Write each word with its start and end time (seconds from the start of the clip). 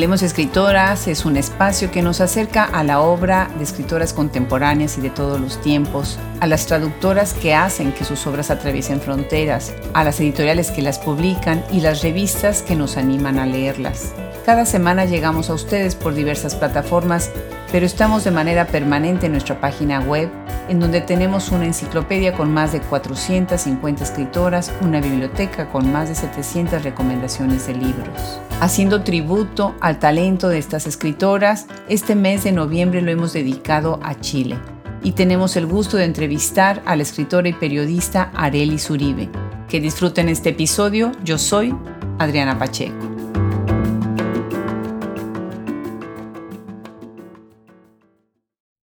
Hablemos 0.00 0.22
Escritoras 0.22 1.08
es 1.08 1.26
un 1.26 1.36
espacio 1.36 1.90
que 1.90 2.00
nos 2.00 2.22
acerca 2.22 2.64
a 2.64 2.82
la 2.82 3.02
obra 3.02 3.50
de 3.58 3.64
escritoras 3.64 4.14
contemporáneas 4.14 4.96
y 4.96 5.02
de 5.02 5.10
todos 5.10 5.38
los 5.38 5.60
tiempos, 5.60 6.18
a 6.40 6.46
las 6.46 6.64
traductoras 6.64 7.34
que 7.34 7.52
hacen 7.52 7.92
que 7.92 8.06
sus 8.06 8.26
obras 8.26 8.50
atraviesen 8.50 9.02
fronteras, 9.02 9.74
a 9.92 10.02
las 10.02 10.18
editoriales 10.18 10.70
que 10.70 10.80
las 10.80 10.98
publican 10.98 11.62
y 11.70 11.82
las 11.82 12.02
revistas 12.02 12.62
que 12.62 12.76
nos 12.76 12.96
animan 12.96 13.38
a 13.38 13.44
leerlas. 13.44 14.14
Cada 14.46 14.64
semana 14.64 15.04
llegamos 15.04 15.50
a 15.50 15.52
ustedes 15.54 15.96
por 15.96 16.14
diversas 16.14 16.54
plataformas, 16.54 17.30
pero 17.70 17.84
estamos 17.84 18.24
de 18.24 18.30
manera 18.30 18.68
permanente 18.68 19.26
en 19.26 19.32
nuestra 19.32 19.60
página 19.60 20.00
web, 20.00 20.30
en 20.70 20.78
donde 20.78 21.00
tenemos 21.00 21.50
una 21.50 21.66
enciclopedia 21.66 22.32
con 22.32 22.54
más 22.54 22.72
de 22.72 22.80
450 22.80 24.04
escritoras, 24.04 24.72
una 24.80 25.00
biblioteca 25.00 25.68
con 25.68 25.90
más 25.92 26.08
de 26.08 26.14
700 26.14 26.84
recomendaciones 26.84 27.66
de 27.66 27.74
libros. 27.74 28.40
Haciendo 28.60 29.02
tributo 29.02 29.74
al 29.80 29.98
talento 29.98 30.48
de 30.48 30.58
estas 30.58 30.86
escritoras, 30.86 31.66
este 31.88 32.14
mes 32.14 32.44
de 32.44 32.52
noviembre 32.52 33.02
lo 33.02 33.10
hemos 33.10 33.32
dedicado 33.32 33.98
a 34.02 34.14
Chile 34.20 34.56
y 35.02 35.12
tenemos 35.12 35.56
el 35.56 35.66
gusto 35.66 35.96
de 35.96 36.04
entrevistar 36.04 36.82
a 36.86 36.94
la 36.94 37.02
escritora 37.02 37.48
y 37.48 37.52
periodista 37.52 38.30
Areli 38.34 38.78
Zuribe. 38.78 39.28
Que 39.68 39.80
disfruten 39.80 40.28
este 40.28 40.50
episodio. 40.50 41.10
Yo 41.24 41.36
soy 41.36 41.74
Adriana 42.18 42.58
Pacheco. 42.58 43.09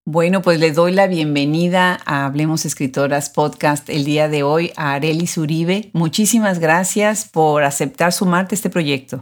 Bueno, 0.09 0.41
pues 0.41 0.57
le 0.61 0.71
doy 0.71 0.93
la 0.93 1.05
bienvenida 1.07 1.99
a 2.05 2.25
Hablemos 2.25 2.65
Escritoras 2.65 3.29
Podcast 3.29 3.89
el 3.89 4.05
día 4.05 4.29
de 4.29 4.41
hoy 4.41 4.71
a 4.77 4.93
Areli 4.93 5.27
Zuribe. 5.27 5.89
Muchísimas 5.91 6.59
gracias 6.59 7.27
por 7.27 7.65
aceptar 7.65 8.13
sumarte 8.13 8.53
a 8.53 8.55
este 8.55 8.69
proyecto. 8.69 9.21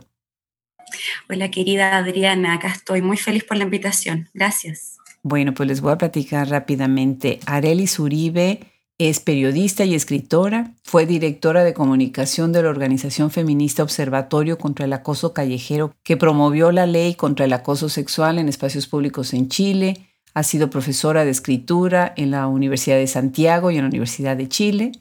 Hola 1.27 1.49
querida 1.49 1.97
Adriana, 1.97 2.53
acá 2.53 2.67
estoy 2.67 3.01
muy 3.01 3.17
feliz 3.17 3.43
por 3.43 3.57
la 3.57 3.63
invitación. 3.63 4.29
Gracias. 4.35 4.97
Bueno, 5.23 5.55
pues 5.55 5.67
les 5.67 5.81
voy 5.81 5.91
a 5.91 5.97
platicar 5.97 6.49
rápidamente. 6.49 7.39
Areli 7.47 7.87
Zuribe 7.87 8.59
es 8.99 9.19
periodista 9.19 9.85
y 9.85 9.95
escritora, 9.95 10.75
fue 10.83 11.07
directora 11.07 11.63
de 11.63 11.73
comunicación 11.73 12.51
de 12.51 12.61
la 12.61 12.69
organización 12.69 13.31
feminista 13.31 13.81
Observatorio 13.81 14.59
contra 14.59 14.85
el 14.85 14.93
Acoso 14.93 15.33
Callejero, 15.33 15.95
que 16.03 16.15
promovió 16.15 16.71
la 16.71 16.85
ley 16.85 17.15
contra 17.15 17.45
el 17.45 17.53
acoso 17.53 17.89
sexual 17.89 18.37
en 18.37 18.49
espacios 18.49 18.85
públicos 18.85 19.33
en 19.33 19.49
Chile 19.49 20.11
ha 20.35 20.43
sido 20.43 20.69
profesora 20.69 21.23
de 21.23 21.31
escritura 21.31 22.13
en 22.17 22.29
la 22.29 22.47
Universidad 22.47 22.97
de 22.97 23.07
Santiago 23.07 23.71
y 23.71 23.77
en 23.77 23.83
la 23.83 23.87
Universidad 23.87 24.35
de 24.35 24.49
Chile. 24.49 24.91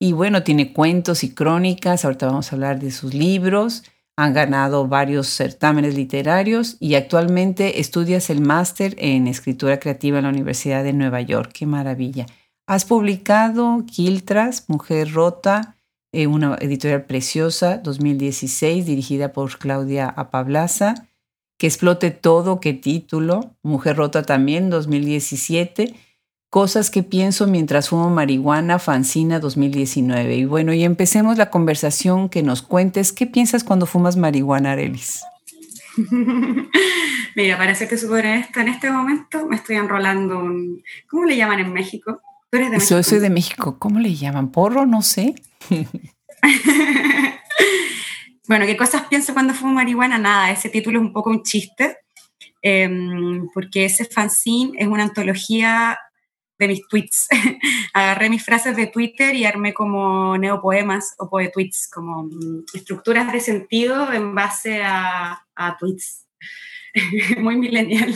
Y 0.00 0.12
bueno, 0.12 0.42
tiene 0.42 0.72
cuentos 0.72 1.22
y 1.22 1.32
crónicas. 1.32 2.04
Ahorita 2.04 2.26
vamos 2.26 2.52
a 2.52 2.56
hablar 2.56 2.80
de 2.80 2.90
sus 2.90 3.14
libros. 3.14 3.84
Han 4.16 4.34
ganado 4.34 4.88
varios 4.88 5.28
certámenes 5.28 5.94
literarios 5.94 6.76
y 6.80 6.96
actualmente 6.96 7.80
estudias 7.80 8.28
el 8.28 8.40
máster 8.40 8.96
en 8.98 9.28
escritura 9.28 9.78
creativa 9.78 10.18
en 10.18 10.24
la 10.24 10.30
Universidad 10.30 10.82
de 10.82 10.92
Nueva 10.92 11.20
York. 11.20 11.52
¡Qué 11.54 11.64
maravilla! 11.64 12.26
Has 12.66 12.84
publicado 12.84 13.84
Quiltras, 13.86 14.64
Mujer 14.68 15.12
Rota, 15.12 15.76
eh, 16.12 16.26
una 16.26 16.56
editorial 16.60 17.04
preciosa, 17.04 17.78
2016, 17.78 18.84
dirigida 18.84 19.32
por 19.32 19.56
Claudia 19.58 20.08
Apablaza 20.08 21.06
que 21.62 21.68
explote 21.68 22.10
todo, 22.10 22.58
qué 22.58 22.72
título, 22.72 23.54
Mujer 23.62 23.94
Rota 23.94 24.24
también, 24.24 24.68
2017, 24.68 25.94
Cosas 26.50 26.90
que 26.90 27.04
pienso 27.04 27.46
mientras 27.46 27.90
fumo 27.90 28.10
marihuana, 28.10 28.80
Fancina 28.80 29.38
2019. 29.38 30.38
Y 30.38 30.44
bueno, 30.44 30.72
y 30.72 30.82
empecemos 30.82 31.38
la 31.38 31.50
conversación 31.50 32.28
que 32.30 32.42
nos 32.42 32.62
cuentes, 32.62 33.12
¿qué 33.12 33.28
piensas 33.28 33.62
cuando 33.62 33.86
fumas 33.86 34.16
marihuana, 34.16 34.72
Arelis? 34.72 35.22
Mira, 37.36 37.56
parece 37.56 37.86
que 37.86 37.96
súper 37.96 38.26
honesta, 38.26 38.62
en 38.62 38.68
este 38.68 38.90
momento 38.90 39.46
me 39.46 39.54
estoy 39.54 39.76
enrolando 39.76 40.40
un... 40.40 40.82
¿Cómo 41.08 41.26
le 41.26 41.36
llaman 41.36 41.60
en 41.60 41.72
México? 41.72 42.20
¿Tú 42.50 42.56
eres 42.56 42.72
de 42.72 42.78
México? 42.78 42.96
Yo 42.96 43.02
soy 43.04 43.20
de 43.20 43.30
México. 43.30 43.76
¿Cómo 43.78 44.00
le 44.00 44.16
llaman? 44.16 44.50
¿Porro? 44.50 44.84
No 44.84 45.00
sé. 45.00 45.36
Bueno, 48.52 48.66
¿qué 48.66 48.76
cosas 48.76 49.04
pienso 49.08 49.32
cuando 49.32 49.54
fumo 49.54 49.72
marihuana? 49.72 50.18
Nada, 50.18 50.50
ese 50.50 50.68
título 50.68 50.98
es 50.98 51.06
un 51.06 51.12
poco 51.14 51.30
un 51.30 51.42
chiste, 51.42 51.96
em, 52.60 53.48
porque 53.54 53.86
ese 53.86 54.04
fanzine 54.04 54.72
es 54.76 54.86
una 54.86 55.04
antología 55.04 55.98
de 56.58 56.68
mis 56.68 56.86
tweets. 56.86 57.28
Agarré 57.94 58.28
mis 58.28 58.44
frases 58.44 58.76
de 58.76 58.88
Twitter 58.88 59.34
y 59.34 59.46
armé 59.46 59.72
como 59.72 60.36
neopoemas 60.36 61.14
o 61.16 61.30
poetweets, 61.30 61.88
como 61.90 62.24
mm, 62.24 62.64
estructuras 62.74 63.32
de 63.32 63.40
sentido 63.40 64.12
en 64.12 64.34
base 64.34 64.82
a, 64.84 65.46
tweets. 65.80 66.26
Muy 67.38 67.56
millennial. 67.56 68.12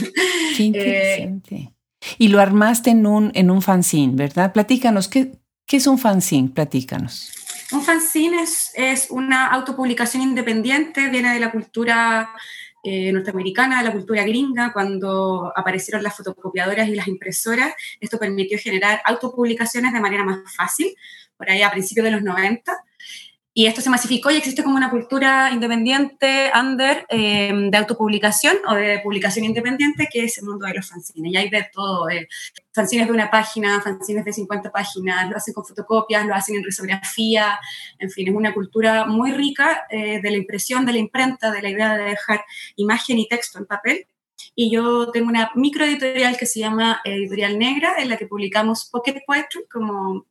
Qué 0.54 0.64
eh, 0.64 0.66
interesante. 0.66 1.72
y 2.18 2.28
lo 2.28 2.40
armaste 2.40 2.90
en 2.90 3.06
un, 3.06 3.32
en 3.34 3.50
un 3.50 3.62
fanzine, 3.62 4.14
¿verdad? 4.14 4.52
Platícanos, 4.52 5.08
¿qué, 5.08 5.32
¿qué 5.64 5.78
es 5.78 5.86
un 5.86 5.96
fanzine? 5.96 6.50
Platícanos. 6.50 7.32
Un 7.72 7.82
fanzine 7.82 8.42
es, 8.42 9.06
una 9.10 9.48
autopublicación 9.48 10.22
independiente, 10.22 11.08
viene 11.08 11.34
de 11.34 11.40
la 11.40 11.50
cultura 11.50 12.30
eh, 12.84 13.10
norteamericana, 13.10 13.78
de 13.78 13.88
la 13.88 13.92
cultura 13.92 14.22
gringa, 14.22 14.72
cuando 14.72 15.52
aparecieron 15.54 16.02
las 16.02 16.16
fotocopiadoras 16.16 16.88
y 16.88 16.94
las 16.94 17.08
impresoras, 17.08 17.74
esto 18.00 18.18
permitió 18.18 18.58
generar 18.58 19.02
autopublicaciones 19.04 19.92
de 19.92 20.00
manera 20.00 20.24
más 20.24 20.54
fácil, 20.54 20.94
por 21.36 21.50
ahí 21.50 21.62
a 21.62 21.70
principios 21.70 22.04
de 22.04 22.12
los 22.12 22.22
90. 22.22 22.72
Y 23.58 23.64
esto 23.64 23.80
se 23.80 23.88
masificó 23.88 24.30
y 24.30 24.36
existe 24.36 24.62
como 24.62 24.76
una 24.76 24.90
cultura 24.90 25.50
independiente, 25.50 26.50
under, 26.54 27.06
em, 27.08 27.70
de 27.70 27.78
autopublicación 27.78 28.58
o 28.68 28.74
de 28.74 29.00
publicación 29.02 29.46
independiente, 29.46 30.10
que 30.12 30.24
es 30.24 30.36
el 30.36 30.44
mundo 30.44 30.66
de 30.66 30.74
los 30.74 30.86
fanzines. 30.86 31.32
Y 31.32 31.36
hay 31.38 31.48
de 31.48 31.66
todo, 31.72 32.10
eh, 32.10 32.28
fanzines 32.74 33.06
de 33.06 33.14
una 33.14 33.30
página, 33.30 33.80
fanzines 33.80 34.26
de 34.26 34.34
50 34.34 34.70
páginas, 34.70 35.30
lo 35.30 35.38
hacen 35.38 35.54
con 35.54 35.64
fotocopias, 35.64 36.26
lo 36.26 36.34
hacen 36.34 36.56
en 36.56 36.64
risografía, 36.64 37.58
en 37.98 38.10
fin, 38.10 38.28
es 38.28 38.34
una 38.34 38.52
cultura 38.52 39.06
muy 39.06 39.32
rica 39.32 39.86
eh, 39.88 40.20
de 40.20 40.30
la 40.30 40.36
impresión, 40.36 40.84
de 40.84 40.92
la 40.92 40.98
imprenta, 40.98 41.50
de 41.50 41.62
la 41.62 41.70
idea 41.70 41.96
de 41.96 42.04
dejar 42.10 42.44
imagen 42.76 43.18
y 43.18 43.26
texto 43.26 43.58
en 43.58 43.64
papel. 43.64 44.06
Y 44.54 44.70
yo 44.70 45.10
tengo 45.12 45.28
una 45.28 45.50
microeditorial 45.54 46.36
que 46.36 46.44
se 46.44 46.60
llama 46.60 47.00
Editorial 47.04 47.58
Negra, 47.58 47.94
en 47.98 48.10
la 48.10 48.18
que 48.18 48.26
publicamos 48.26 48.84
pocket 48.90 49.22
poetry, 49.26 49.64
como 49.72 50.26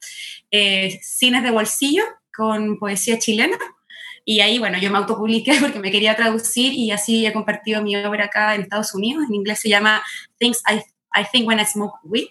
eh, 0.52 1.00
cines 1.02 1.42
de 1.42 1.50
bolsillo, 1.50 2.03
con 2.35 2.78
poesía 2.78 3.19
chilena. 3.19 3.57
Y 4.23 4.40
ahí, 4.40 4.57
bueno, 4.57 4.79
yo 4.79 4.90
me 4.90 4.97
autopubliqué 4.97 5.57
porque 5.62 5.79
me 5.79 5.91
quería 5.91 6.16
traducir 6.16 6.73
y 6.73 6.91
así 6.91 7.25
he 7.25 7.34
compartido 7.34 7.81
mi 7.81 7.96
obra 7.96 8.25
acá 8.25 8.56
en 8.56 8.62
Estados 8.62 8.94
Unidos. 8.94 9.25
En 9.28 9.35
inglés 9.35 9.59
se 9.59 9.69
llama 9.69 10.03
Things 10.38 10.62
I, 10.68 10.78
I 11.19 11.25
Think 11.31 11.47
When 11.47 11.59
I 11.59 11.66
Smoke 11.66 12.00
Weed. 12.03 12.28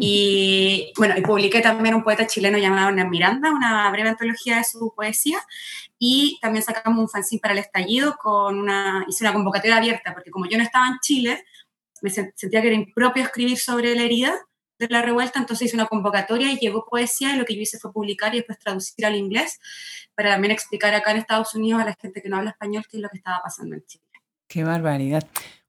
Y 0.00 0.92
bueno, 0.96 1.14
y 1.16 1.20
publiqué 1.20 1.60
también 1.60 1.94
un 1.94 2.02
poeta 2.02 2.26
chileno 2.26 2.58
llamado 2.58 2.88
Hernán 2.88 3.08
Miranda, 3.08 3.52
una 3.52 3.88
breve 3.92 4.08
antología 4.08 4.56
de 4.56 4.64
su 4.64 4.92
poesía. 4.96 5.38
Y 5.96 6.38
también 6.40 6.64
sacamos 6.64 6.98
un 6.98 7.08
fanzine 7.08 7.40
para 7.40 7.52
el 7.52 7.60
estallido 7.60 8.16
con 8.16 8.58
una, 8.58 9.04
hice 9.08 9.22
una 9.22 9.32
convocatoria 9.32 9.76
abierta, 9.76 10.12
porque 10.12 10.30
como 10.30 10.46
yo 10.46 10.58
no 10.58 10.64
estaba 10.64 10.88
en 10.88 10.98
Chile, 11.00 11.44
me 12.02 12.10
sentía 12.10 12.60
que 12.60 12.66
era 12.66 12.76
impropio 12.76 13.22
escribir 13.22 13.58
sobre 13.58 13.94
la 13.94 14.02
herida 14.02 14.34
de 14.78 14.88
la 14.88 15.02
revuelta, 15.02 15.38
entonces 15.38 15.68
hice 15.68 15.76
una 15.76 15.86
convocatoria 15.86 16.52
y 16.52 16.58
llegó 16.58 16.84
poesía 16.84 17.34
y 17.34 17.38
lo 17.38 17.44
que 17.44 17.54
yo 17.54 17.62
hice 17.62 17.78
fue 17.78 17.92
publicar 17.92 18.34
y 18.34 18.38
después 18.38 18.58
traducir 18.58 19.06
al 19.06 19.14
inglés 19.14 19.60
para 20.14 20.30
también 20.30 20.52
explicar 20.52 20.94
acá 20.94 21.12
en 21.12 21.18
Estados 21.18 21.54
Unidos 21.54 21.80
a 21.80 21.84
la 21.84 21.96
gente 22.00 22.22
que 22.22 22.28
no 22.28 22.36
habla 22.36 22.50
español 22.50 22.84
qué 22.90 22.96
es 22.96 23.02
lo 23.02 23.08
que 23.08 23.18
estaba 23.18 23.40
pasando 23.42 23.76
en 23.76 23.84
Chile. 23.86 24.04
Qué 24.48 24.64
barbaridad. 24.64 25.26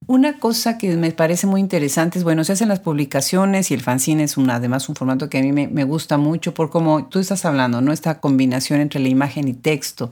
Una 0.08 0.38
cosa 0.38 0.78
que 0.78 0.96
me 0.96 1.12
parece 1.12 1.48
muy 1.48 1.62
interesante 1.62 2.20
es, 2.20 2.24
bueno, 2.24 2.44
se 2.44 2.54
hacen 2.54 2.70
las 2.70 2.80
publicaciones 2.80 3.72
y 3.72 3.74
el 3.74 3.82
fanzine 3.82 4.24
es 4.24 4.38
un, 4.38 4.50
además 4.50 4.88
un 4.90 4.96
formato 4.96 5.30
que 5.30 5.40
a 5.40 5.42
mí 5.42 5.52
me, 5.52 5.68
me 5.68 5.84
gusta 5.84 6.18
mucho 6.18 6.54
por 6.54 6.70
como 6.70 7.08
tú 7.08 7.20
estás 7.20 7.46
hablando, 7.46 7.82
¿no? 7.82 7.92
Esta 7.92 8.20
combinación 8.20 8.82
entre 8.82 9.00
la 9.00 9.08
imagen 9.08 9.48
y 9.48 9.54
texto. 9.54 10.10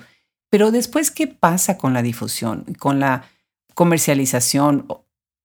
Pero 0.50 0.72
después, 0.72 1.12
¿qué 1.12 1.28
pasa 1.28 1.78
con 1.78 1.94
la 1.94 2.02
difusión, 2.02 2.64
con 2.80 3.00
la 3.00 3.26
comercialización? 3.76 4.88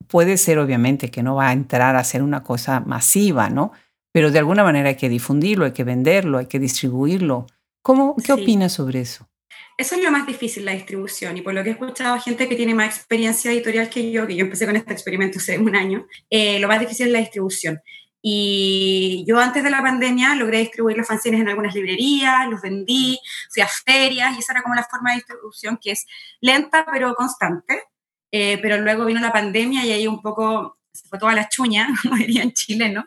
Puede 0.07 0.37
ser 0.37 0.59
obviamente 0.59 1.11
que 1.11 1.23
no 1.23 1.37
va 1.37 1.49
a 1.49 1.53
entrar 1.53 1.97
a 1.97 2.05
ser 2.05 2.23
una 2.23 2.43
cosa 2.43 2.81
masiva, 2.81 3.51
¿no? 3.51 3.73
Pero 4.13 4.31
de 4.31 4.39
alguna 4.39 4.65
manera 4.65 4.91
hay 4.91 4.97
que 4.97 5.09
difundirlo, 5.09 5.65
hay 5.65 5.73
que 5.73 5.85
venderlo, 5.85 6.39
hay 6.39 6.47
que 6.47 6.59
distribuirlo. 6.59 7.47
¿Cómo, 7.83 8.17
¿Qué 8.17 8.33
opinas 8.33 8.73
sobre 8.73 9.01
eso? 9.01 9.29
Eso 9.77 9.95
es 9.95 10.03
lo 10.03 10.11
más 10.11 10.27
difícil, 10.27 10.65
la 10.65 10.73
distribución. 10.73 11.37
Y 11.37 11.43
por 11.43 11.55
lo 11.55 11.63
que 11.63 11.71
he 11.71 11.73
escuchado 11.73 12.15
a 12.15 12.21
gente 12.21 12.49
que 12.49 12.57
tiene 12.57 12.75
más 12.75 12.97
experiencia 12.97 13.53
editorial 13.53 13.89
que 13.89 14.11
yo, 14.11 14.27
que 14.27 14.35
yo 14.35 14.45
empecé 14.45 14.67
con 14.67 14.75
este 14.75 14.93
experimento 14.93 15.39
hace 15.39 15.59
un 15.59 15.77
año, 15.77 16.07
eh, 16.31 16.59
lo 16.59 16.67
más 16.67 16.81
difícil 16.81 17.07
es 17.07 17.13
la 17.13 17.21
distribución. 17.21 17.81
Y 18.21 19.25
yo 19.29 19.39
antes 19.39 19.63
de 19.63 19.71
la 19.71 19.81
pandemia 19.81 20.35
logré 20.35 20.59
distribuir 20.59 20.97
los 20.97 21.07
fanzines 21.07 21.41
en 21.41 21.49
algunas 21.49 21.75
librerías, 21.75 22.49
los 22.49 22.61
vendí, 22.61 23.21
fui 23.51 23.63
a 23.63 23.69
ferias 23.69 24.37
y 24.37 24.41
esa 24.41 24.55
era 24.55 24.63
como 24.63 24.75
la 24.75 24.83
forma 24.83 25.11
de 25.11 25.19
distribución 25.19 25.79
que 25.81 25.93
es 25.93 26.07
lenta 26.41 26.85
pero 26.91 27.15
constante. 27.15 27.85
Eh, 28.31 28.59
pero 28.61 28.79
luego 28.79 29.05
vino 29.05 29.21
la 29.21 29.33
pandemia 29.33 29.85
y 29.85 29.93
ahí 29.93 30.07
un 30.07 30.21
poco 30.21 30.79
se 30.93 31.09
fue 31.09 31.19
toda 31.19 31.35
la 31.35 31.49
chuña, 31.49 31.89
como 32.03 32.17
dirían 32.17 32.53
chileno, 32.53 33.07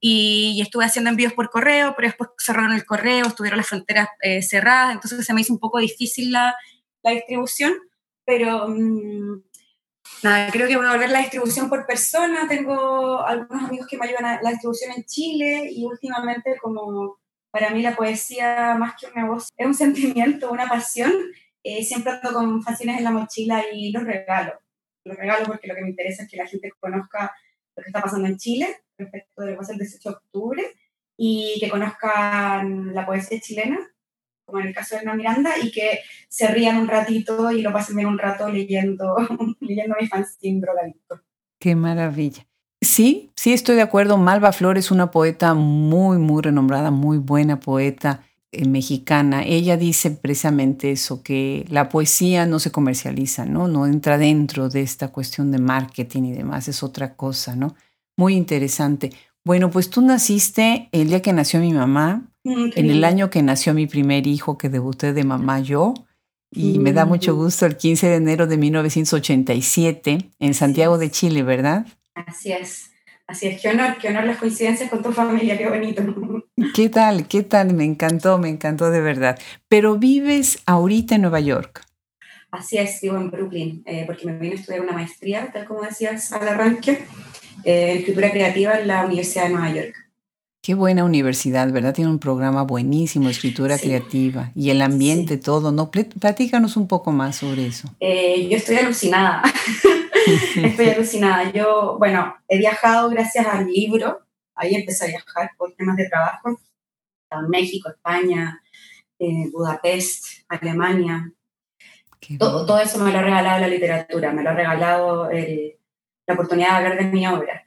y, 0.00 0.54
y, 0.56 0.62
estuve 0.62 0.84
haciendo 0.84 1.10
envíos 1.10 1.32
por 1.32 1.50
correo, 1.50 1.94
pero 1.96 2.08
después 2.08 2.30
cerraron 2.38 2.72
el 2.72 2.86
correo, 2.86 3.26
estuvieron 3.26 3.58
las 3.58 3.68
fronteras 3.68 4.08
eh, 4.22 4.42
cerradas, 4.42 4.94
entonces 4.94 5.26
se 5.26 5.34
me 5.34 5.40
hizo 5.40 5.52
un 5.52 5.58
poco 5.58 5.78
difícil 5.78 6.30
la, 6.30 6.54
la 7.02 7.10
distribución, 7.10 7.74
pero 8.24 8.68
mm, 8.68 9.42
Nada, 10.22 10.50
creo 10.50 10.66
que 10.66 10.76
voy 10.76 10.86
a 10.86 10.92
volver 10.92 11.10
la 11.10 11.20
distribución 11.20 11.68
por 11.68 11.86
persona. 11.86 12.48
Tengo 12.48 13.24
algunos 13.24 13.64
amigos 13.64 13.86
que 13.86 13.98
me 13.98 14.06
ayudan 14.06 14.24
a 14.24 14.42
la 14.42 14.50
distribución 14.50 14.92
en 14.96 15.04
Chile 15.04 15.68
y 15.70 15.84
últimamente 15.84 16.56
como 16.60 17.18
para 17.50 17.70
mí 17.70 17.82
la 17.82 17.94
poesía 17.94 18.76
más 18.78 18.94
que 18.98 19.06
una 19.14 19.26
voz 19.26 19.48
es 19.56 19.66
un 19.66 19.74
sentimiento, 19.74 20.50
una 20.50 20.68
pasión. 20.68 21.12
Eh, 21.68 21.82
siempre 21.82 22.12
ando 22.12 22.32
con 22.32 22.62
fascines 22.62 22.98
en 22.98 23.02
la 23.02 23.10
mochila 23.10 23.64
y 23.72 23.90
los 23.90 24.04
regalo. 24.04 24.52
Los 25.04 25.16
regalo 25.16 25.46
porque 25.46 25.66
lo 25.66 25.74
que 25.74 25.82
me 25.82 25.88
interesa 25.88 26.22
es 26.22 26.30
que 26.30 26.36
la 26.36 26.46
gente 26.46 26.70
conozca 26.78 27.34
lo 27.74 27.82
que 27.82 27.88
está 27.88 28.00
pasando 28.00 28.28
en 28.28 28.36
Chile 28.36 28.68
respecto 28.96 29.42
de 29.42 29.48
lo 29.48 29.52
que 29.52 29.58
pasa 29.58 29.72
el 29.72 29.80
18 29.80 30.08
de 30.08 30.14
octubre 30.14 30.62
y 31.16 31.56
que 31.58 31.68
conozcan 31.68 32.94
la 32.94 33.04
poesía 33.04 33.40
chilena 33.40 33.80
como 34.44 34.60
en 34.60 34.68
el 34.68 34.74
caso 34.74 34.94
de 34.94 35.00
Ana 35.00 35.16
Miranda, 35.16 35.54
y 35.60 35.72
que 35.72 36.02
se 36.28 36.46
rían 36.46 36.76
un 36.76 36.86
ratito 36.86 37.50
y 37.50 37.62
lo 37.62 37.72
pasen 37.72 37.96
bien 37.96 38.06
un 38.06 38.16
rato 38.16 38.48
leyendo, 38.48 39.16
leyendo 39.60 39.96
mi 40.00 40.06
fanzine 40.06 40.60
drogadicto. 40.60 41.20
Qué 41.58 41.74
maravilla. 41.74 42.46
Sí, 42.80 43.32
sí, 43.34 43.52
estoy 43.52 43.74
de 43.74 43.82
acuerdo. 43.82 44.18
Malva 44.18 44.52
Flores 44.52 44.84
es 44.84 44.90
una 44.92 45.10
poeta 45.10 45.54
muy, 45.54 46.18
muy 46.18 46.42
renombrada, 46.42 46.92
muy 46.92 47.18
buena 47.18 47.58
poeta 47.58 48.22
mexicana. 48.66 49.44
Ella 49.44 49.76
dice 49.76 50.10
precisamente 50.10 50.92
eso, 50.92 51.22
que 51.22 51.64
la 51.68 51.88
poesía 51.88 52.46
no 52.46 52.58
se 52.58 52.70
comercializa, 52.70 53.44
¿no? 53.44 53.68
No 53.68 53.86
entra 53.86 54.18
dentro 54.18 54.68
de 54.68 54.82
esta 54.82 55.08
cuestión 55.08 55.50
de 55.50 55.58
marketing 55.58 56.24
y 56.24 56.32
demás, 56.32 56.68
es 56.68 56.82
otra 56.82 57.14
cosa, 57.14 57.56
¿no? 57.56 57.74
Muy 58.16 58.34
interesante. 58.34 59.12
Bueno, 59.44 59.70
pues 59.70 59.90
tú 59.90 60.00
naciste 60.00 60.88
el 60.92 61.08
día 61.08 61.22
que 61.22 61.32
nació 61.32 61.60
mi 61.60 61.72
mamá, 61.72 62.32
mm, 62.44 62.70
en 62.74 62.90
el 62.90 63.04
año 63.04 63.30
que 63.30 63.42
nació 63.42 63.74
mi 63.74 63.86
primer 63.86 64.26
hijo, 64.26 64.58
que 64.58 64.68
debuté 64.68 65.12
de 65.12 65.24
mamá 65.24 65.60
yo, 65.60 65.94
y 66.50 66.78
me 66.78 66.92
da 66.92 67.04
mucho 67.04 67.34
mm. 67.34 67.36
gusto 67.36 67.66
el 67.66 67.76
15 67.76 68.08
de 68.08 68.16
enero 68.16 68.46
de 68.46 68.56
1987 68.56 70.30
en 70.38 70.54
Santiago 70.54 70.96
de 70.98 71.10
Chile, 71.10 71.42
¿verdad? 71.42 71.86
Así 72.14 72.52
es. 72.52 72.90
Así 73.26 73.48
es, 73.48 73.60
qué 73.60 73.70
honor, 73.70 73.96
qué 74.00 74.08
honor 74.08 74.24
las 74.24 74.38
coincidencias 74.38 74.88
con 74.88 75.02
tu 75.02 75.10
familia, 75.10 75.58
qué 75.58 75.68
bonito. 75.68 76.02
¿Qué 76.74 76.88
tal? 76.88 77.26
¿Qué 77.26 77.42
tal? 77.42 77.74
Me 77.74 77.84
encantó, 77.84 78.38
me 78.38 78.48
encantó 78.48 78.90
de 78.90 79.00
verdad. 79.00 79.36
Pero 79.68 79.96
vives 79.96 80.62
ahorita 80.64 81.16
en 81.16 81.22
Nueva 81.22 81.40
York. 81.40 81.82
Así 82.52 82.78
es, 82.78 83.00
vivo 83.00 83.16
en 83.16 83.30
Brooklyn, 83.30 83.82
eh, 83.84 84.04
porque 84.06 84.26
me 84.26 84.38
vine 84.38 84.54
a 84.54 84.58
estudiar 84.58 84.80
una 84.80 84.92
maestría, 84.92 85.50
tal 85.52 85.66
como 85.66 85.82
decías 85.82 86.32
al 86.32 86.46
arranque 86.46 87.04
eh, 87.64 87.96
escritura 87.98 88.30
creativa 88.30 88.78
en 88.78 88.86
la 88.86 89.04
Universidad 89.04 89.44
de 89.44 89.50
Nueva 89.50 89.70
York. 89.72 89.94
Qué 90.62 90.74
buena 90.74 91.04
universidad, 91.04 91.70
¿verdad? 91.70 91.94
Tiene 91.94 92.10
un 92.10 92.18
programa 92.18 92.62
buenísimo, 92.62 93.28
escritura 93.28 93.78
creativa 93.78 94.50
y 94.54 94.70
el 94.70 94.82
ambiente, 94.82 95.36
todo, 95.36 95.70
¿no? 95.70 95.90
Platícanos 95.92 96.76
un 96.76 96.88
poco 96.88 97.12
más 97.12 97.36
sobre 97.36 97.66
eso. 97.66 97.88
Eh, 98.00 98.48
yo 98.50 98.56
estoy 98.56 98.76
alucinada, 98.76 99.42
estoy 100.62 100.88
alucinada. 100.90 101.50
Yo, 101.50 101.96
bueno, 101.98 102.36
he 102.48 102.58
viajado 102.58 103.10
gracias 103.10 103.46
al 103.46 103.66
libro, 103.66 104.26
ahí 104.54 104.74
empecé 104.74 105.04
a 105.04 105.08
viajar 105.08 105.50
por 105.56 105.74
temas 105.74 105.96
de 105.96 106.08
trabajo, 106.08 106.58
a 107.30 107.42
México, 107.42 107.90
España, 107.90 108.62
eh, 109.18 109.50
Budapest, 109.52 110.44
Alemania. 110.48 111.32
Todo, 112.38 112.66
todo, 112.66 112.80
eso 112.80 112.98
me 112.98 113.12
lo 113.12 113.18
ha 113.18 113.22
regalado 113.22 113.60
la 113.60 113.68
literatura, 113.68 114.32
me 114.32 114.42
lo 114.42 114.50
ha 114.50 114.54
regalado 114.54 115.30
el, 115.30 115.76
la 116.26 116.34
oportunidad 116.34 116.70
de 116.70 116.76
hablar 116.76 116.98
de 116.98 117.04
mi 117.04 117.26
obra. 117.26 117.64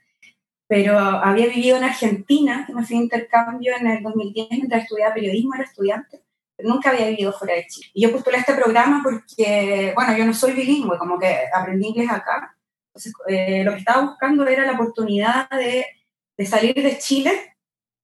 Pero 0.68 0.98
había 0.98 1.48
vivido 1.48 1.78
en 1.78 1.86
Argentina, 1.86 2.66
que 2.68 2.74
me 2.74 2.84
fui 2.84 2.98
de 2.98 3.04
intercambio 3.04 3.74
en 3.80 3.88
el 3.88 4.04
2010 4.04 4.50
mientras 4.52 4.84
estudiaba 4.84 5.16
periodismo, 5.16 5.56
era 5.56 5.64
estudiante, 5.64 6.22
nunca 6.64 6.90
había 6.90 7.08
vivido 7.08 7.34
fuera 7.34 7.56
de 7.56 7.68
Chile. 7.68 7.88
Y 7.94 8.02
yo 8.04 8.12
postulé 8.12 8.38
este 8.38 8.54
programa 8.54 9.02
porque, 9.04 9.92
bueno, 9.96 10.18
yo 10.18 10.26
no 10.26 10.34
soy 10.34 10.54
bilingüe, 10.54 10.98
como 10.98 11.18
que 11.18 11.46
aprendí 11.54 11.88
inglés 11.88 12.10
acá. 12.12 12.56
Entonces, 12.88 13.14
eh, 13.28 13.64
lo 13.64 13.72
que 13.72 13.80
estaba 13.80 14.04
buscando 14.04 14.46
era 14.48 14.66
la 14.66 14.74
oportunidad 14.74 15.50
de, 15.50 15.86
de 16.38 16.46
salir 16.46 16.74
de 16.74 16.98
Chile, 16.98 17.56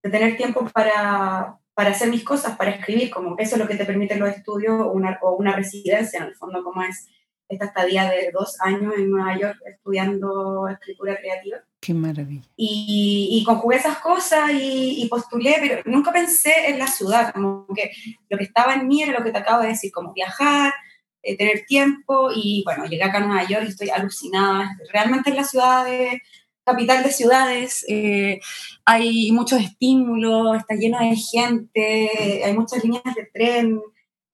de 0.04 0.10
tener 0.10 0.38
tiempo 0.38 0.68
para, 0.74 1.58
para 1.74 1.90
hacer 1.90 2.10
mis 2.10 2.24
cosas, 2.24 2.58
para 2.58 2.72
escribir, 2.72 3.10
como 3.10 3.36
que 3.36 3.44
eso 3.44 3.56
es 3.56 3.62
lo 3.62 3.68
que 3.68 3.76
te 3.76 3.86
permiten 3.86 4.20
los 4.20 4.30
estudios 4.30 4.88
una, 4.92 5.20
o 5.22 5.36
una 5.36 5.56
residencia, 5.56 6.20
en 6.20 6.28
el 6.28 6.36
fondo, 6.36 6.64
como 6.64 6.84
es 6.84 7.08
esta 7.48 7.66
estadía 7.66 8.10
de 8.10 8.32
dos 8.34 8.60
años 8.62 8.94
en 8.98 9.12
Nueva 9.12 9.38
York 9.38 9.58
estudiando 9.66 10.68
escritura 10.68 11.18
creativa. 11.18 11.58
Qué 11.80 11.94
maravilla. 11.94 12.48
Y, 12.56 13.30
y 13.32 13.44
conjugué 13.44 13.78
esas 13.78 14.00
cosas 14.00 14.52
y, 14.54 15.08
postulé, 15.10 15.58
pero 15.60 15.82
nunca 15.86 16.12
pensé 16.12 16.70
en 16.70 16.80
la 16.80 16.88
ciudad, 16.88 17.34
como 17.34 17.68
que 17.76 17.92
lo 18.30 18.38
que 18.38 18.46
estaba 18.46 18.74
en 18.74 18.88
mí 18.88 19.04
era 19.04 19.18
lo 19.18 19.24
que 19.24 19.32
te 19.32 19.38
acabo 19.38 19.62
de 19.62 19.70
decir, 19.70 19.92
como 19.92 20.14
viajar, 20.14 20.74
eh, 21.22 21.38
tener 21.38 21.66
tiempo 21.68 22.30
y 22.36 22.64
bueno, 22.66 22.86
llegué 22.86 23.04
acá 23.04 23.18
a 23.20 23.28
Nueva 23.28 23.48
York 23.48 23.66
y 23.66 23.70
estoy 23.70 23.90
alucinada. 23.90 24.76
Realmente 24.92 25.30
es 25.30 25.36
la 25.36 25.44
ciudad 25.44 25.86
de, 25.86 26.22
capital 26.66 27.04
de 27.04 27.12
ciudades, 27.12 27.86
eh, 27.88 28.40
hay 28.86 29.32
muchos 29.32 29.62
estímulos, 29.62 30.58
está 30.58 30.74
lleno 30.74 30.98
de 31.00 31.16
gente, 31.16 32.42
hay 32.44 32.54
muchas 32.54 32.84
líneas 32.84 33.04
de 33.16 33.30
tren, 33.32 33.80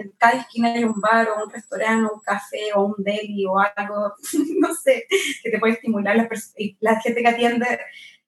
en 0.01 0.11
cada 0.17 0.41
esquina 0.41 0.73
hay 0.73 0.83
un 0.83 0.99
bar 0.99 1.29
o 1.29 1.45
un 1.45 1.51
restaurante 1.51 2.09
o 2.11 2.15
un 2.15 2.21
café 2.21 2.73
o 2.75 2.85
un 2.85 2.95
deli 2.97 3.45
o 3.45 3.59
algo, 3.59 4.13
no 4.59 4.73
sé, 4.75 5.05
que 5.43 5.49
te 5.49 5.59
puede 5.59 5.73
estimular. 5.73 6.15
La, 6.15 6.29
la 6.79 6.99
gente 7.01 7.21
que 7.21 7.27
atiende 7.27 7.79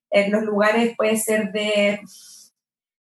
en 0.10 0.32
los 0.32 0.44
lugares 0.44 0.96
puede 0.96 1.18
ser 1.18 1.52
de, 1.52 2.00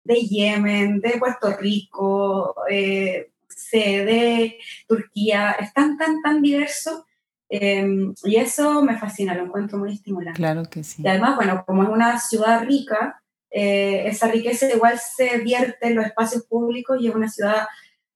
de 0.05 0.15
Yemen, 0.15 1.01
de 1.01 1.19
Puerto 1.19 1.57
Rico, 1.57 2.55
eh, 2.71 3.29
de 3.73 4.59
Turquía, 4.87 5.53
es 5.59 5.73
tan, 5.73 5.97
tan, 5.97 6.21
tan 6.23 6.43
diverso. 6.43 7.07
Em, 7.49 8.15
y 8.25 8.37
eso 8.37 8.83
me 8.83 8.99
fascina, 8.99 9.35
lo 9.35 9.45
encuentro 9.45 9.79
muy 9.79 9.93
estimulante. 9.93 10.39
Claro 10.39 10.63
que 10.65 10.83
sí. 10.83 11.03
Y 11.03 11.09
además, 11.09 11.37
bueno, 11.37 11.65
como 11.67 11.83
es 11.83 11.89
una 11.89 12.19
ciudad 12.19 12.65
rica, 12.65 13.23
eh, 13.51 14.05
esa 14.07 14.29
riqueza 14.29 14.73
igual 14.73 14.99
se 14.99 15.39
vierte 15.39 15.89
en 15.89 15.97
los 15.97 16.07
espacios 16.07 16.45
públicos 16.45 16.97
y 17.01 17.09
es 17.09 17.15
una 17.15 17.29
ciudad 17.29 17.67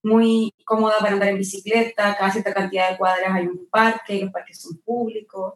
muy 0.02 0.52
cómoda 0.64 0.94
para 1.00 1.12
andar 1.12 1.28
en 1.28 1.38
bicicleta, 1.38 2.16
cada 2.16 2.30
cierta 2.30 2.54
cantidad 2.54 2.90
de 2.90 2.96
cuadras 2.96 3.32
hay 3.32 3.46
un 3.46 3.66
parque, 3.70 4.20
los 4.20 4.32
parques 4.32 4.60
son 4.60 4.78
públicos. 4.78 5.54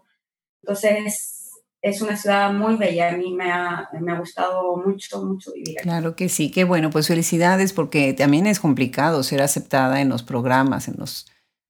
Entonces, 0.62 1.40
es 1.82 2.02
una 2.02 2.16
ciudad 2.16 2.52
muy 2.52 2.76
bella, 2.76 3.10
a 3.10 3.16
mí 3.16 3.32
me 3.32 3.50
ha, 3.50 3.88
me 4.00 4.12
ha 4.12 4.18
gustado 4.18 4.76
mucho, 4.76 5.24
mucho 5.24 5.52
vivir 5.52 5.78
aquí. 5.78 5.88
Claro 5.88 6.14
que 6.14 6.28
sí, 6.28 6.50
qué 6.50 6.64
bueno, 6.64 6.90
pues 6.90 7.08
felicidades 7.08 7.72
porque 7.72 8.12
también 8.12 8.46
es 8.46 8.60
complicado 8.60 9.22
ser 9.22 9.40
aceptada 9.40 10.00
en 10.00 10.08
los 10.08 10.22
programas, 10.22 10.88
en 10.88 10.96
los, 10.98 11.26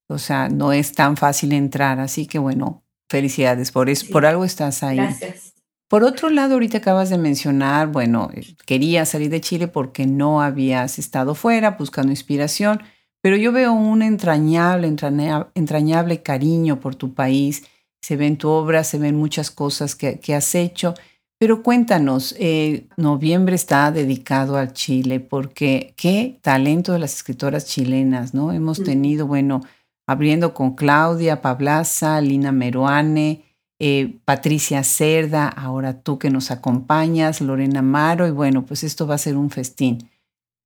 o 0.09 0.19
sea, 0.19 0.49
no 0.49 0.73
es 0.73 0.93
tan 0.93 1.17
fácil 1.17 1.53
entrar, 1.53 2.01
así 2.01 2.27
que 2.27 2.39
bueno, 2.39 2.85
felicidades, 3.09 3.71
por, 3.71 3.89
eso, 3.89 4.07
por 4.11 4.27
algo 4.27 4.45
estás 4.45 4.83
ahí. 4.83 4.97
Gracias. 4.97 5.50
Por 5.91 6.05
otro 6.05 6.31
lado, 6.31 6.55
ahorita 6.55 6.79
acabas 6.79 7.11
de 7.11 7.19
mencionar, 7.19 7.89
bueno, 7.89 8.31
querías 8.65 9.09
salir 9.09 9.29
de 9.29 9.41
Chile 9.41 9.67
porque 9.67 10.07
no 10.07 10.41
habías 10.41 11.01
estado 11.01 11.35
fuera 11.35 11.73
buscando 11.73 12.13
inspiración, 12.13 12.81
pero 13.21 13.37
yo 13.37 13.51
veo 13.51 13.73
un 13.73 14.03
entrañable, 14.03 14.87
entrañable 14.87 16.23
cariño 16.23 16.79
por 16.79 16.95
tu 16.95 17.13
país. 17.13 17.65
Se 18.01 18.17
ve 18.17 18.29
en 18.29 18.37
tu 18.37 18.51
obra, 18.51 18.85
se 18.85 18.99
ven 18.99 19.17
muchas 19.17 19.51
cosas 19.51 19.97
que, 19.97 20.21
has 20.33 20.55
hecho. 20.55 20.95
Pero 21.41 21.65
cuéntanos, 21.65 22.37
eh, 22.39 22.87
noviembre 22.97 23.57
está 23.57 23.91
dedicado 23.91 24.59
al 24.59 24.73
Chile 24.73 25.19
porque 25.19 25.93
qué 25.97 26.39
talento 26.41 26.93
de 26.93 27.01
las 27.01 27.17
escritoras 27.17 27.67
chilenas, 27.67 28.33
¿no? 28.33 28.53
Hemos 28.53 28.79
mm. 28.79 28.85
tenido, 28.85 29.27
bueno, 29.27 29.61
abriendo 30.07 30.55
con 30.55 30.77
Claudia 30.77 31.43
Pablaza, 31.43 32.21
Lina 32.21 32.53
Meruane, 32.53 33.50
eh, 33.83 34.19
Patricia 34.27 34.85
Cerda, 34.85 35.49
ahora 35.49 36.03
tú 36.03 36.19
que 36.19 36.29
nos 36.29 36.51
acompañas, 36.51 37.41
Lorena 37.41 37.81
Maro, 37.81 38.29
y 38.29 38.31
bueno, 38.31 38.67
pues 38.67 38.85
esto 38.85 39.07
va 39.07 39.15
a 39.15 39.19
ser 39.19 39.39
un 39.39 39.49
festín. 39.49 40.11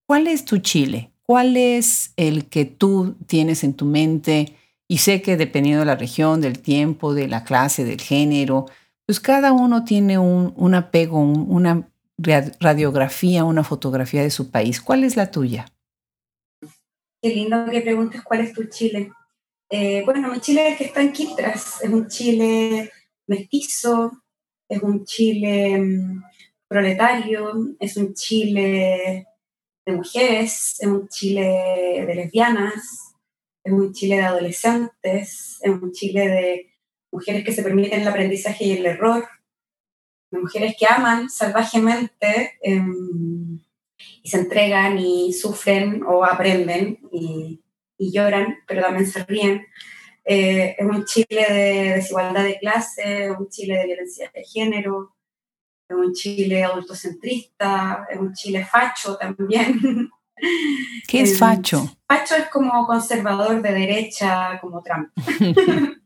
¿Cuál 0.04 0.26
es 0.26 0.44
tu 0.44 0.58
Chile? 0.58 1.12
¿Cuál 1.22 1.56
es 1.56 2.12
el 2.16 2.46
que 2.46 2.64
tú 2.64 3.14
tienes 3.28 3.62
en 3.62 3.74
tu 3.74 3.84
mente? 3.84 4.56
Y 4.88 4.98
sé 4.98 5.22
que 5.22 5.36
dependiendo 5.36 5.80
de 5.80 5.86
la 5.86 5.94
región, 5.94 6.40
del 6.40 6.58
tiempo, 6.58 7.14
de 7.14 7.28
la 7.28 7.44
clase, 7.44 7.84
del 7.84 8.00
género, 8.00 8.66
pues 9.06 9.20
cada 9.20 9.52
uno 9.52 9.84
tiene 9.84 10.18
un, 10.18 10.74
apego, 10.74 11.20
una 11.20 11.88
radiografía, 12.18 13.44
una 13.44 13.62
fotografía 13.62 14.22
de 14.22 14.30
su 14.30 14.50
país. 14.50 14.80
¿Cuál 14.80 15.04
es 15.04 15.16
la 15.16 15.30
tuya? 15.30 15.66
Qué 17.22 17.28
lindo 17.28 17.64
que 17.70 17.80
preguntes 17.80 18.22
cuál 18.22 18.40
es 18.40 18.52
tu 18.52 18.64
Chile. 18.64 19.12
Eh, 19.70 20.02
bueno, 20.04 20.32
mi 20.32 20.40
Chile 20.40 20.70
es 20.70 20.78
que 20.78 20.84
está 20.86 21.00
en 21.00 21.12
Quiltras, 21.12 21.80
es 21.80 21.90
un 21.90 22.08
Chile 22.08 22.90
mestizo, 23.26 24.22
es 24.68 24.82
un 24.82 25.04
Chile 25.04 25.78
mm, 25.78 26.22
proletario, 26.68 27.74
es 27.78 27.96
un 27.96 28.14
Chile 28.14 29.26
de 29.86 29.92
mujeres, 29.92 30.76
es 30.80 30.86
un 30.86 31.08
Chile 31.08 32.04
de 32.06 32.14
lesbianas, 32.14 33.14
es 33.62 33.72
un 33.72 33.92
Chile 33.92 34.16
de 34.16 34.22
adolescentes, 34.22 35.58
es 35.60 35.70
un 35.70 35.92
Chile 35.92 36.28
de 36.28 36.70
mujeres 37.12 37.44
que 37.44 37.52
se 37.52 37.62
permiten 37.62 38.00
el 38.00 38.08
aprendizaje 38.08 38.64
y 38.64 38.72
el 38.72 38.86
error, 38.86 39.26
de 40.30 40.40
mujeres 40.40 40.74
que 40.78 40.86
aman 40.88 41.30
salvajemente 41.30 42.58
em, 42.62 43.60
y 44.22 44.28
se 44.28 44.38
entregan 44.38 44.98
y 44.98 45.32
sufren 45.32 46.02
o 46.02 46.24
aprenden 46.24 46.98
y, 47.12 47.62
y 47.96 48.12
lloran, 48.12 48.58
pero 48.66 48.82
también 48.82 49.06
se 49.06 49.24
ríen 49.24 49.66
Eh, 50.24 50.76
es 50.78 50.86
un 50.86 51.04
Chile 51.04 51.46
de 51.48 51.94
desigualdad 51.96 52.44
de 52.44 52.58
clase, 52.58 53.26
es 53.26 53.30
un 53.38 53.48
Chile 53.48 53.78
de 53.78 53.86
violencia 53.86 54.30
de 54.34 54.44
género, 54.44 55.14
es 55.88 55.96
un 55.96 56.14
Chile 56.14 56.64
adultocentrista, 56.64 58.06
es 58.10 58.18
un 58.18 58.32
Chile 58.32 58.64
facho 58.64 59.16
también. 59.16 60.10
¿Qué 61.08 61.20
es 61.20 61.38
facho? 61.38 61.96
Facho 62.08 62.36
es 62.36 62.48
como 62.48 62.86
conservador 62.86 63.60
de 63.62 63.72
derecha, 63.72 64.58
como 64.60 64.82
Trump. 64.82 65.10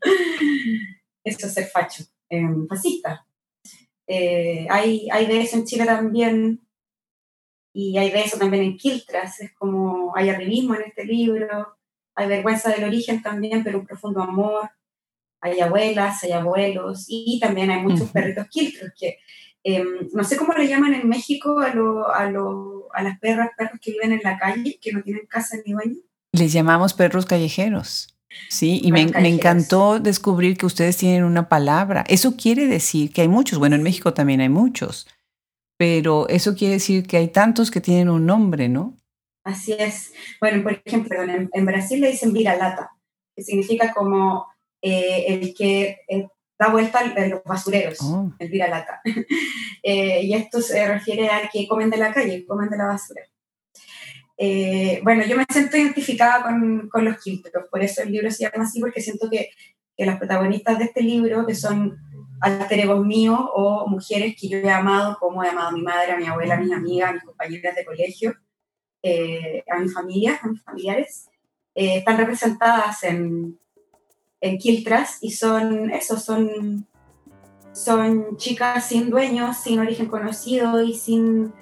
Eso 1.25 1.47
es 1.47 1.55
ser 1.55 1.67
facho, 1.67 2.05
fascista. 2.69 3.27
Eh, 4.07 4.67
hay, 4.71 5.09
hay 5.11 5.27
de 5.27 5.43
eso 5.43 5.57
en 5.57 5.67
Chile 5.67 5.85
también, 5.85 6.67
y 7.75 7.99
hay 7.99 8.11
de 8.11 8.23
eso 8.23 8.39
también 8.39 8.65
en 8.65 8.77
Quiltras, 8.79 9.41
es 9.41 9.53
como 9.53 10.17
hay 10.17 10.31
arribismo 10.31 10.75
en 10.75 10.83
este 10.83 11.05
libro, 11.05 11.78
hay 12.19 12.27
vergüenza 12.27 12.71
del 12.71 12.83
origen 12.83 13.23
también, 13.23 13.63
pero 13.63 13.79
un 13.79 13.87
profundo 13.87 14.21
amor, 14.21 14.71
hay 15.41 15.61
abuelas, 15.61 16.23
hay 16.25 16.33
abuelos, 16.33 17.07
y 17.09 17.39
también 17.41 17.71
hay 17.71 17.81
muchos 17.81 18.11
perritos 18.11 18.49
Quiltras 18.51 18.93
que 18.99 19.19
em, 19.63 20.09
no 20.13 20.25
sé 20.25 20.37
cómo 20.37 20.53
le 20.53 20.67
llaman 20.67 20.95
en 20.95 21.09
México 21.09 21.61
a, 21.61 21.73
lo, 21.73 22.13
a, 22.13 22.29
lo, 22.29 22.89
a 22.93 23.05
las 23.05 23.21
perras, 23.21 23.51
perros 23.57 23.79
que 23.81 23.93
viven 23.93 24.13
en 24.13 24.21
la 24.25 24.37
calle, 24.37 24.81
que 24.83 24.93
no 24.93 25.01
tienen 25.03 25.27
casa 25.27 25.57
ni 25.65 25.73
dueño. 25.73 26.01
Les 26.33 26.53
llamamos 26.53 26.93
perros 26.93 27.25
callejeros. 27.25 28.17
Sí, 28.51 28.81
y 28.83 28.91
me, 28.91 29.07
me, 29.07 29.29
encantó 29.29 30.01
descubrir 30.01 30.59
que 30.59 30.67
ustedes 30.67 30.97
tienen 30.97 31.23
una 31.23 31.49
palabra. 31.49 32.05
Eso 32.09 32.37
quiere 32.37 32.67
decir 32.67 33.13
que 33.13 33.23
hay 33.23 33.29
muchos, 33.29 33.61
bueno, 33.61 33.77
en 33.77 33.85
México 33.85 34.13
también 34.13 34.41
hay 34.41 34.49
muchos, 34.49 35.07
pero 35.79 36.29
eso 36.29 36.57
quiere 36.57 36.75
decir 36.75 37.07
que 37.07 37.17
hay 37.17 37.29
tantos 37.29 37.71
que 37.71 37.81
tienen 37.81 38.11
un 38.11 38.27
nombre, 38.27 38.69
¿no? 38.69 38.99
Así 39.49 39.73
es. 39.73 40.13
Bueno, 40.43 40.63
por 40.63 40.73
ejemplo, 40.85 41.23
en, 41.23 41.65
Brasil 41.65 42.03
le 42.03 42.11
dicen 42.11 42.35
vira-lata, 42.35 42.91
que 43.35 43.43
significa 43.43 43.95
como 43.95 44.47
eh, 44.83 45.25
el 45.27 45.55
que 45.55 46.01
eh, 46.07 46.29
da 46.59 46.69
vuelta 46.69 46.99
a 46.99 47.27
los 47.27 47.43
basureros, 47.45 47.99
oh. 48.03 48.31
el 48.39 48.49
vira-lata. 48.51 49.01
Eh, 49.85 50.23
y 50.25 50.35
esto 50.35 50.61
se 50.61 50.87
refiere 50.87 51.29
a 51.29 51.49
que 51.51 51.67
comen 51.67 51.89
de 51.89 51.97
la 51.97 52.13
calle, 52.13 52.45
comen 52.45 52.69
de 52.69 52.77
la 52.77 52.87
basura. 52.87 53.23
Eh, 54.37 55.01
bueno, 55.05 55.25
yo 55.25 55.37
me 55.37 55.47
siento 55.51 55.77
identificada 55.79 56.43
con, 56.43 56.89
con 56.91 57.05
los 57.05 57.17
quiltros, 57.23 57.69
por 57.71 57.81
eso 57.83 58.03
el 58.03 58.11
libro 58.11 58.31
se 58.31 58.43
llama 58.43 58.65
así, 58.65 58.81
porque 58.81 59.01
siento 59.01 59.31
que, 59.31 59.51
que 59.97 60.05
las 60.05 60.19
protagonistas 60.19 60.79
de 60.79 60.87
este 60.87 61.01
libro, 61.01 61.47
que 61.47 61.55
son 61.55 61.97
alter 62.41 62.81
egos 62.81 63.07
míos 63.07 63.41
o 63.55 63.87
mujeres 63.87 64.35
que 64.39 64.49
yo 64.49 64.59
he 64.59 64.71
amado, 64.71 65.17
como 65.21 65.43
he 65.43 65.49
amado 65.49 65.69
a 65.69 65.73
mi 65.73 65.83
madre, 65.83 66.13
a 66.13 66.19
mi 66.19 66.27
abuela, 66.27 66.57
a 66.57 66.61
mis 66.61 66.73
amigas, 66.73 67.11
a 67.11 67.13
mis 67.15 67.23
compañeras 67.23 67.77
de 67.77 67.85
colegio, 67.85 68.35
eh, 69.03 69.65
a 69.71 69.79
mi 69.79 69.89
familia, 69.89 70.39
a 70.43 70.49
mis 70.49 70.63
familiares, 70.63 71.29
eh, 71.75 71.99
están 71.99 72.17
representadas 72.17 73.05
en, 73.05 73.59
en 74.41 74.59
Quiltras 74.59 75.19
y 75.21 75.31
son 75.33 75.91
eso, 75.91 76.19
son, 76.19 76.87
son 77.73 78.37
chicas 78.37 78.87
sin 78.87 79.11
dueños, 79.11 79.57
sin 79.59 79.79
origen 79.79 80.07
conocido 80.07 80.83
y 80.83 80.95
sin 80.95 81.53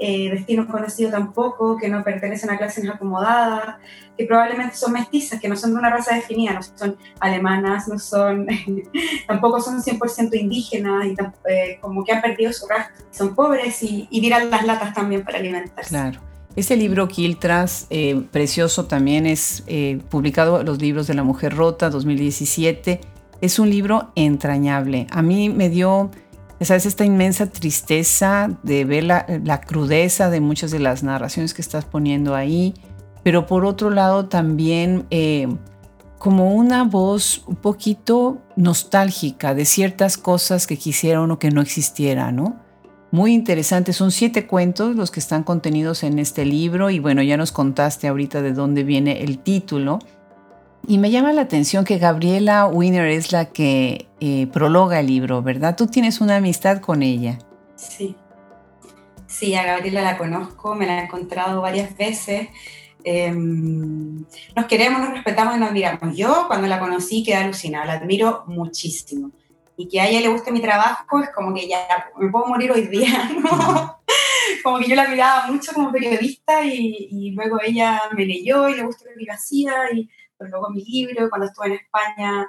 eh, 0.00 0.30
destinos 0.30 0.66
conocidos 0.66 1.10
tampoco, 1.10 1.76
que 1.76 1.88
no 1.88 2.04
pertenecen 2.04 2.50
a 2.50 2.56
clases 2.56 2.88
acomodadas, 2.88 3.76
que 4.16 4.26
probablemente 4.26 4.76
son 4.76 4.92
mestizas, 4.92 5.40
que 5.40 5.48
no 5.48 5.56
son 5.56 5.72
de 5.72 5.80
una 5.80 5.90
raza 5.90 6.14
definida, 6.14 6.52
no 6.52 6.62
son 6.62 6.96
alemanas, 7.18 7.88
no 7.88 7.98
son, 7.98 8.46
tampoco 9.26 9.60
son 9.60 9.82
100% 9.82 10.34
indígenas, 10.34 11.06
y 11.06 11.16
eh, 11.50 11.78
como 11.80 12.04
que 12.04 12.12
han 12.12 12.22
perdido 12.22 12.52
su 12.52 12.68
rastro, 12.68 13.06
son 13.10 13.34
pobres 13.34 13.82
y, 13.82 14.06
y 14.08 14.28
las 14.28 14.64
latas 14.64 14.94
también 14.94 15.24
para 15.24 15.38
alimentarse. 15.38 15.90
Claro. 15.90 16.27
Este 16.56 16.76
libro, 16.76 17.08
Quiltras, 17.08 17.86
eh, 17.90 18.22
precioso 18.32 18.86
también, 18.86 19.26
es 19.26 19.62
eh, 19.66 20.00
publicado 20.10 20.62
Los 20.62 20.80
libros 20.80 21.06
de 21.06 21.14
la 21.14 21.22
mujer 21.22 21.54
rota, 21.54 21.90
2017. 21.90 23.00
Es 23.40 23.58
un 23.58 23.70
libro 23.70 24.10
entrañable. 24.16 25.06
A 25.10 25.22
mí 25.22 25.48
me 25.48 25.70
dio 25.70 26.10
¿Sabes? 26.60 26.86
Esta 26.86 27.04
inmensa 27.04 27.46
tristeza 27.46 28.50
de 28.64 28.84
ver 28.84 29.04
la, 29.04 29.60
crudeza 29.60 30.28
de 30.28 30.40
muchas 30.40 30.72
de 30.72 30.80
las 30.80 31.04
narraciones 31.04 31.54
que 31.54 31.62
estás 31.62 31.84
poniendo 31.84 32.34
ahí, 32.34 32.74
pero 33.22 33.46
por 33.46 33.64
otro 33.64 33.90
lado 33.90 34.26
también 34.26 35.06
eh, 35.10 35.46
como 36.18 36.52
una 36.54 36.82
voz 36.82 37.44
un 37.46 37.54
poquito 37.54 38.38
nostálgica 38.56 39.54
de 39.54 39.64
ciertas 39.64 40.18
cosas 40.18 40.66
que 40.66 40.76
quisiera 40.76 41.22
o 41.22 41.38
que 41.38 41.52
no 41.52 41.60
existiera, 41.60 42.32
¿no? 42.32 42.56
Muy 43.10 43.32
interesante, 43.32 43.94
son 43.94 44.10
siete 44.10 44.46
cuentos 44.46 44.94
los 44.94 45.10
que 45.10 45.20
están 45.20 45.42
contenidos 45.42 46.02
en 46.02 46.18
este 46.18 46.44
libro 46.44 46.90
y 46.90 46.98
bueno, 46.98 47.22
ya 47.22 47.38
nos 47.38 47.52
contaste 47.52 48.06
ahorita 48.06 48.42
de 48.42 48.52
dónde 48.52 48.84
viene 48.84 49.22
el 49.22 49.38
título. 49.38 49.98
Y 50.86 50.98
me 50.98 51.10
llama 51.10 51.32
la 51.32 51.42
atención 51.42 51.84
que 51.84 51.98
Gabriela 51.98 52.66
Wiener 52.66 53.06
es 53.06 53.32
la 53.32 53.46
que 53.46 54.08
eh, 54.20 54.46
prologa 54.48 55.00
el 55.00 55.06
libro, 55.06 55.42
¿verdad? 55.42 55.74
Tú 55.76 55.86
tienes 55.86 56.20
una 56.20 56.36
amistad 56.36 56.80
con 56.80 57.02
ella. 57.02 57.38
Sí. 57.76 58.14
Sí, 59.26 59.54
a 59.54 59.64
Gabriela 59.64 60.02
la 60.02 60.16
conozco, 60.16 60.74
me 60.74 60.86
la 60.86 61.00
he 61.00 61.04
encontrado 61.04 61.60
varias 61.60 61.96
veces. 61.96 62.48
Em, 63.04 64.24
nos 64.54 64.66
queremos, 64.66 65.00
nos 65.00 65.12
respetamos 65.12 65.56
y 65.56 65.60
nos 65.60 65.68
admiramos. 65.70 66.16
Yo 66.16 66.44
cuando 66.46 66.66
la 66.66 66.78
conocí 66.78 67.22
quedé 67.22 67.36
alucinada, 67.36 67.86
la 67.86 67.92
admiro 67.94 68.44
muchísimo. 68.46 69.30
Y 69.78 69.88
que 69.88 70.00
a 70.00 70.08
ella 70.08 70.20
le 70.20 70.28
guste 70.28 70.52
mi 70.52 70.60
trabajo 70.60 71.20
es 71.22 71.30
como 71.30 71.54
que 71.54 71.66
ya 71.66 72.10
me 72.18 72.28
puedo 72.30 72.46
morir 72.46 72.70
hoy 72.72 72.88
día, 72.88 73.30
¿no? 73.42 74.02
como 74.62 74.78
que 74.78 74.88
yo 74.88 74.96
la 74.96 75.08
miraba 75.08 75.46
mucho 75.46 75.72
como 75.72 75.92
periodista 75.92 76.64
y, 76.64 77.30
luego 77.30 77.58
ella 77.62 78.02
me 78.14 78.26
leyó 78.26 78.68
y 78.68 78.74
le 78.74 78.82
gustó 78.82 79.04
lo 79.04 79.12
que 79.16 79.30
hacía 79.30 79.72
y 79.92 80.10
luego 80.40 80.70
mi 80.70 80.84
libro, 80.84 81.30
cuando 81.30 81.46
estuve 81.46 81.68
en 81.68 81.72
España 81.74 82.46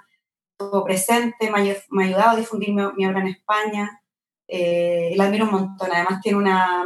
estuvo 0.59 0.83
presente, 0.83 1.49
me 1.51 1.59
ha, 1.59 2.05
ayudado 2.05 2.31
a 2.31 2.35
difundir 2.35 2.73
mi, 2.73 2.83
obra 2.83 3.21
en 3.21 3.27
España. 3.27 4.01
Eh, 4.47 5.13
la 5.15 5.25
admiro 5.25 5.45
un 5.45 5.51
montón, 5.51 5.89
además 5.91 6.19
tiene 6.21 6.37
una, 6.37 6.83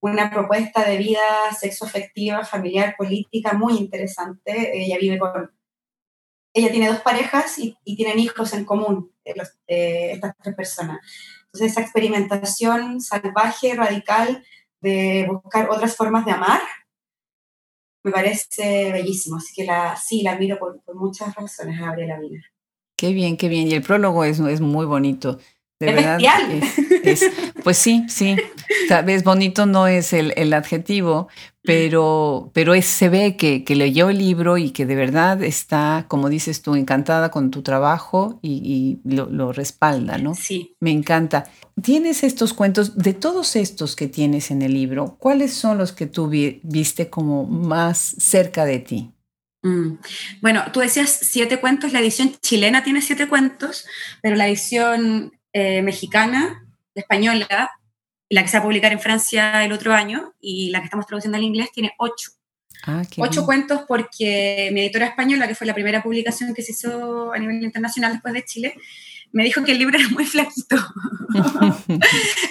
una 0.00 0.30
propuesta 0.30 0.84
de 0.84 0.96
vida 0.96 1.52
sexoafectiva, 1.58 2.44
familiar, 2.44 2.94
política 2.96 3.52
muy 3.54 3.76
interesante. 3.78 4.70
Ella 4.80 4.96
vive 4.98 5.18
con... 5.18 5.50
Ella 6.52 6.70
tiene 6.70 6.88
dos 6.88 7.00
parejas 7.00 7.58
y, 7.58 7.76
tienen 7.84 8.18
hijos 8.18 8.52
en 8.54 8.64
común, 8.64 9.12
eh, 9.24 9.34
eh, 9.68 10.12
estas 10.12 10.34
tres 10.42 10.56
personas. 10.56 10.98
Entonces, 11.46 11.72
esa 11.72 11.80
experimentación 11.80 13.00
salvaje, 13.00 13.74
radical, 13.74 14.44
de 14.80 15.28
buscar 15.28 15.68
otras 15.70 15.96
formas 15.96 16.24
de 16.24 16.32
amar, 16.32 16.60
me 18.02 18.12
parece 18.12 18.92
bellísimo. 18.92 19.36
Así 19.36 19.52
que 19.54 19.64
la, 19.64 19.96
sí, 19.96 20.22
la 20.22 20.36
miro 20.36 20.58
por, 20.58 20.80
muchas 20.94 21.34
razones, 21.34 21.78
Gabriela 21.78 22.18
Wiener. 22.18 22.42
Qué 22.96 23.12
bien, 23.12 23.36
qué 23.36 23.48
bien. 23.48 23.68
Y 23.68 23.74
el 23.74 23.82
prólogo 23.82 24.24
es, 24.24 24.40
es 24.40 24.60
muy 24.60 24.86
bonito. 24.86 25.38
De 25.80 25.88
es 25.88 25.94
verdad. 25.94 26.18
pues 27.64 27.78
sí, 27.78 28.04
sí. 28.08 28.36
Tal 28.88 29.06
vez 29.06 29.24
bonito 29.24 29.64
no 29.64 29.86
es 29.86 30.12
el, 30.12 30.34
el 30.36 30.52
adjetivo, 30.52 31.28
pero, 31.62 32.50
pero 32.52 32.74
es, 32.74 32.84
se 32.84 33.08
ve 33.08 33.36
que, 33.36 33.64
que, 33.64 33.74
leyó 33.74 34.10
el 34.10 34.18
libro 34.18 34.58
y 34.58 34.72
que 34.72 34.84
de 34.84 34.94
verdad 34.94 35.42
está, 35.42 36.04
como 36.08 36.28
dices 36.28 36.60
tú, 36.60 36.74
encantada 36.74 37.30
con 37.30 37.50
tu 37.50 37.62
trabajo 37.62 38.38
y, 38.42 39.00
y 39.04 39.10
lo, 39.10 39.30
lo, 39.30 39.52
respalda, 39.52 40.18
¿no? 40.18 40.34
Sí. 40.34 40.76
Me 40.80 40.90
encanta. 40.90 41.50
Tienes 41.82 42.24
estos 42.24 42.52
cuentos, 42.52 42.98
de 42.98 43.14
todos 43.14 43.56
estos 43.56 43.96
que 43.96 44.06
tienes 44.06 44.50
en 44.50 44.60
el 44.60 44.74
libro, 44.74 45.16
¿cuáles 45.18 45.54
son 45.54 45.78
los 45.78 45.92
que 45.92 46.06
tú 46.06 46.28
viste 46.28 47.08
como 47.08 47.46
más 47.46 47.98
cerca 48.18 48.66
de 48.66 48.78
ti? 48.80 49.12
Mm. 49.62 49.94
Bueno, 50.40 50.64
tú 50.72 50.80
decías 50.80 51.10
siete 51.22 51.58
cuentos, 51.58 51.92
la 51.92 52.00
edición 52.00 52.34
chilena 52.40 52.82
tiene 52.82 53.02
siete 53.02 53.28
cuentos, 53.28 53.86
pero 54.22 54.36
la 54.36 54.48
edición 54.48 55.32
eh, 55.52 55.82
mexicana, 55.82 56.66
española, 56.94 57.70
la 58.28 58.42
que 58.42 58.48
se 58.48 58.56
va 58.56 58.60
a 58.60 58.64
publicar 58.64 58.92
en 58.92 59.00
Francia 59.00 59.64
el 59.64 59.72
otro 59.72 59.92
año 59.92 60.34
y 60.40 60.70
la 60.70 60.78
que 60.78 60.84
estamos 60.84 61.06
traduciendo 61.06 61.36
al 61.36 61.44
inglés 61.44 61.70
tiene 61.72 61.92
ocho. 61.98 62.30
Ah, 62.86 63.02
ocho 63.18 63.44
cuentos 63.44 63.82
porque 63.86 64.70
mi 64.72 64.80
editora 64.80 65.06
española, 65.06 65.46
que 65.46 65.54
fue 65.54 65.66
la 65.66 65.74
primera 65.74 66.02
publicación 66.02 66.54
que 66.54 66.62
se 66.62 66.72
hizo 66.72 67.32
a 67.32 67.38
nivel 67.38 67.62
internacional 67.62 68.12
después 68.12 68.32
de 68.32 68.44
Chile, 68.44 68.74
me 69.32 69.44
dijo 69.44 69.62
que 69.64 69.72
el 69.72 69.78
libro 69.78 69.98
era 69.98 70.08
muy 70.08 70.24
flaquito. 70.24 70.76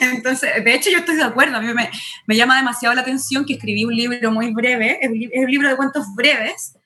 Entonces, 0.01 0.63
de 0.63 0.73
hecho 0.73 0.89
yo 0.89 0.99
estoy 0.99 1.15
de 1.15 1.23
acuerdo, 1.23 1.57
a 1.57 1.61
mí 1.61 1.73
me, 1.73 1.89
me, 2.27 2.35
llama 2.35 2.57
demasiado 2.57 2.93
la 2.95 3.01
atención 3.01 3.45
que 3.45 3.53
escribí 3.53 3.85
un 3.85 3.95
libro 3.95 4.31
muy 4.31 4.53
breve, 4.53 4.99
es 5.01 5.09
un, 5.09 5.51
libro 5.51 5.69
de 5.69 5.75
cuentos 5.75 6.05
breves 6.15 6.77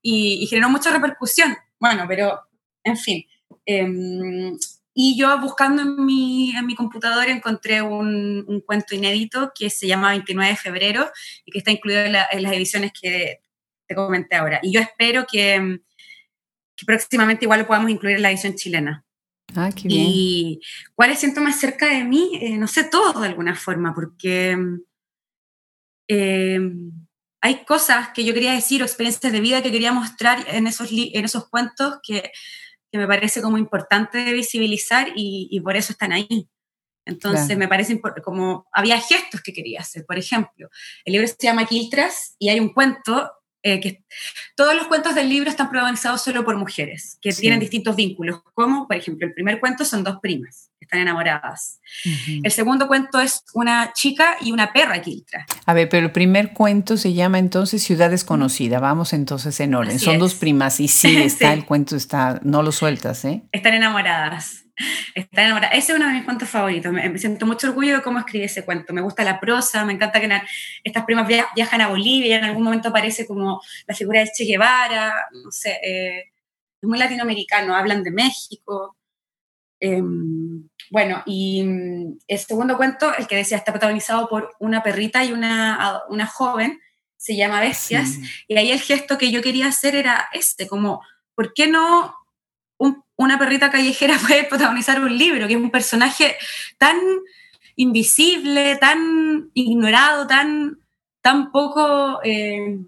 y, 0.00 0.46
generó 0.46 0.68
mucha 0.68 0.90
repercusión. 0.90 1.56
Bueno, 1.80 2.04
pero, 2.06 2.40
en 2.84 2.96
fin. 2.96 3.24
Em, 3.66 4.56
y 4.94 5.16
yo 5.18 5.38
buscando 5.40 5.82
en 5.82 6.04
mi, 6.04 6.54
en 6.54 6.66
mi 6.66 6.74
computadora 6.74 7.30
encontré 7.30 7.80
un, 7.80 8.44
un, 8.46 8.60
cuento 8.60 8.94
inédito 8.94 9.52
que 9.54 9.70
se 9.70 9.86
llama 9.86 10.10
29 10.10 10.50
de 10.50 10.56
febrero 10.56 11.10
y 11.44 11.50
que 11.50 11.58
está 11.58 11.70
incluido 11.70 12.00
en, 12.00 12.14
en 12.14 12.42
las 12.42 12.52
ediciones 12.52 12.92
que 12.98 13.40
te 13.86 13.94
comenté 13.94 14.36
ahora. 14.36 14.60
Y 14.62 14.72
yo 14.72 14.80
espero 14.80 15.26
que, 15.30 15.80
que 16.76 16.86
próximamente 16.86 17.46
igual 17.46 17.60
lo 17.60 17.66
podamos 17.66 17.90
incluir 17.90 18.16
en 18.16 18.22
la 18.22 18.30
edición 18.30 18.54
chilena. 18.54 19.04
Ah, 19.56 19.70
qué 19.74 19.88
bien. 19.88 20.06
Y 20.08 20.60
cuáles 20.94 21.18
siento 21.18 21.40
más 21.40 21.58
cerca 21.58 21.88
de 21.88 22.04
mí, 22.04 22.38
eh, 22.40 22.56
no 22.56 22.66
sé, 22.66 22.84
todo 22.84 23.20
de 23.20 23.28
alguna 23.28 23.54
forma, 23.54 23.94
porque 23.94 24.56
eh, 26.08 26.60
hay 27.40 27.64
cosas 27.64 28.10
que 28.10 28.24
yo 28.24 28.34
quería 28.34 28.52
decir 28.52 28.82
o 28.82 28.84
experiencias 28.84 29.32
de 29.32 29.40
vida 29.40 29.62
que 29.62 29.72
quería 29.72 29.92
mostrar 29.92 30.44
en 30.48 30.66
esos, 30.66 30.90
en 30.92 31.24
esos 31.24 31.48
cuentos 31.48 31.98
que, 32.02 32.30
que 32.92 32.98
me 32.98 33.08
parece 33.08 33.40
como 33.40 33.58
importante 33.58 34.32
visibilizar 34.32 35.08
y, 35.16 35.48
y 35.50 35.60
por 35.60 35.76
eso 35.76 35.92
están 35.92 36.12
ahí. 36.12 36.48
Entonces 37.04 37.56
me 37.58 37.66
parece 37.66 38.00
como 38.22 38.68
había 38.72 39.00
gestos 39.00 39.40
que 39.40 39.52
quería 39.52 39.80
hacer. 39.80 40.04
Por 40.06 40.18
ejemplo, 40.18 40.68
el 41.04 41.12
libro 41.12 41.26
se 41.26 41.36
llama 41.40 41.66
Quiltras 41.66 42.36
y 42.38 42.48
hay 42.48 42.60
un 42.60 42.72
cuento 42.72 43.30
eh, 43.62 43.80
que 43.80 44.02
todos 44.56 44.74
los 44.74 44.88
cuentos 44.88 45.14
del 45.14 45.28
libro 45.28 45.48
están 45.48 45.70
protagonizados 45.70 46.22
solo 46.22 46.44
por 46.44 46.56
mujeres, 46.56 47.18
que 47.20 47.32
tienen 47.32 47.60
distintos 47.60 47.94
vínculos, 47.94 48.40
como 48.54 48.88
por 48.88 48.96
ejemplo 48.96 49.26
el 49.26 49.34
primer 49.34 49.60
cuento 49.60 49.84
son 49.84 50.02
dos 50.02 50.18
primas, 50.20 50.70
que 50.78 50.84
están 50.84 51.00
enamoradas. 51.00 51.80
El 52.42 52.50
segundo 52.50 52.88
cuento 52.88 53.20
es 53.20 53.44
una 53.54 53.92
chica 53.92 54.36
y 54.40 54.52
una 54.52 54.72
perra 54.72 55.00
quiltra. 55.00 55.46
A 55.64 55.74
ver, 55.74 55.88
pero 55.88 56.06
el 56.06 56.12
primer 56.12 56.52
cuento 56.52 56.96
se 56.96 57.12
llama 57.12 57.38
entonces 57.38 57.82
Ciudad 57.82 58.10
Desconocida, 58.10 58.80
vamos 58.80 59.12
entonces 59.12 59.58
en 59.60 59.74
orden, 59.74 59.98
son 59.98 60.18
dos 60.18 60.34
primas 60.34 60.80
y 60.80 60.88
sí, 60.88 61.16
está 61.18 61.52
el 61.52 61.64
cuento, 61.64 61.94
está, 61.94 62.40
no 62.42 62.62
lo 62.62 62.72
sueltas, 62.72 63.24
¿eh? 63.24 63.42
Están 63.52 63.74
enamoradas. 63.74 64.61
Está 65.14 65.44
enamorada. 65.44 65.72
Ese 65.72 65.92
es 65.92 65.98
uno 65.98 66.08
de 66.08 66.14
mis 66.14 66.24
cuentos 66.24 66.48
favoritos. 66.48 66.92
Me, 66.92 67.18
siento 67.18 67.46
mucho 67.46 67.68
orgullo 67.68 67.96
de 67.96 68.02
cómo 68.02 68.18
escribe 68.18 68.46
ese 68.46 68.64
cuento. 68.64 68.92
Me 68.92 69.00
gusta 69.00 69.24
la 69.24 69.40
prosa, 69.40 69.84
me 69.84 69.92
encanta 69.92 70.20
que 70.20 70.28
estas 70.84 71.04
primas 71.04 71.28
viajan 71.54 71.80
a 71.80 71.88
Bolivia 71.88 72.28
y 72.28 72.32
en 72.32 72.44
algún 72.44 72.62
momento 72.62 72.88
aparece 72.88 73.26
como 73.26 73.60
la 73.86 73.94
figura 73.94 74.20
de 74.20 74.30
Che 74.34 74.44
Guevara. 74.44 75.28
No 75.44 75.50
sé, 75.50 75.78
eh, 75.82 76.32
es 76.80 76.88
muy 76.88 76.98
latinoamericano. 76.98 77.74
Hablan 77.74 78.02
de 78.02 78.10
México. 78.10 78.96
Em, 79.80 80.68
bueno, 80.90 81.22
y 81.26 81.64
mm, 81.64 82.18
el 82.28 82.38
segundo 82.38 82.76
cuento, 82.76 83.12
el 83.16 83.26
que 83.26 83.36
decía, 83.36 83.56
está 83.56 83.72
protagonizado 83.72 84.28
por 84.28 84.54
una 84.60 84.82
perrita 84.82 85.24
y 85.24 85.32
una, 85.32 86.02
una 86.08 86.26
joven, 86.26 86.80
se 87.16 87.36
llama 87.36 87.60
Bestias. 87.60 88.18
Y 88.46 88.56
ahí 88.56 88.70
el 88.70 88.80
gesto 88.80 89.18
que 89.18 89.30
yo 89.30 89.42
quería 89.42 89.66
hacer 89.66 89.94
era 89.94 90.28
este, 90.32 90.68
como, 90.68 91.02
¿por 91.34 91.52
qué 91.54 91.66
no 91.68 92.14
una 93.16 93.38
perrita 93.38 93.70
callejera 93.70 94.18
puede 94.26 94.44
protagonizar 94.44 95.00
un 95.00 95.16
libro, 95.16 95.46
que 95.46 95.54
es 95.54 95.60
un 95.60 95.70
personaje 95.70 96.36
tan 96.78 96.96
invisible, 97.76 98.76
tan 98.76 99.50
ignorado, 99.54 100.26
tan, 100.26 100.78
tan 101.20 101.50
poco... 101.50 102.20
Eh, 102.24 102.78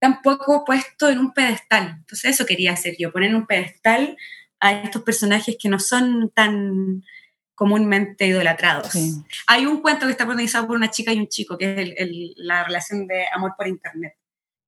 tan 0.00 0.22
poco 0.22 0.64
puesto 0.64 1.10
en 1.10 1.18
un 1.18 1.32
pedestal. 1.34 1.96
Entonces 1.98 2.30
eso 2.30 2.46
quería 2.46 2.72
hacer 2.72 2.96
yo, 2.98 3.12
poner 3.12 3.28
en 3.28 3.36
un 3.36 3.46
pedestal 3.46 4.16
a 4.58 4.72
estos 4.72 5.02
personajes 5.02 5.56
que 5.60 5.68
no 5.68 5.78
son 5.78 6.30
tan 6.30 7.04
comúnmente 7.54 8.26
idolatrados. 8.26 8.94
Hay 9.46 9.66
un 9.66 9.82
cuento 9.82 10.06
que 10.06 10.12
está 10.12 10.24
protagonizado 10.24 10.66
por 10.66 10.76
una 10.76 10.90
chica 10.90 11.12
y 11.12 11.18
un 11.18 11.28
chico, 11.28 11.58
que 11.58 11.94
es 11.98 12.08
la 12.36 12.64
relación 12.64 13.06
de 13.06 13.26
amor 13.30 13.52
por 13.58 13.68
internet. 13.68 14.14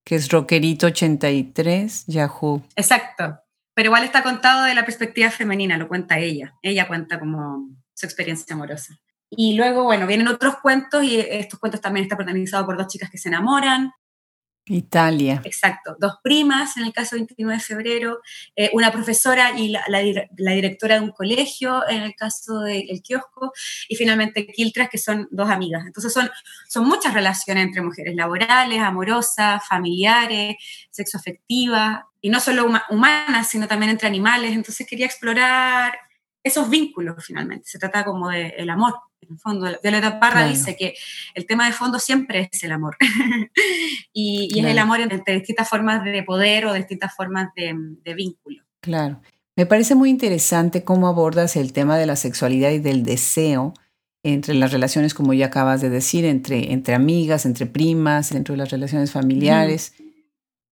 Que 0.04 0.16
es 0.16 0.28
Rockerito 0.28 0.88
83, 0.88 2.04
Yahoo. 2.09 2.62
Exacto 2.76 3.41
pero 3.74 3.88
igual 3.88 4.04
está 4.04 4.22
contado 4.22 4.64
de 4.64 4.74
la 4.74 4.84
perspectiva 4.84 5.30
femenina, 5.30 5.78
lo 5.78 5.88
cuenta 5.88 6.18
ella. 6.18 6.54
Ella 6.62 6.88
cuenta 6.88 7.18
como 7.18 7.68
su 7.94 8.06
experiencia 8.06 8.54
amorosa. 8.54 8.98
Y 9.30 9.54
luego, 9.54 9.84
bueno, 9.84 10.06
vienen 10.06 10.28
otros 10.28 10.56
cuentos 10.60 11.02
y 11.04 11.18
estos 11.18 11.58
cuentos 11.58 11.80
también 11.80 12.04
están 12.04 12.18
protagonizados 12.18 12.66
por 12.66 12.76
dos 12.76 12.88
chicas 12.88 13.10
que 13.10 13.18
se 13.18 13.28
enamoran. 13.28 13.92
Italia. 14.66 15.40
Exacto, 15.44 15.96
dos 15.98 16.14
primas 16.22 16.76
en 16.76 16.84
el 16.84 16.92
caso 16.92 17.16
29 17.16 17.54
de 17.54 17.60
febrero, 17.60 18.20
eh, 18.54 18.70
una 18.72 18.92
profesora 18.92 19.58
y 19.58 19.68
la, 19.68 20.54
directora 20.54 20.96
de 20.96 21.00
un 21.00 21.10
colegio 21.10 21.82
en 21.88 22.02
el 22.02 22.14
caso 22.14 22.61
del 22.61 23.02
kiosco, 23.02 23.52
y 23.88 23.96
finalmente 23.96 24.46
Kiltras, 24.46 24.88
que 24.88 24.98
son 24.98 25.26
dos 25.32 25.50
amigas. 25.50 25.85
Entonces 25.85 26.12
son, 26.12 26.30
son 26.68 26.87
muchas 26.87 27.12
relaciones 27.12 27.64
entre 27.64 27.82
mujeres, 27.82 28.14
laborales, 28.14 28.80
amorosas, 28.80 29.66
familiares, 29.66 30.56
sexoafectivas, 30.90 32.02
y 32.22 32.30
no 32.30 32.40
solo 32.40 32.70
humanas, 32.88 33.48
sino 33.48 33.68
también 33.68 33.90
entre 33.90 34.08
animales. 34.08 34.52
Entonces 34.52 34.87
quería 34.87 35.06
explorar 35.06 35.92
esos 36.42 36.70
vínculos 36.70 37.16
finalmente. 37.24 37.68
Se 37.68 37.78
trata 37.78 38.04
como 38.04 38.30
del 38.30 38.54
el 38.56 38.70
amor, 38.70 38.94
en 39.20 39.32
el 39.32 39.38
fondo. 39.38 39.66
Violeta 39.82 40.20
Parra 40.20 40.46
dice 40.46 40.76
que 40.76 40.94
el 41.35 41.46
tema 41.46 41.66
de 41.66 41.72
fondo 41.72 41.98
siempre 41.98 42.48
es 42.50 42.62
el 42.62 42.72
amor. 42.72 42.96
y, 44.12 44.58
es 44.58 44.64
el 44.64 44.78
amor 44.78 45.00
entre 45.00 45.35
distintas 45.35 45.68
formas 45.68 46.04
de 46.04 46.22
poder 46.22 46.66
o 46.66 46.72
distintas 46.72 47.14
formas 47.14 47.50
de, 47.56 47.74
de 47.76 48.14
vínculo. 48.14 48.62
Claro. 48.80 49.20
Me 49.56 49.66
parece 49.66 49.96
muy 49.96 50.08
interesante 50.08 50.85
cómo 50.85 51.08
abordas 51.08 51.56
el 51.56 51.72
tema 51.72 51.98
de 51.98 52.06
la 52.06 52.16
sexualidad 52.16 52.70
y 52.70 52.78
del 52.78 53.02
deseo 53.02 53.74
entre 54.24 54.54
las 54.54 54.72
relaciones, 54.72 55.14
como 55.14 55.35
ya 55.35 55.46
acabas 55.46 55.80
de 55.80 55.90
decir, 55.90 56.24
entre, 56.24 56.72
entre 56.72 56.94
amigas, 56.94 57.44
entre 57.44 57.66
primas, 57.66 58.30
entre 58.30 58.56
las 58.56 58.70
relaciones 58.70 59.11
familiares 59.11 59.94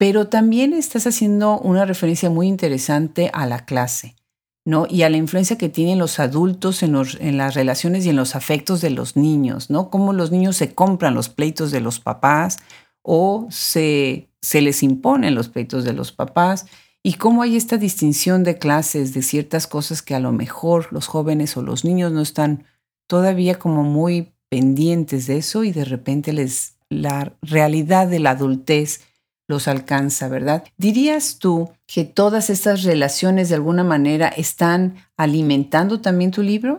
pero 0.01 0.29
también 0.29 0.73
estás 0.73 1.07
haciendo 1.07 1.59
una 1.59 1.85
referencia 1.85 2.31
muy 2.31 2.49
interesante 2.49 3.31
a 3.35 3.45
la 3.45 3.67
clase, 3.67 4.17
¿no? 4.65 4.87
Y 4.89 5.03
a 5.03 5.11
la 5.11 5.19
influencia 5.19 5.59
que 5.59 5.69
tienen 5.69 5.99
los 5.99 6.19
adultos 6.19 6.83
en, 6.83 7.37
las 7.37 7.55
relaciones 7.55 8.07
y 8.07 8.09
en 8.09 8.17
los 8.17 8.35
afectos 8.35 8.81
de 8.81 8.89
los 8.89 9.15
niños, 9.15 9.69
¿no? 9.69 9.91
Cómo 9.91 10.15
los 10.15 10.31
niños 10.31 10.57
se 10.57 10.75
compran 10.75 11.13
los 11.13 11.29
pleitos 11.29 11.71
de 11.71 11.83
los 11.83 12.01
papás 12.01 12.61
o 13.03 13.47
se, 13.51 14.31
se 14.41 14.63
les 14.63 14.83
imponen 14.83 15.35
los 15.35 15.51
pleitos 15.51 15.85
de 15.85 15.93
los 15.93 16.13
papás 16.13 16.65
y 17.03 17.15
cómo 17.15 17.43
hay 17.43 17.57
esta 17.57 17.77
distinción 17.77 18.43
de 18.43 18.57
clases 18.57 19.13
de 19.13 19.21
ciertas 19.21 19.67
cosas 19.67 20.01
que 20.01 20.15
a 20.15 20.21
lo 20.21 20.33
mejor 20.33 20.91
los 20.95 21.09
jóvenes 21.09 21.59
o 21.59 21.63
los 21.63 21.85
niños 21.85 22.11
no 22.11 22.23
están 22.23 22.65
todavía 23.07 23.59
como 23.59 23.83
muy 23.83 24.33
pendientes 24.49 25.27
de 25.27 25.37
eso 25.37 25.63
y 25.63 25.73
de 25.73 25.85
repente 25.85 26.33
les 26.33 26.79
la 26.89 27.35
realidad 27.43 28.09
de 28.09 28.19
la 28.19 28.31
adultez 28.31 29.03
los 29.51 29.67
alcanza, 29.69 30.29
¿verdad? 30.29 30.65
¿Dirías 30.79 31.39
tú 31.39 31.73
que 31.87 32.05
todas 32.05 32.51
estas 32.51 32.85
relaciones 32.85 33.49
de 33.49 33.57
alguna 33.57 33.83
manera 33.83 34.29
están 34.29 34.95
alimentando 35.17 36.01
también 36.01 36.31
tu 36.31 36.43
libro? 36.43 36.79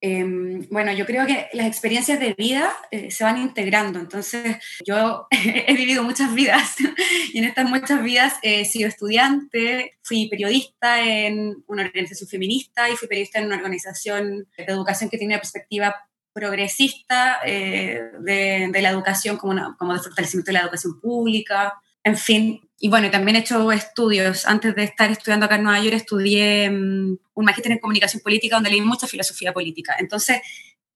Em, 0.00 0.68
bueno, 0.70 0.92
yo 0.92 1.04
creo 1.06 1.26
que 1.26 1.48
las 1.54 1.66
experiencias 1.66 2.20
de 2.20 2.34
vida 2.34 2.72
eh, 2.92 3.10
se 3.10 3.24
van 3.24 3.38
integrando. 3.38 3.98
Entonces, 3.98 4.58
yo 4.86 5.26
he 5.30 5.74
vivido 5.74 6.04
muchas 6.04 6.34
vidas 6.34 6.76
y 7.32 7.38
en 7.38 7.44
estas 7.44 7.68
muchas 7.68 8.02
vidas 8.02 8.34
he 8.42 8.66
sido 8.66 8.86
estudiante, 8.86 9.96
fui 10.02 10.28
periodista 10.28 11.02
en 11.02 11.64
una 11.66 11.84
organización 11.84 12.28
feminista 12.28 12.90
y 12.90 12.96
fui 12.96 13.08
periodista 13.08 13.38
en 13.38 13.46
una 13.46 13.56
organización 13.56 14.46
de 14.56 14.64
educación 14.64 15.08
que 15.08 15.18
tiene 15.18 15.34
una 15.34 15.40
perspectiva 15.40 15.94
progresista 16.38 17.38
eh, 17.44 18.00
de, 18.20 18.80
la 18.80 18.90
educación 18.90 19.36
como, 19.36 19.76
como 19.76 19.94
de 19.94 20.00
fortalecimiento 20.00 20.50
de 20.50 20.54
la 20.54 20.60
educación 20.60 21.00
pública, 21.00 21.74
en 22.04 22.16
fin. 22.16 22.60
Y 22.78 22.88
bueno, 22.88 23.10
también 23.10 23.36
he 23.36 23.40
hecho 23.40 23.72
estudios. 23.72 24.46
Antes 24.46 24.74
de 24.74 24.84
estar 24.84 25.10
estudiando 25.10 25.46
acá 25.46 25.56
en 25.56 25.64
Nueva 25.64 25.80
York, 25.80 25.96
estudié 25.96 26.70
mm, 26.70 27.18
un 27.34 27.44
magíster 27.44 27.72
en 27.72 27.78
comunicación 27.78 28.22
política 28.22 28.56
donde 28.56 28.70
leí 28.70 28.80
mucha 28.80 29.06
filosofía 29.08 29.52
política. 29.52 29.96
Entonces, 29.98 30.40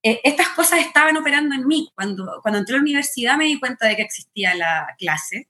eh, 0.03 0.21
estas 0.23 0.49
cosas 0.51 0.81
estaban 0.81 1.17
operando 1.17 1.55
en 1.55 1.67
mí. 1.67 1.91
Cuando, 1.95 2.39
cuando 2.43 2.59
entré 2.61 2.75
a 2.75 2.79
la 2.79 2.83
universidad 2.83 3.37
me 3.37 3.47
di 3.47 3.59
cuenta 3.59 3.89
de 3.89 3.97
que 3.97 4.03
existía 4.03 4.55
la 4.55 4.87
clase. 4.99 5.49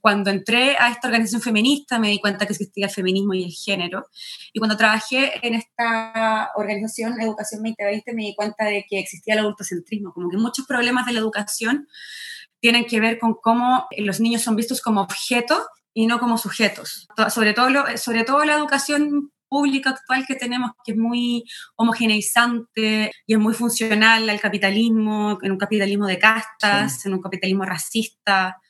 Cuando 0.00 0.30
entré 0.30 0.76
a 0.78 0.90
esta 0.90 1.08
organización 1.08 1.42
feminista 1.42 1.98
me 1.98 2.08
di 2.08 2.20
cuenta 2.20 2.46
que 2.46 2.52
existía 2.52 2.86
el 2.86 2.92
feminismo 2.92 3.34
y 3.34 3.44
el 3.44 3.52
género. 3.52 4.06
Y 4.52 4.58
cuando 4.58 4.76
trabajé 4.76 5.46
en 5.46 5.54
esta 5.54 6.50
organización 6.56 7.20
Educación 7.20 7.62
2020 7.62 8.14
me 8.14 8.22
di 8.22 8.34
cuenta 8.34 8.64
de 8.64 8.84
que 8.88 8.98
existía 8.98 9.34
el 9.34 9.40
adultocentrismo, 9.40 10.12
como 10.12 10.30
que 10.30 10.36
muchos 10.36 10.66
problemas 10.66 11.06
de 11.06 11.12
la 11.12 11.20
educación 11.20 11.88
tienen 12.60 12.84
que 12.86 13.00
ver 13.00 13.18
con 13.18 13.34
cómo 13.34 13.86
los 13.96 14.20
niños 14.20 14.42
son 14.42 14.56
vistos 14.56 14.80
como 14.80 15.00
objetos 15.02 15.62
y 15.94 16.06
no 16.06 16.18
como 16.18 16.38
sujetos. 16.38 17.08
Sobre 17.30 17.52
todo, 17.52 17.68
sobre 17.96 18.24
todo 18.24 18.44
la 18.44 18.54
educación 18.54 19.32
pública 19.48 19.90
actual 19.90 20.24
que 20.26 20.36
tenemos, 20.36 20.70
que 20.84 20.92
es 20.92 20.98
muy 20.98 21.44
homogeneizante 21.74 23.10
y 23.26 23.34
es 23.34 23.38
muy 23.38 23.52
funcional 23.52 24.28
al 24.30 24.40
capitalismo, 24.40 25.38
en 25.42 25.52
un 25.52 25.58
capitalismo 25.58 26.06
de 26.06 26.18
castas, 26.18 27.04
en 27.04 27.14
un 27.14 27.20
capitalismo 27.20 27.64
racista 27.64 28.60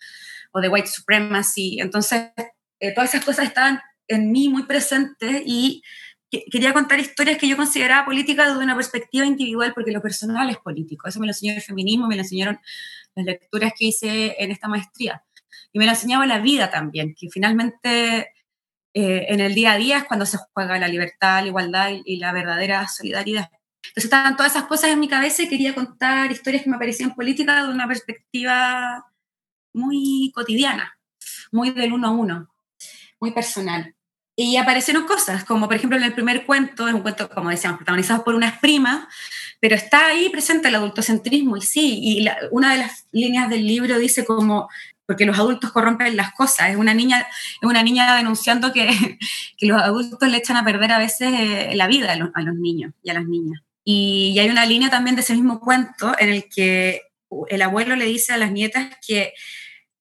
o 0.52 0.60
de 0.60 0.68
white 0.68 0.88
supremacy. 0.88 1.78
Entonces, 1.80 2.30
eh, 2.80 2.94
todas 2.94 3.14
esas 3.14 3.24
cosas 3.24 3.46
estaban 3.46 3.80
en 4.08 4.32
mí 4.32 4.48
muy 4.48 4.64
presentes 4.64 5.42
y 5.44 5.82
quería 6.30 6.72
contar 6.72 7.00
historias 7.00 7.38
que 7.38 7.48
yo 7.48 7.56
consideraba 7.56 8.04
políticas 8.04 8.48
desde 8.48 8.62
una 8.62 8.76
perspectiva 8.76 9.26
individual, 9.26 9.72
porque 9.74 9.90
lo 9.90 10.00
personal 10.00 10.48
es 10.48 10.58
político. 10.58 11.08
Eso 11.08 11.20
me 11.20 11.26
lo 11.26 11.30
enseñó 11.30 11.54
el 11.54 11.62
feminismo, 11.62 12.06
me 12.06 12.16
lo 12.16 12.22
enseñaron 12.22 12.60
las 13.14 13.26
lecturas 13.26 13.72
que 13.76 13.86
hice 13.86 14.36
en 14.38 14.50
esta 14.50 14.68
maestría. 14.68 15.24
Y 15.72 15.78
me 15.78 15.86
lo 15.86 15.92
enseñaba 15.92 16.26
la 16.26 16.38
vida 16.38 16.70
también, 16.70 17.14
que 17.18 17.28
finalmente 17.30 18.32
eh, 18.92 19.26
en 19.28 19.40
el 19.40 19.54
día 19.54 19.72
a 19.72 19.76
día 19.76 19.98
es 19.98 20.04
cuando 20.04 20.26
se 20.26 20.38
juega 20.52 20.78
la 20.78 20.88
libertad, 20.88 21.42
la 21.42 21.48
igualdad 21.48 21.90
y, 22.04 22.16
la 22.16 22.32
verdadera 22.32 22.86
solidaridad. 22.88 23.50
Entonces 23.82 24.04
estaban 24.04 24.36
todas 24.36 24.52
esas 24.52 24.64
cosas 24.68 24.90
en 24.90 25.00
mi 25.00 25.08
cabeza 25.08 25.42
y 25.42 25.48
quería 25.48 25.74
contar 25.74 26.30
historias 26.30 26.62
que 26.62 26.70
me 26.70 26.78
parecían 26.78 27.14
políticas 27.14 27.66
de 27.66 27.72
una 27.72 27.88
perspectiva 27.88 29.09
muy 29.72 30.32
cotidiana, 30.34 30.98
muy 31.52 31.70
del 31.70 31.92
uno 31.92 32.08
a 32.08 32.10
uno, 32.10 32.48
muy 33.20 33.32
personal. 33.32 33.94
y 34.36 34.56
aparecieron 34.56 35.06
cosas, 35.06 35.44
como 35.44 35.66
por 35.66 35.76
ejemplo 35.76 35.98
en 35.98 36.04
el 36.04 36.14
primer 36.14 36.46
cuento, 36.46 36.88
es 36.88 36.94
un 36.94 37.02
cuento, 37.02 37.28
como 37.28 37.50
decíamos, 37.50 37.78
protagonizado 37.78 38.24
por 38.24 38.34
unas 38.34 38.58
primas, 38.58 39.06
pero 39.60 39.76
está 39.76 40.06
ahí 40.06 40.30
presente 40.30 40.68
el 40.68 40.74
adultocentrismo 40.76 41.56
y 41.58 41.60
sí, 41.62 42.00
y 42.02 42.26
una 42.50 42.72
de 42.72 42.78
las 42.78 43.06
líneas 43.12 43.50
del 43.50 43.66
libro 43.66 43.98
dice 43.98 44.24
como, 44.24 44.68
porque 45.04 45.26
los 45.26 45.38
adultos 45.38 45.72
corrompen 45.72 46.16
las 46.16 46.32
cosas, 46.32 46.70
es 46.70 46.76
una 46.76 46.94
niña, 46.94 47.26
es 47.60 47.68
una 47.68 47.82
niña 47.82 48.16
denunciando 48.16 48.72
que, 48.72 48.88
que 49.58 49.66
los 49.66 49.82
adultos 49.82 50.28
le 50.28 50.38
echan 50.38 50.56
a 50.56 50.64
perder 50.64 50.92
a 50.92 50.98
veces 50.98 51.32
eh, 51.32 51.72
la 51.74 51.88
vida 51.88 52.12
a 52.12 52.16
los, 52.16 52.30
a 52.32 52.42
los 52.42 52.54
niños 52.54 52.92
y 53.02 53.10
a 53.10 53.14
las 53.14 53.26
niñas. 53.26 53.60
Y, 53.84 54.38
hay 54.38 54.48
una 54.48 54.66
línea 54.66 54.88
también 54.88 55.16
de 55.16 55.22
ese 55.22 55.34
mismo 55.34 55.58
cuento 55.58 56.14
en 56.18 56.28
el 56.28 56.48
que 56.48 57.02
el 57.48 57.62
abuelo 57.62 57.96
le 57.96 58.04
dice 58.04 58.32
a 58.32 58.36
las 58.36 58.52
nietas 58.52 58.88
que 59.04 59.32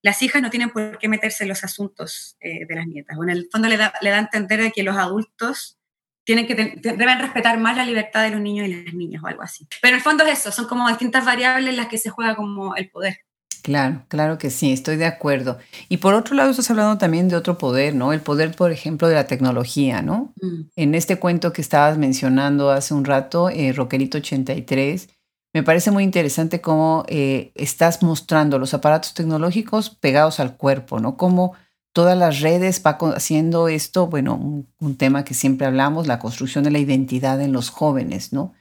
las 0.02 0.22
hijas 0.22 0.42
no 0.42 0.50
tienen 0.50 0.70
por 0.70 0.98
qué 0.98 1.08
meterse 1.08 1.44
en 1.44 1.50
los 1.50 1.64
asuntos 1.64 2.38
eh, 2.40 2.66
de 2.66 2.76
las 2.76 2.88
nietas. 2.88 3.18
O 3.18 3.24
en 3.24 3.30
el 3.30 3.48
fondo 3.52 3.68
le 3.68 3.78
da, 3.78 3.94
le 4.02 4.10
da 4.10 4.18
a 4.18 4.22
entender 4.22 4.62
de 4.62 4.72
que 4.72 4.84
los 4.84 4.96
adultos 4.96 5.78
tienen 6.24 6.46
que 6.46 6.54
deben 6.56 7.20
respetar 7.20 7.58
más 7.60 7.76
la 7.76 7.86
libertad 7.86 8.24
de 8.24 8.30
los 8.30 8.40
niños 8.40 8.68
y 8.68 8.84
las 8.84 8.94
niñas 8.94 9.24
o 9.24 9.28
algo 9.28 9.42
así. 9.42 9.68
Pero 9.82 9.94
en 9.94 9.96
el 9.96 10.04
fondo 10.04 10.24
es 10.26 10.40
eso, 10.40 10.52
son 10.52 10.68
como 10.68 10.88
distintas 10.88 11.26
variables 11.26 11.70
en 11.70 11.78
las 11.78 11.88
que 11.88 11.98
se 11.98 12.12
juega 12.12 12.36
como 12.36 12.76
el 12.76 12.90
poder. 12.90 13.18
Claro, 13.64 14.06
claro 14.08 14.38
que 14.38 14.50
sí, 14.50 14.72
estoy 14.72 14.96
de 14.96 15.06
acuerdo. 15.06 15.58
Y 15.90 15.98
por 15.98 16.14
otro 16.14 16.36
lado, 16.36 16.52
estás 16.52 16.70
hablando 16.70 16.98
también 16.98 17.30
de 17.30 17.36
otro 17.36 17.58
poder, 17.58 17.94
¿no? 17.96 18.14
El 18.14 18.22
poder, 18.22 18.56
por 18.56 18.72
ejemplo, 18.72 19.08
de 19.08 19.16
la 19.16 19.28
tecnología, 19.28 20.02
¿no? 20.02 20.34
Mm. 20.42 20.62
En 20.76 20.96
este 20.96 21.18
cuento 21.18 21.52
que 21.52 21.62
estabas 21.62 21.98
mencionando 21.98 22.72
hace 22.72 22.94
un 22.94 23.06
rato, 23.06 23.50
eh, 23.50 23.74
Roquerito 23.74 24.20
83, 24.20 25.10
me 25.54 25.64
parece 25.64 25.92
muy 25.92 26.04
interesante 26.04 26.62
cómo 26.62 27.06
eh, 27.08 27.52
estás 27.56 28.04
mostrando 28.04 28.60
los 28.60 28.74
aparatos 28.74 29.14
tecnológicos 29.14 29.90
pegados 29.90 30.40
al 30.40 30.58
cuerpo, 30.58 31.00
¿no? 31.00 31.18
Cómo 31.18 31.54
todas 31.92 32.18
las 32.18 32.40
redes 32.42 32.82
va 32.86 32.98
haciendo 33.16 33.68
esto, 33.68 34.08
bueno, 34.08 34.36
un, 34.80 34.96
tema 34.98 35.24
que 35.24 35.34
siempre 35.34 35.66
hablamos, 35.66 36.06
la 36.08 36.20
construcción 36.20 36.64
de 36.64 36.72
la 36.72 36.80
identidad 36.80 37.42
en 37.42 37.52
los 37.52 37.70
jóvenes, 37.70 38.32
¿no? 38.32 38.54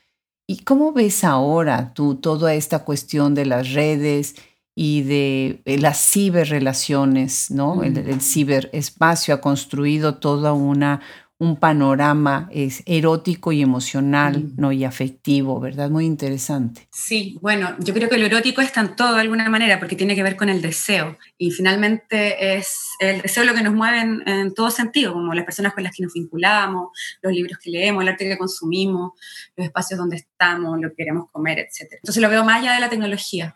¿Y 0.46 0.64
cómo 0.64 0.92
ves 0.92 1.24
ahora 1.24 1.92
tú 1.92 2.14
toda 2.14 2.54
esta 2.54 2.84
cuestión 2.84 3.34
de 3.34 3.44
las 3.44 3.72
redes 3.74 4.36
y 4.74 5.02
de 5.02 5.60
eh, 5.66 5.76
las 5.76 5.98
ciberrelaciones, 6.10 7.50
¿no? 7.50 7.82
El, 7.82 7.98
el 7.98 8.22
ciberespacio 8.22 9.34
ha 9.34 9.40
construido 9.42 10.14
toda 10.14 10.54
una, 10.54 11.02
un 11.40 11.56
panorama 11.56 12.48
es 12.52 12.82
erótico 12.84 13.52
y 13.52 13.62
emocional, 13.62 14.38
mm. 14.38 14.54
¿no? 14.56 14.72
Y 14.72 14.84
afectivo, 14.84 15.60
¿verdad? 15.60 15.88
Muy 15.88 16.04
interesante. 16.04 16.88
Sí, 16.90 17.38
bueno, 17.40 17.76
yo 17.78 17.94
creo 17.94 18.08
que 18.08 18.18
lo 18.18 18.26
erótico 18.26 18.60
está 18.60 18.80
en 18.80 18.96
todo 18.96 19.14
de 19.14 19.20
alguna 19.20 19.48
manera 19.48 19.78
porque 19.78 19.94
tiene 19.94 20.16
que 20.16 20.24
ver 20.24 20.34
con 20.34 20.48
el 20.48 20.60
deseo 20.60 21.16
y 21.36 21.52
finalmente 21.52 22.56
es 22.56 22.90
el 22.98 23.22
deseo 23.22 23.44
lo 23.44 23.54
que 23.54 23.62
nos 23.62 23.72
mueve 23.72 24.00
en, 24.00 24.52
todo 24.52 24.70
sentido, 24.70 25.12
como 25.12 25.32
las 25.32 25.44
personas 25.44 25.74
con 25.74 25.84
las 25.84 25.94
que 25.94 26.02
nos 26.02 26.12
vinculamos, 26.12 26.88
los 27.22 27.32
libros 27.32 27.58
que 27.58 27.70
leemos, 27.70 28.02
el 28.02 28.08
arte 28.08 28.28
que 28.28 28.36
consumimos, 28.36 29.12
los 29.56 29.66
espacios 29.66 29.98
donde 29.98 30.16
estamos, 30.16 30.80
lo 30.80 30.88
que 30.90 30.96
queremos 30.96 31.30
comer, 31.30 31.60
etc. 31.60 31.92
Entonces 31.92 32.20
lo 32.20 32.28
veo 32.28 32.44
más 32.44 32.60
allá 32.60 32.72
de 32.72 32.80
la 32.80 32.90
tecnología. 32.90 33.54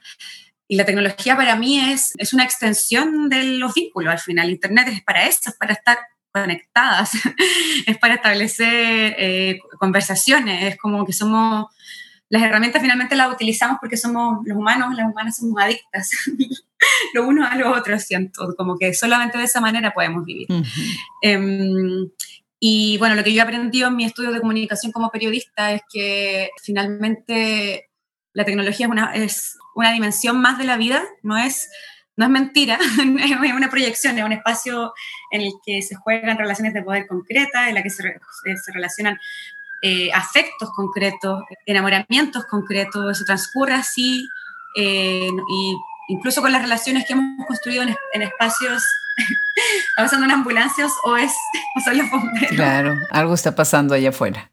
Y 0.68 0.76
la 0.76 0.84
tecnología 0.84 1.36
para 1.36 1.56
mí 1.56 1.80
es, 1.80 2.12
es 2.16 2.32
una 2.32 2.44
extensión 2.44 3.28
de 3.28 3.42
los 3.58 3.74
vínculos 3.74 4.12
al 4.12 4.20
final. 4.20 4.48
Internet 4.48 4.88
es 4.88 5.02
para 5.02 5.26
eso, 5.26 5.50
es 5.50 5.56
para 5.56 5.74
estar 5.74 5.98
conectadas, 6.32 7.12
es 7.86 7.98
para 7.98 8.14
establecer 8.14 9.14
eh, 9.18 9.58
conversaciones, 9.78 10.72
es 10.72 10.78
como 10.78 11.04
que 11.04 11.12
somos, 11.12 11.66
las 12.28 12.42
herramientas 12.42 12.80
finalmente 12.80 13.14
las 13.14 13.32
utilizamos 13.32 13.78
porque 13.80 13.96
somos 13.96 14.38
los 14.44 14.56
humanos, 14.56 14.94
las 14.94 15.10
humanas 15.10 15.36
somos 15.36 15.62
adictas, 15.62 16.10
lo 17.14 17.26
uno 17.26 17.46
a 17.46 17.54
lo 17.56 17.72
otro, 17.72 17.98
siento, 17.98 18.54
como 18.56 18.78
que 18.78 18.94
solamente 18.94 19.38
de 19.38 19.44
esa 19.44 19.60
manera 19.60 19.92
podemos 19.92 20.24
vivir. 20.24 20.48
Em, 21.20 22.08
y 22.58 22.96
bueno, 22.98 23.16
lo 23.16 23.24
que 23.24 23.32
yo 23.32 23.40
he 23.40 23.42
aprendido 23.42 23.88
en 23.88 23.96
mi 23.96 24.04
estudio 24.04 24.32
de 24.32 24.40
comunicación 24.40 24.92
como 24.92 25.10
periodista 25.10 25.72
es 25.72 25.82
que 25.92 26.50
finalmente 26.62 27.90
la 28.32 28.44
tecnología 28.44 28.86
es 28.86 28.92
una, 28.92 29.14
es 29.14 29.58
una 29.74 29.92
dimensión 29.92 30.40
más 30.40 30.58
de 30.58 30.64
la 30.64 30.76
vida, 30.76 31.04
no 31.22 31.36
es 31.36 31.68
no 32.16 32.26
es 32.26 32.30
mentira, 32.30 32.78
es 33.20 33.52
una 33.52 33.70
proyección, 33.70 34.18
es 34.18 34.24
un 34.24 34.32
espacio 34.32 34.92
en 35.30 35.42
el 35.42 35.52
que 35.64 35.82
se 35.82 35.94
juegan 35.94 36.38
relaciones 36.38 36.74
de 36.74 36.82
poder 36.82 37.06
concretas, 37.06 37.68
en 37.68 37.74
la 37.74 37.82
que 37.82 37.90
se, 37.90 38.02
se 38.02 38.72
relacionan 38.72 39.18
eh, 39.84 40.12
afectos 40.12 40.70
concretos, 40.76 41.42
enamoramientos 41.66 42.44
concretos, 42.46 43.16
eso 43.16 43.24
transcurre 43.24 43.74
así, 43.74 44.28
eh, 44.76 45.28
y 45.28 45.76
incluso 46.08 46.40
con 46.40 46.52
las 46.52 46.62
relaciones 46.62 47.04
que 47.04 47.14
hemos 47.14 47.44
construido 47.48 47.82
en, 47.82 48.22
espacios, 48.22 48.84
¿está 49.88 50.02
pasando 50.04 50.26
en 50.26 50.30
ambulancias 50.30 50.92
o, 51.02 51.16
es, 51.16 51.32
o 51.76 51.80
son? 51.80 51.98
Claro, 52.50 52.96
algo 53.10 53.34
está 53.34 53.56
pasando 53.56 53.94
allá 53.94 54.10
afuera. 54.10 54.51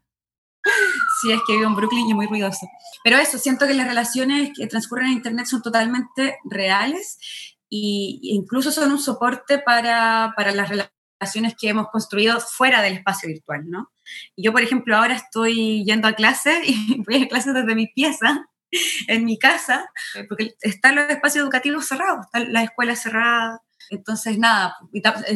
Sí, 1.22 1.32
es 1.32 1.42
que 1.46 1.54
vivo 1.54 1.68
en 1.68 1.76
Brooklyn 1.76 2.10
y 2.10 2.14
muy 2.14 2.28
ruidoso. 2.28 2.68
Pero 3.04 3.18
eso, 3.18 3.38
siento 3.38 3.68
que 3.68 3.74
las 3.74 3.88
relaciones 3.88 4.52
que 4.56 4.68
transcurren 4.68 5.08
en 5.08 5.14
Internet 5.14 5.48
son 5.48 5.62
totalmente 5.62 6.38
reales 6.46 7.18
e 7.72 8.20
incluso 8.22 8.72
son 8.72 8.92
un 8.92 9.00
soporte 9.00 9.60
para, 9.60 10.34
para 10.36 10.52
las 10.52 10.70
relaciones 10.70 11.56
que 11.60 11.70
hemos 11.70 11.88
construido 11.90 12.40
fuera 12.40 12.82
del 12.82 12.94
espacio 12.94 13.28
virtual, 13.28 13.70
¿no? 13.70 13.92
Y 14.36 14.44
yo, 14.44 14.52
por 14.52 14.62
ejemplo, 14.62 14.96
ahora 14.96 15.16
estoy 15.16 15.84
yendo 15.86 16.08
a 16.08 16.14
clase 16.14 16.62
y 16.66 17.04
voy 17.04 17.24
a 17.24 17.28
clases 17.28 17.54
desde 17.54 17.76
mi 17.76 17.88
pieza, 17.88 18.46
en 19.08 19.26
mi 19.26 19.38
casa, 19.38 19.90
porque 20.28 20.54
están 20.62 20.96
los 20.96 21.10
espacios 21.10 21.44
educativos 21.44 21.88
cerrados, 21.88 22.26
están 22.26 22.54
las 22.54 22.66
escuelas 22.66 23.02
cerradas. 23.02 23.60
Entonces, 23.90 24.38
nada, 24.38 24.78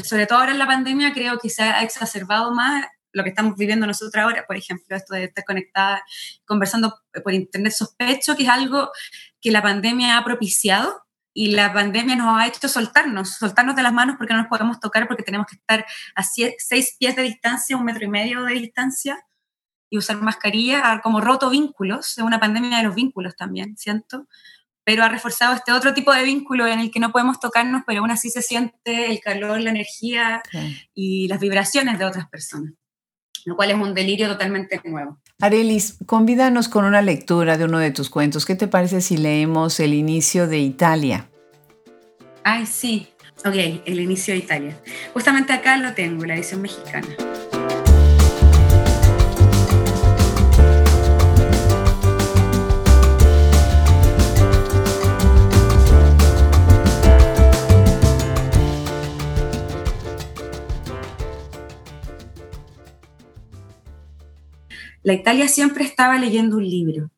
sobre 0.03 0.27
todo 0.27 0.39
ahora 0.39 0.51
en 0.51 0.59
la 0.59 0.67
pandemia 0.67 1.13
creo 1.13 1.39
que 1.39 1.49
se 1.49 1.63
ha 1.63 1.81
exacerbado 1.81 2.53
más 2.53 2.85
lo 3.13 3.23
que 3.23 3.30
estamos 3.30 3.56
viviendo 3.56 3.88
nosotros 3.88 4.21
ahora, 4.21 4.43
por 4.45 4.58
ejemplo, 4.58 4.95
esto 4.95 5.13
de 5.13 5.26
estar 5.26 5.45
conectada, 5.45 6.04
conversando 6.45 6.99
por 7.23 7.34
internet, 7.34 7.71
sospecho 7.71 8.36
que 8.36 8.43
es 8.43 8.49
algo 8.49 8.89
que 9.39 9.52
la 9.52 9.62
pandemia 9.62 10.17
ha 10.17 10.26
propiciado 10.26 11.04
y 11.34 11.52
la 11.52 11.73
pandemia 11.73 12.15
nos 12.15 12.38
ha 12.38 12.47
hecho 12.47 12.67
soltarnos, 12.67 13.38
soltarnos 13.38 13.76
de 13.76 13.84
las 13.84 13.93
manos 13.93 14.15
porque 14.17 14.34
no 14.34 14.41
nos 14.41 14.49
podemos 14.49 14.80
tocar, 14.80 15.08
porque 15.08 15.23
tenemos 15.23 15.47
que 15.47 15.56
estar 15.56 15.86
a 16.15 16.23
seis 16.23 16.95
pies 16.99 17.15
de 17.15 17.21
distancia, 17.23 17.78
un 17.78 17.86
metro 17.86 18.04
y 18.04 18.10
medio 18.10 18.43
de 18.43 18.54
distancia 18.54 19.19
y 19.89 19.97
usar 19.97 20.17
mascarilla, 20.17 20.91
ha 20.91 21.02
como 21.02 21.21
roto 21.21 21.49
vínculos, 21.49 22.17
es 22.17 22.23
una 22.23 22.39
pandemia 22.39 22.78
de 22.78 22.84
los 22.84 22.95
vínculos 22.95 23.36
también, 23.36 23.78
siento, 23.78 24.28
pero 24.84 25.04
ha 25.04 25.10
reforzado 25.10 25.54
este 25.56 25.71
otro 25.71 25.93
tipo 25.93 26.12
de 26.12 26.23
vínculo 26.23 26.67
en 26.67 26.80
el 26.80 26.91
que 26.91 26.99
no 26.99 27.12
podemos 27.12 27.39
tocarnos, 27.39 27.84
pero 27.86 28.02
aún 28.02 28.12
así 28.12 28.30
se 28.30 28.41
siente 28.41 29.12
el 29.12 29.19
calor, 29.19 29.62
la 29.62 29.69
energía 29.69 30.41
y 30.93 31.28
las 31.28 31.39
vibraciones 31.39 31.99
de 31.99 32.06
otras 32.06 32.28
personas 32.28 32.73
lo 33.45 33.56
cual 33.56 33.71
es 33.71 33.75
un 33.77 33.93
delirio 33.93 34.27
totalmente 34.27 34.79
nuevo. 34.86 35.19
Arelis, 35.41 35.97
convídanos 36.06 36.69
con 36.69 36.86
una 36.86 37.01
lectura 37.01 37.58
de 37.58 37.65
uno 37.65 37.79
de 37.79 37.91
tus 37.91 38.10
cuentos. 38.10 38.45
¿Qué 38.45 38.56
te 38.56 38.67
parece 38.67 39.01
si 39.01 39.17
leemos 39.17 39.79
El 39.79 39.93
inicio 39.93 40.47
de 40.47 40.60
Italia? 40.60 41.29
Ay, 42.43 42.65
sí. 42.65 43.08
Ok, 43.45 43.56
El 43.86 43.99
inicio 43.99 44.34
de 44.34 44.39
Italia. 44.39 44.77
Justamente 45.13 45.53
acá 45.53 45.77
lo 45.77 45.93
tengo, 45.93 46.25
la 46.25 46.36
edición 46.36 46.62
mexicana. 46.62 47.08
La 65.03 65.13
Italia 65.13 65.49
siempre 65.49 65.83
estaba 65.83 66.17
leyendo 66.17 66.57
un 66.57 66.69
libro. 66.69 67.11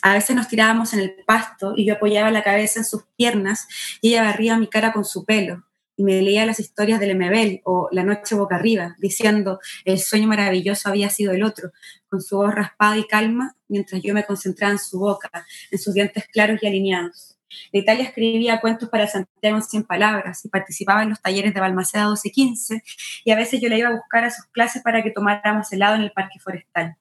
A 0.00 0.14
veces 0.14 0.34
nos 0.34 0.48
tirábamos 0.48 0.94
en 0.94 1.00
el 1.00 1.16
pasto 1.26 1.74
y 1.76 1.84
yo 1.84 1.94
apoyaba 1.94 2.30
la 2.30 2.42
cabeza 2.42 2.80
en 2.80 2.86
sus 2.86 3.04
piernas 3.16 3.68
y 4.00 4.10
ella 4.10 4.22
barría 4.22 4.56
mi 4.56 4.68
cara 4.68 4.92
con 4.92 5.04
su 5.04 5.24
pelo 5.26 5.64
y 5.96 6.04
me 6.04 6.20
leía 6.22 6.46
las 6.46 6.60
historias 6.60 7.00
del 7.00 7.10
Emebel 7.10 7.60
o 7.64 7.88
La 7.90 8.04
noche 8.04 8.34
boca 8.34 8.56
arriba, 8.56 8.96
diciendo 8.98 9.60
el 9.84 9.98
sueño 9.98 10.28
maravilloso 10.28 10.88
había 10.88 11.10
sido 11.10 11.32
el 11.32 11.42
otro, 11.42 11.72
con 12.08 12.22
su 12.22 12.36
voz 12.36 12.54
raspada 12.54 12.96
y 12.98 13.06
calma, 13.06 13.54
mientras 13.68 14.02
yo 14.02 14.14
me 14.14 14.24
concentraba 14.24 14.72
en 14.72 14.78
su 14.78 14.98
boca, 14.98 15.46
en 15.70 15.78
sus 15.78 15.94
dientes 15.94 16.26
claros 16.28 16.62
y 16.62 16.66
alineados. 16.66 17.36
La 17.72 17.80
Italia 17.80 18.04
escribía 18.04 18.60
cuentos 18.60 18.88
para 18.88 19.06
Santiago 19.06 19.56
en 19.56 19.62
100 19.62 19.84
palabras 19.84 20.44
y 20.44 20.48
participaba 20.48 21.02
en 21.02 21.10
los 21.10 21.22
talleres 21.22 21.54
de 21.54 21.60
Balmaceda 21.60 22.04
12 22.04 22.28
y 22.28 22.32
15 22.32 22.82
y 23.24 23.30
a 23.30 23.36
veces 23.36 23.60
yo 23.60 23.68
la 23.68 23.78
iba 23.78 23.88
a 23.88 23.94
buscar 23.94 24.24
a 24.24 24.30
sus 24.30 24.46
clases 24.46 24.82
para 24.82 25.02
que 25.02 25.10
tomáramos 25.10 25.72
helado 25.72 25.96
en 25.96 26.02
el 26.02 26.12
parque 26.12 26.38
forestal. 26.38 26.96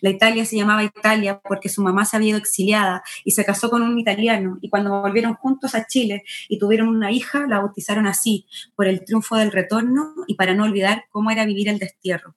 La 0.00 0.10
Italia 0.10 0.44
se 0.44 0.56
llamaba 0.56 0.84
Italia 0.84 1.40
porque 1.42 1.68
su 1.68 1.82
mamá 1.82 2.04
se 2.04 2.16
había 2.16 2.30
ido 2.30 2.38
exiliada 2.38 3.02
y 3.24 3.32
se 3.32 3.44
casó 3.44 3.70
con 3.70 3.82
un 3.82 3.98
italiano 3.98 4.58
y 4.60 4.68
cuando 4.68 5.00
volvieron 5.00 5.34
juntos 5.34 5.74
a 5.74 5.86
Chile 5.86 6.24
y 6.48 6.58
tuvieron 6.58 6.88
una 6.88 7.12
hija, 7.12 7.46
la 7.46 7.58
bautizaron 7.58 8.06
así, 8.06 8.46
por 8.74 8.86
el 8.86 9.04
triunfo 9.04 9.36
del 9.36 9.52
retorno 9.52 10.14
y 10.26 10.34
para 10.34 10.54
no 10.54 10.64
olvidar 10.64 11.04
cómo 11.10 11.30
era 11.30 11.44
vivir 11.44 11.68
el 11.68 11.78
destierro. 11.78 12.34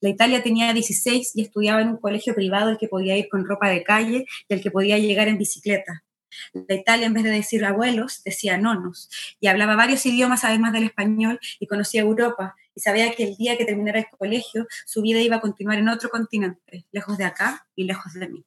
La 0.00 0.08
Italia 0.08 0.42
tenía 0.42 0.72
16 0.72 1.32
y 1.34 1.42
estudiaba 1.42 1.82
en 1.82 1.88
un 1.88 1.96
colegio 1.96 2.34
privado 2.34 2.70
el 2.70 2.78
que 2.78 2.88
podía 2.88 3.16
ir 3.16 3.28
con 3.28 3.44
ropa 3.44 3.68
de 3.68 3.82
calle 3.82 4.26
y 4.48 4.54
el 4.54 4.60
que 4.60 4.70
podía 4.70 4.98
llegar 4.98 5.28
en 5.28 5.38
bicicleta. 5.38 6.04
La 6.52 6.74
Italia, 6.74 7.06
en 7.06 7.14
vez 7.14 7.24
de 7.24 7.30
decir 7.30 7.64
abuelos, 7.64 8.22
decía 8.24 8.58
nonos 8.58 9.08
y 9.40 9.46
hablaba 9.46 9.74
varios 9.74 10.04
idiomas 10.06 10.44
además 10.44 10.72
del 10.72 10.84
español 10.84 11.40
y 11.58 11.66
conocía 11.66 12.02
Europa 12.02 12.56
y 12.76 12.80
sabía 12.80 13.10
que 13.12 13.24
el 13.24 13.36
día 13.36 13.56
que 13.56 13.64
terminara 13.64 13.98
el 13.98 14.06
colegio, 14.16 14.68
su 14.84 15.00
vida 15.00 15.20
iba 15.20 15.36
a 15.36 15.40
continuar 15.40 15.78
en 15.78 15.88
otro 15.88 16.10
continente, 16.10 16.84
lejos 16.92 17.16
de 17.16 17.24
acá 17.24 17.66
y 17.74 17.84
lejos 17.84 18.12
de 18.12 18.28
mí. 18.28 18.44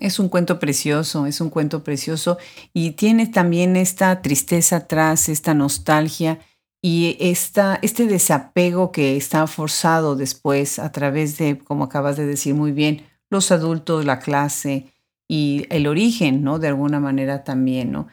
Es 0.00 0.18
un 0.18 0.28
cuento 0.28 0.58
precioso, 0.58 1.26
es 1.26 1.40
un 1.40 1.50
cuento 1.50 1.84
precioso 1.84 2.38
y 2.72 2.92
tiene 2.92 3.26
también 3.26 3.76
esta 3.76 4.22
tristeza 4.22 4.76
atrás, 4.76 5.28
esta 5.28 5.54
nostalgia 5.54 6.38
y 6.80 7.16
esta, 7.20 7.78
este 7.82 8.06
desapego 8.06 8.90
que 8.90 9.16
está 9.16 9.46
forzado 9.46 10.16
después 10.16 10.78
a 10.78 10.90
través 10.90 11.36
de, 11.36 11.58
como 11.58 11.84
acabas 11.84 12.16
de 12.16 12.26
decir 12.26 12.54
muy 12.54 12.72
bien, 12.72 13.06
los 13.28 13.50
adultos, 13.50 14.04
la 14.06 14.20
clase 14.20 14.92
y 15.28 15.66
el 15.68 15.86
origen, 15.86 16.42
¿no? 16.42 16.58
De 16.58 16.68
alguna 16.68 17.00
manera 17.00 17.44
también, 17.44 17.92
¿no? 17.92 18.06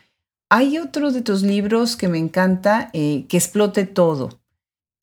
Hay 0.49 0.77
otro 0.79 1.11
de 1.11 1.21
tus 1.21 1.43
libros 1.43 1.95
que 1.95 2.07
me 2.07 2.17
encanta, 2.17 2.89
eh, 2.93 3.25
que 3.29 3.37
explote 3.37 3.85
todo, 3.85 4.41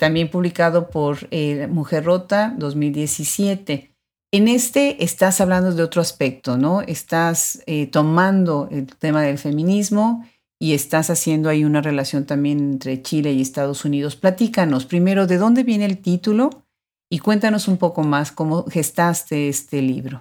también 0.03 0.31
publicado 0.31 0.91
por 0.91 1.29
eh, 1.31 1.69
Mujer 1.69 2.03
Rota 2.03 2.57
2017. 2.59 3.95
En 4.33 4.49
este 4.49 5.05
estás 5.05 5.41
hablando 5.41 5.73
de 5.73 5.81
otro 5.85 6.03
aspecto, 6.03 6.57
¿no? 6.57 6.81
Estás 6.83 7.63
eh, 7.67 7.87
tomando 7.87 8.69
el 8.73 8.89
tema 8.97 9.23
del 9.23 9.39
feminismo 9.39 10.29
y 10.59 10.75
estás 10.75 11.09
haciendo 11.09 11.49
ahí 11.49 11.65
una 11.65 11.83
relación 11.83 12.27
también 12.27 12.59
entre 12.59 13.01
Chile 13.01 13.31
y 13.31 13.43
Estados 13.43 13.85
Unidos. 13.85 14.17
Platícanos 14.17 14.87
primero 14.87 15.29
de 15.29 15.37
dónde 15.37 15.63
viene 15.63 15.85
el 15.85 15.99
título 15.99 16.65
y 17.09 17.21
cuéntanos 17.21 17.69
un 17.69 17.77
poco 17.77 18.03
más 18.03 18.33
cómo 18.33 18.65
gestaste 18.65 19.49
este 19.49 19.83
libro. 19.83 20.19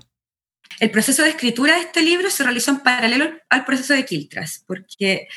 El 0.79 0.91
proceso 0.91 1.23
de 1.23 1.29
escritura 1.29 1.73
de 1.73 1.81
este 1.81 2.03
libro 2.03 2.29
se 2.29 2.43
realizó 2.43 2.69
en 2.69 2.81
paralelo 2.81 3.25
al 3.49 3.65
proceso 3.65 3.95
de 3.95 4.05
Quiltras, 4.05 4.63
porque 4.67 5.27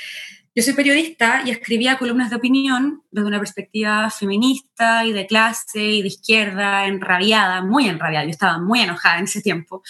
yo 0.54 0.62
soy 0.62 0.74
periodista 0.74 1.42
y 1.44 1.50
escribía 1.50 1.98
columnas 1.98 2.30
de 2.30 2.36
opinión 2.36 3.02
desde 3.10 3.26
una 3.26 3.40
perspectiva 3.40 4.08
feminista 4.10 5.04
y 5.04 5.12
de 5.12 5.26
clase 5.26 5.82
y 5.82 6.02
de 6.02 6.08
izquierda, 6.08 6.86
enrabiada, 6.86 7.62
muy 7.62 7.88
enrabiada. 7.88 8.24
Yo 8.24 8.30
estaba 8.30 8.58
muy 8.58 8.80
enojada 8.80 9.18
en 9.18 9.24
ese 9.24 9.42
tiempo, 9.42 9.82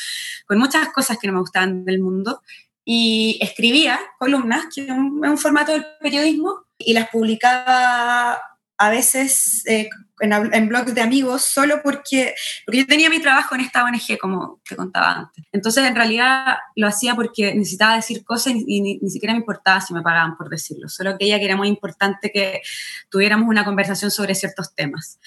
con 0.47 0.59
muchas 0.59 0.89
cosas 0.89 1.19
que 1.19 1.27
no 1.27 1.35
me 1.35 1.41
gustaban 1.41 1.85
del 1.85 2.01
mundo 2.01 2.41
y 2.83 3.39
escribía 3.43 3.99
columnas, 4.19 4.67
que 4.75 4.83
es 4.83 4.91
un, 4.91 5.39
formato 5.39 5.73
del 5.73 5.85
periodismo, 6.01 6.65
y 6.79 6.93
las 6.93 7.09
publicaba 7.09 8.39
a 8.79 8.91
veces 8.91 9.63
eh, 9.67 9.89
en, 10.21 10.69
blogs 10.69 10.95
de 10.95 11.01
amigos 11.01 11.43
solo 11.43 11.81
porque, 11.83 12.35
porque 12.65 12.79
yo 12.81 12.87
tenía 12.87 13.11
mi 13.11 13.21
trabajo 13.21 13.55
en 13.55 13.63
esta 13.63 13.85
ONG, 13.85 14.19
como 14.21 14.61
te 14.69 14.77
contaba 14.77 15.13
antes. 15.13 15.45
Entonces, 15.53 15.85
en 15.85 15.95
realidad 15.95 16.57
lo 16.77 16.87
hacía 16.87 17.15
porque 17.15 17.55
necesitaba 17.55 17.97
decir 17.97 18.25
cosas 18.25 18.55
y, 18.55 18.81
ni, 18.81 18.99
ni, 18.99 19.11
siquiera 19.11 19.33
me 19.33 19.41
importaba 19.41 19.81
si 19.81 19.95
me 19.95 20.03
pagaban 20.03 20.37
por 20.37 20.49
decirlo, 20.49 20.89
solo 20.89 21.17
que 21.19 21.27
ella 21.27 21.39
que 21.39 21.45
era 21.45 21.57
muy 21.57 21.69
importante 21.69 22.31
que 22.33 22.63
tuviéramos 23.11 23.49
una 23.49 23.65
conversación 23.65 24.11
sobre 24.11 24.35
ciertos 24.35 24.75
temas 24.75 25.19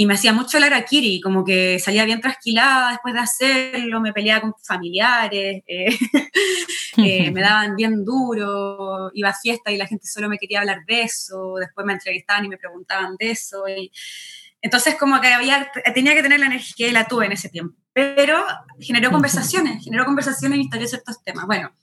y 0.00 0.06
me 0.06 0.14
hacía 0.14 0.32
mucho 0.32 0.56
el 0.56 0.64
araquiri, 0.64 1.20
como 1.20 1.44
que 1.44 1.78
salía 1.78 2.06
bien 2.06 2.22
trasquilada 2.22 2.92
después 2.92 3.12
de 3.12 3.20
hacerlo, 3.20 4.00
me 4.00 4.14
peleaba 4.14 4.40
con 4.40 4.54
familiares, 4.64 5.62
eh, 5.66 5.94
eh, 6.96 7.30
me 7.30 7.42
daban 7.42 7.76
bien 7.76 8.02
duro, 8.02 9.10
iba 9.12 9.28
a 9.28 9.34
fiesta 9.34 9.70
y 9.70 9.76
la 9.76 9.86
gente 9.86 10.06
solo 10.06 10.30
me 10.30 10.38
quería 10.38 10.60
hablar 10.60 10.86
de 10.86 11.02
eso, 11.02 11.56
después 11.60 11.86
me 11.86 11.92
entrevistaban 11.92 12.46
y 12.46 12.48
me 12.48 12.56
preguntaban 12.56 13.14
de 13.18 13.32
eso, 13.32 13.68
y 13.68 13.92
entonces 14.62 14.94
como 14.94 15.20
que 15.20 15.34
había, 15.34 15.70
tenía 15.92 16.14
que 16.14 16.22
tener 16.22 16.40
la 16.40 16.46
energía 16.46 16.88
y 16.88 16.92
la 16.92 17.06
tuve 17.06 17.26
en 17.26 17.32
ese 17.32 17.50
tiempo, 17.50 17.76
pero 17.92 18.42
generó 18.80 19.10
conversaciones, 19.10 19.84
generó 19.84 20.06
conversaciones 20.06 20.60
y 20.60 20.62
instaló 20.62 20.86
ciertos 20.86 21.22
temas. 21.22 21.44
Bueno, 21.44 21.74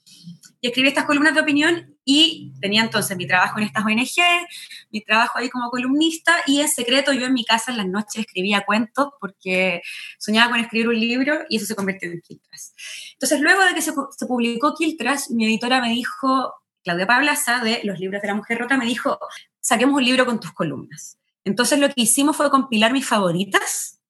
y 0.60 0.68
escribí 0.68 0.88
estas 0.88 1.04
columnas 1.04 1.34
de 1.34 1.40
opinión 1.40 1.96
y 2.04 2.52
tenía 2.60 2.82
entonces 2.82 3.16
mi 3.16 3.26
trabajo 3.26 3.58
en 3.58 3.66
estas 3.66 3.84
ONG, 3.84 4.46
mi 4.90 5.02
trabajo 5.02 5.38
ahí 5.38 5.48
como 5.50 5.70
columnista 5.70 6.34
y 6.46 6.60
en 6.60 6.68
secreto 6.68 7.12
yo 7.12 7.26
en 7.26 7.34
mi 7.34 7.44
casa 7.44 7.70
en 7.70 7.76
las 7.76 7.86
noches 7.86 8.20
escribía 8.20 8.64
cuentos 8.66 9.10
porque 9.20 9.82
soñaba 10.18 10.50
con 10.50 10.60
escribir 10.60 10.88
un 10.88 10.98
libro 10.98 11.40
y 11.48 11.56
eso 11.58 11.66
se 11.66 11.76
convirtió 11.76 12.10
en 12.10 12.20
Quiltras. 12.20 12.74
Entonces 13.12 13.40
luego 13.40 13.64
de 13.64 13.74
que 13.74 13.82
se, 13.82 13.92
se 14.16 14.26
publicó 14.26 14.74
Quiltras, 14.74 15.30
mi 15.30 15.46
editora 15.46 15.80
me 15.80 15.90
dijo, 15.90 16.54
Claudia 16.82 17.06
Pablaza 17.06 17.60
de 17.60 17.80
Los 17.84 17.98
Libros 17.98 18.22
de 18.22 18.28
la 18.28 18.34
Mujer 18.34 18.58
Rota, 18.58 18.76
me 18.76 18.86
dijo, 18.86 19.18
saquemos 19.60 19.96
un 19.96 20.04
libro 20.04 20.26
con 20.26 20.40
tus 20.40 20.52
columnas. 20.52 21.18
Entonces 21.44 21.78
lo 21.78 21.88
que 21.88 22.02
hicimos 22.02 22.36
fue 22.36 22.50
compilar 22.50 22.92
mis 22.92 23.06
favoritas 23.06 24.00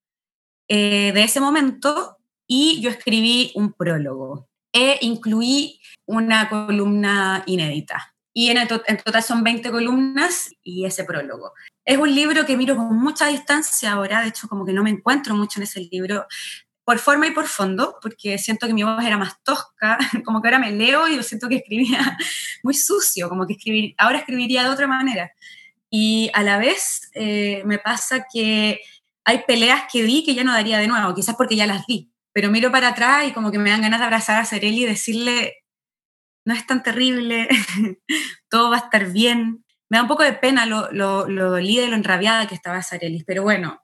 eh, 0.69 1.13
de 1.13 1.25
ese 1.25 1.41
momento 1.41 2.17
y 2.47 2.81
yo 2.81 2.91
escribí 2.91 3.53
un 3.55 3.73
prólogo 3.73 4.49
e 4.73 4.99
incluí 5.03 5.81
una 6.07 6.49
columna 6.49 7.43
inédita. 7.47 8.15
Y 8.33 8.51
en, 8.51 8.69
total 8.69 9.23
son 9.23 9.43
20 9.43 9.71
columnas 9.71 10.51
y 10.63 10.85
ese 10.85 11.05
prólogo. 11.05 11.53
Es 11.85 11.99
un 11.99 12.15
libro 12.15 12.47
que 12.47 12.57
miro 12.57 12.77
con 12.77 12.97
mucha 12.97 13.27
distancia 13.27 13.93
ahora, 13.93 14.23
de 14.23 14.29
hecho 14.29 14.49
como 14.49 14.65
que 14.65 14.73
no 14.73 14.83
me 14.83 14.91
encuentro 14.91 15.35
mucho 15.35 15.59
en 15.59 15.65
ese 15.65 15.81
libro, 15.91 16.27
por 16.85 16.99
forma 16.99 17.27
y 17.27 17.33
por 17.33 17.47
fondo, 17.47 17.99
porque 18.01 18.39
siento 18.39 18.67
que 18.67 18.73
mi 18.73 18.83
voz 18.83 19.05
era 19.05 19.19
más 19.19 19.43
tosca, 19.43 19.99
como 20.25 20.41
que 20.41 20.49
ahora 20.49 20.59
me 20.59 20.73
leo 20.73 21.09
y 21.09 21.17
yo 21.17 21.23
siento 21.23 21.49
que 21.49 21.57
escribía 21.57 22.17
muy 22.63 22.75
sucio, 22.75 23.29
como 23.29 23.47
que 23.47 23.55
escribir, 23.55 23.95
ahora 23.99 24.19
escribiría 24.19 24.63
de 24.65 24.71
otra 24.71 24.87
manera. 24.87 25.33
Y 25.91 26.31
a 26.33 26.43
la 26.43 26.59
vez 26.59 27.11
eh, 27.15 27.63
me 27.67 27.79
pasa 27.79 28.27
que 28.33 28.81
hay 29.25 29.43
peleas 29.47 29.83
que 29.93 30.03
di 30.03 30.25
que 30.25 30.35
ya 30.35 30.45
no 30.45 30.53
daría 30.53 30.79
de 30.79 30.87
nuevo, 30.87 31.15
quizás 31.15 31.35
porque 31.37 31.57
ya 31.57 31.67
las 31.67 31.87
di, 31.87 32.11
pero 32.39 32.53
miro 32.53 32.71
para 32.71 32.91
atrás 32.91 33.27
y 33.27 33.33
como 33.33 33.51
que 33.51 33.59
me 33.59 33.71
dan 33.71 33.83
ganas 33.83 33.99
de 33.99 34.05
abrazar 34.05 34.41
a 34.41 34.45
Cereli 34.45 34.85
y 34.85 34.87
decirle, 34.87 35.57
no 36.47 36.55
es 36.55 36.65
tan 36.69 36.85
terrible, 36.85 37.49
todo 38.49 38.71
va 38.71 38.77
a 38.77 38.79
estar 38.79 39.11
bien. 39.11 39.65
Me 39.91 39.97
da 39.97 40.03
un 40.03 40.09
poco 40.09 40.23
de 40.23 40.35
pena 40.35 40.65
lo, 40.65 40.89
lo, 40.93 41.29
lo 41.29 41.51
dolida 41.51 41.83
y 41.83 41.89
lo 41.89 41.97
enrabiada 41.97 42.47
que 42.47 42.55
estaba 42.55 42.85
Cereli, 42.85 43.25
pero 43.25 43.43
bueno, 43.43 43.83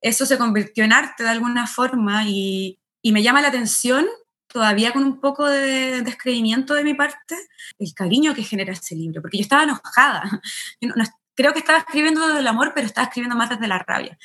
eso 0.00 0.26
se 0.26 0.36
convirtió 0.36 0.82
en 0.82 0.92
arte 0.92 1.22
de 1.22 1.28
alguna 1.30 1.68
forma 1.68 2.24
y, 2.26 2.80
y 3.02 3.12
me 3.12 3.22
llama 3.22 3.40
la 3.40 3.48
atención 3.48 4.04
todavía 4.48 4.92
con 4.92 5.04
un 5.04 5.20
poco 5.20 5.46
de 5.46 6.02
descreimiento 6.02 6.74
de 6.74 6.82
mi 6.82 6.94
parte, 6.94 7.36
el 7.78 7.94
cariño 7.94 8.34
que 8.34 8.42
genera 8.42 8.72
ese 8.72 8.96
libro, 8.96 9.22
porque 9.22 9.38
yo 9.38 9.42
estaba 9.42 9.62
enojada. 9.62 10.42
creo 11.36 11.52
que 11.52 11.60
estaba 11.60 11.78
escribiendo 11.78 12.26
desde 12.26 12.40
el 12.40 12.48
amor, 12.48 12.72
pero 12.74 12.88
estaba 12.88 13.06
escribiendo 13.06 13.36
más 13.36 13.50
desde 13.50 13.68
la 13.68 13.78
rabia 13.78 14.18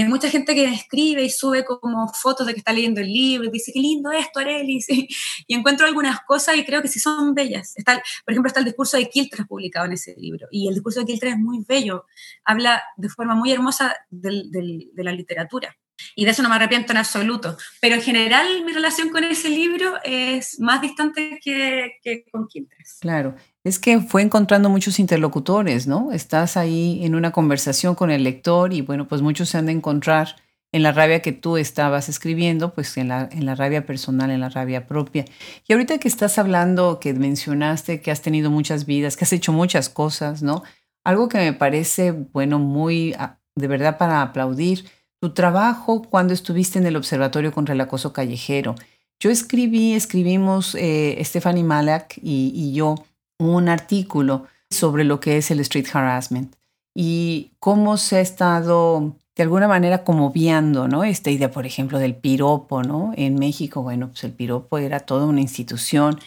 hay 0.00 0.08
mucha 0.08 0.30
gente 0.30 0.54
que 0.54 0.64
escribe 0.64 1.22
y 1.22 1.30
sube 1.30 1.64
como 1.64 2.08
fotos 2.08 2.46
de 2.46 2.54
que 2.54 2.60
está 2.60 2.72
leyendo 2.72 3.00
el 3.00 3.12
libro 3.12 3.48
y 3.48 3.50
dice, 3.50 3.72
qué 3.72 3.80
lindo 3.80 4.10
esto, 4.10 4.40
Arelis. 4.40 4.86
Y, 5.46 5.54
encuentro 5.54 5.86
algunas 5.86 6.20
cosas 6.22 6.56
y 6.56 6.64
creo 6.64 6.80
que 6.80 6.88
sí 6.88 6.98
son 6.98 7.34
bellas. 7.34 7.72
Está, 7.76 8.02
por 8.24 8.32
ejemplo, 8.32 8.48
está 8.48 8.60
el 8.60 8.66
discurso 8.66 8.96
de 8.96 9.08
Kiltres 9.08 9.46
publicado 9.46 9.86
en 9.86 9.92
ese 9.92 10.14
libro. 10.16 10.46
Y 10.50 10.68
el 10.68 10.74
discurso 10.74 11.00
de 11.00 11.06
Kiltres 11.06 11.34
es 11.34 11.38
muy 11.38 11.64
bello. 11.66 12.06
Habla 12.44 12.82
de 12.96 13.08
forma 13.08 13.34
muy 13.34 13.52
hermosa 13.52 13.94
de 14.10 14.90
la 14.96 15.12
literatura. 15.12 15.76
Y 16.14 16.24
de 16.24 16.30
eso 16.30 16.42
no 16.42 16.48
me 16.48 16.56
arrepiento 16.56 16.92
en 16.92 16.98
absoluto. 16.98 17.56
Pero 17.80 17.96
en 17.96 18.02
general 18.02 18.64
mi 18.64 18.72
relación 18.72 19.10
con 19.10 19.24
ese 19.24 19.48
libro 19.48 19.94
es 20.04 20.58
más 20.60 20.80
distante 20.80 21.38
que, 21.42 21.98
que 22.02 22.24
con 22.30 22.48
Kiltres. 22.48 22.98
Claro. 23.00 23.36
Es 23.64 23.78
que 23.78 24.00
fue 24.00 24.22
encontrando 24.22 24.68
muchos 24.70 24.98
interlocutores, 24.98 25.86
¿no? 25.86 26.10
Estás 26.10 26.56
ahí 26.56 27.04
en 27.04 27.14
una 27.14 27.30
conversación 27.30 27.94
con 27.94 28.10
el 28.10 28.24
lector 28.24 28.72
y 28.72 28.80
bueno, 28.80 29.06
pues 29.06 29.22
muchos 29.22 29.50
se 29.50 29.58
han 29.58 29.66
de 29.66 29.72
encontrar 29.72 30.36
en 30.72 30.82
la 30.82 30.90
rabia 30.90 31.20
que 31.20 31.32
tú 31.32 31.56
estabas 31.58 32.08
escribiendo, 32.08 32.74
pues 32.74 32.96
en 32.96 33.08
la, 33.08 33.28
en 33.30 33.46
la 33.46 33.54
rabia 33.54 33.86
personal, 33.86 34.30
en 34.30 34.40
la 34.40 34.48
rabia 34.48 34.86
propia. 34.86 35.26
Y 35.68 35.74
ahorita 35.74 35.98
que 35.98 36.08
estás 36.08 36.38
hablando, 36.38 36.98
que 36.98 37.12
mencionaste 37.12 38.00
que 38.00 38.10
has 38.10 38.22
tenido 38.22 38.50
muchas 38.50 38.86
vidas, 38.86 39.16
que 39.16 39.24
has 39.24 39.32
hecho 39.32 39.52
muchas 39.52 39.88
cosas, 39.88 40.42
¿no? 40.42 40.62
Algo 41.04 41.28
que 41.28 41.38
me 41.38 41.52
parece, 41.52 42.10
bueno, 42.10 42.58
muy 42.58 43.14
ah, 43.18 43.38
de 43.54 43.68
verdad 43.68 43.98
para 43.98 44.22
aplaudir, 44.22 44.86
tu 45.20 45.34
trabajo 45.34 46.02
cuando 46.02 46.32
estuviste 46.32 46.78
en 46.80 46.86
el 46.86 46.96
Observatorio 46.96 47.52
contra 47.52 47.74
el 47.74 47.80
Acoso 47.80 48.12
Callejero. 48.12 48.74
Yo 49.20 49.30
escribí, 49.30 49.92
escribimos 49.92 50.74
eh, 50.74 51.16
Stephanie 51.22 51.62
Malak 51.62 52.18
y, 52.20 52.50
y 52.54 52.72
yo 52.72 52.96
un 53.38 53.68
artículo 53.68 54.46
sobre 54.70 55.04
lo 55.04 55.20
que 55.20 55.36
es 55.36 55.50
el 55.50 55.60
street 55.60 55.86
harassment 55.92 56.56
y 56.94 57.52
cómo 57.58 57.96
se 57.96 58.16
ha 58.16 58.20
estado 58.20 59.16
de 59.34 59.42
alguna 59.44 59.66
manera 59.66 60.04
como 60.04 60.30
viendo, 60.30 60.88
¿no? 60.88 61.04
Esta 61.04 61.30
idea, 61.30 61.50
por 61.50 61.64
ejemplo, 61.64 61.98
del 61.98 62.14
piropo, 62.14 62.82
¿no? 62.82 63.14
En 63.16 63.36
México, 63.36 63.82
bueno, 63.82 64.08
pues 64.08 64.24
el 64.24 64.32
piropo 64.32 64.76
era 64.76 65.00
toda 65.00 65.24
una 65.24 65.40
institución 65.40 66.20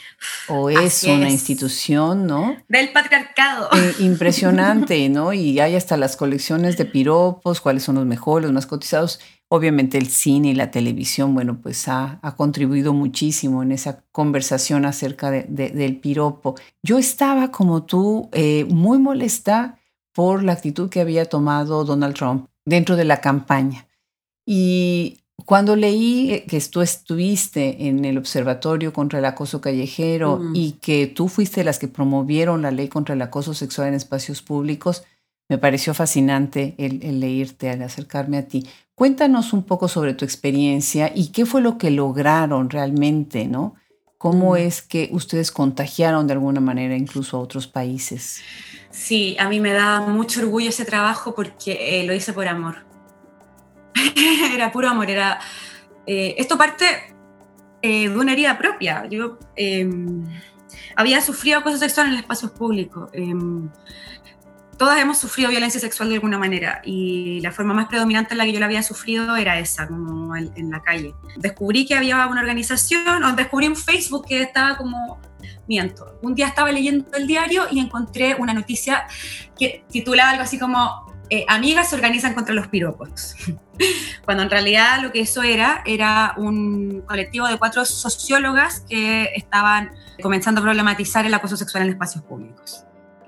o 0.47 0.71
es 0.71 1.03
una 1.03 1.29
institución, 1.29 2.25
¿no? 2.25 2.57
Del 2.67 2.91
patriarcado. 2.91 3.69
Eh, 3.73 3.95
impresionante, 3.99 5.07
¿no? 5.09 5.33
Y 5.33 5.59
hay 5.59 5.75
hasta 5.75 5.97
las 5.97 6.17
colecciones 6.17 6.77
de 6.77 6.85
piropos, 6.85 7.61
cuáles 7.61 7.83
son 7.83 7.95
los 7.95 8.05
mejores, 8.07 8.45
los 8.45 8.53
más 8.53 8.65
cotizados. 8.65 9.19
Obviamente 9.49 9.99
el 9.99 10.07
cine 10.07 10.49
y 10.49 10.55
la 10.55 10.71
televisión, 10.71 11.35
bueno, 11.35 11.59
pues 11.61 11.87
ha, 11.87 12.19
contribuido 12.35 12.93
muchísimo 12.93 13.61
en 13.61 13.71
esa 13.71 14.03
conversación 14.11 14.83
acerca 14.85 15.29
del 15.29 15.99
piropo. 15.99 16.55
Yo 16.81 16.97
estaba 16.97 17.51
como 17.51 17.83
tú 17.83 18.29
eh, 18.31 18.65
muy 18.67 18.97
molesta 18.97 19.77
por 20.11 20.41
la 20.41 20.53
actitud 20.53 20.89
que 20.89 21.01
había 21.01 21.25
tomado 21.25 21.85
Donald 21.85 22.15
Trump 22.15 22.47
dentro 22.65 22.95
de 22.95 23.05
la 23.05 23.21
campaña. 23.21 23.87
Y 24.45 25.21
cuando 25.45 25.75
leí 25.75 26.43
que 26.47 26.59
tú 26.61 26.81
estuviste 26.81 27.87
en 27.87 28.05
el 28.05 28.17
Observatorio 28.17 28.93
contra 28.93 29.19
el 29.19 29.25
Acoso 29.25 29.61
Callejero 29.61 30.41
y 30.53 30.73
que 30.73 31.07
tú 31.07 31.27
fuiste 31.27 31.63
las 31.63 31.77
que 31.77 31.87
promovieron 31.87 32.61
la 32.61 32.71
ley 32.71 32.87
contra 32.87 33.15
el 33.15 33.21
acoso 33.21 33.53
sexual 33.53 33.89
en 33.89 33.93
espacios 33.93 34.41
públicos, 34.41 35.03
Me 35.47 35.59
pareció 35.59 35.93
fascinante 35.93 36.73
el, 36.79 37.19
leerte, 37.19 37.69
al 37.69 37.83
acercarme 37.83 38.37
a 38.37 38.47
ti. 38.47 38.65
Cuéntanos 38.95 39.53
un 39.53 39.61
poco 39.63 39.87
sobre 39.87 40.15
tu 40.15 40.25
experiencia 40.25 41.11
y 41.13 41.27
qué 41.27 41.45
fue 41.45 41.61
lo 41.61 41.77
que 41.77 41.91
lograron 41.91 42.71
realmente, 42.71 43.47
¿no? 43.47 43.75
¿Cómo 44.25 44.53
mm. 44.53 44.57
es 44.57 44.81
que 44.81 45.09
ustedes 45.11 45.51
contagiaron 45.51 46.25
de 46.25 46.33
alguna 46.33 46.59
manera 46.59 46.95
incluso 46.95 47.37
a 47.37 47.39
otros 47.39 47.67
países? 47.67 48.41
Sí, 48.89 49.37
a 49.37 49.47
mí 49.49 49.59
me 49.59 49.71
da 49.71 50.01
mucho 50.01 50.41
orgullo 50.41 50.69
ese 50.69 50.83
trabajo 50.83 51.35
porque 51.35 52.01
eh, 52.01 52.07
lo 52.07 52.13
hice 52.15 52.33
por 52.33 52.47
amor. 52.47 52.87
era 54.51 54.71
puro 54.71 54.89
amor, 54.89 55.11
era... 55.11 55.39
Eh, 56.07 56.33
esto 56.39 56.57
parte 56.57 56.85
eh, 57.83 58.09
de 58.09 58.17
una 58.17 58.33
herida 58.33 58.57
propia. 58.57 59.05
Yo 59.11 59.37
em, 59.55 60.25
había 60.95 61.21
sufrido 61.21 61.59
acoso 61.59 61.77
sexual 61.77 62.07
en 62.07 62.13
el 62.13 62.19
espacio 62.21 62.51
público. 62.51 63.11
Todas 64.77 64.99
hemos 64.99 65.17
sufrido 65.17 65.49
violencia 65.49 65.79
sexual 65.79 66.09
de 66.09 66.15
alguna 66.15 66.37
manera 66.37 66.81
y 66.83 67.39
la 67.41 67.51
forma 67.51 67.73
más 67.73 67.87
predominante 67.87 68.33
en 68.33 68.39
la 68.39 68.45
que 68.45 68.51
yo 68.51 68.59
la 68.59 68.65
había 68.65 68.83
sufrido 68.83 69.35
era 69.37 69.57
esa, 69.57 69.87
como 69.87 70.35
en, 70.35 70.69
la 70.69 70.81
calle. 70.81 71.13
Descubrí 71.37 71.85
que 71.85 71.95
había 71.95 72.27
una 72.27 72.41
organización, 72.41 73.23
o 73.23 73.35
descubrí 73.35 73.67
un 73.67 73.75
Facebook 73.75 74.25
que 74.27 74.41
estaba 74.41 74.75
como 74.77 75.21
miento. 75.67 76.19
Un 76.21 76.35
día 76.35 76.47
estaba 76.47 76.71
leyendo 76.71 77.05
el 77.17 77.25
diario 77.25 77.67
y 77.71 77.79
encontré 77.79 78.35
una 78.35 78.53
noticia 78.53 79.07
que 79.57 79.85
titulaba 79.89 80.31
algo 80.31 80.43
así 80.43 80.59
como 80.59 81.05
eh, 81.29 81.45
Amigas 81.47 81.89
se 81.89 81.95
organizan 81.95 82.33
contra 82.33 82.53
los 82.53 82.67
piropos. 82.67 83.35
Cuando 84.25 84.43
en 84.43 84.49
realidad 84.49 85.01
lo 85.01 85.11
que 85.11 85.21
eso 85.21 85.43
era, 85.43 85.81
era 85.85 86.33
un 86.37 87.01
colectivo 87.07 87.47
de 87.47 87.57
cuatro 87.57 87.85
sociólogas 87.85 88.81
que 88.87 89.31
estaban 89.35 89.91
comenzando 90.21 90.61
a 90.61 90.63
problematizar 90.63 91.25
el 91.25 91.33
acoso 91.33 91.57
sexual 91.57 91.83
en 91.83 91.89
espacios 91.89 92.23
públicos. 92.23 92.84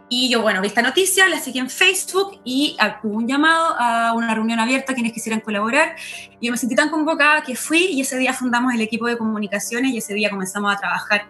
Y 0.09 0.29
yo, 0.29 0.41
bueno, 0.41 0.61
vi 0.61 0.67
esta 0.67 0.81
noticia, 0.81 1.27
la 1.27 1.39
seguí 1.39 1.59
en 1.59 1.69
Facebook 1.69 2.39
y 2.45 2.77
hubo 3.03 3.17
un 3.17 3.27
llamado 3.27 3.75
a 3.77 4.13
una 4.13 4.33
reunión 4.33 4.59
abierta 4.59 4.93
a 4.93 4.95
quienes 4.95 5.11
quisieran 5.11 5.41
colaborar. 5.41 5.95
Y 6.39 6.47
yo 6.47 6.51
me 6.51 6.57
sentí 6.57 6.75
tan 6.75 6.89
convocada 6.89 7.41
que 7.41 7.55
fui 7.55 7.87
y 7.87 8.01
ese 8.01 8.17
día 8.17 8.33
fundamos 8.33 8.73
el 8.73 8.81
equipo 8.81 9.07
de 9.07 9.17
comunicaciones 9.17 9.91
y 9.91 9.97
ese 9.97 10.13
día 10.13 10.29
comenzamos 10.29 10.73
a 10.73 10.79
trabajar 10.79 11.27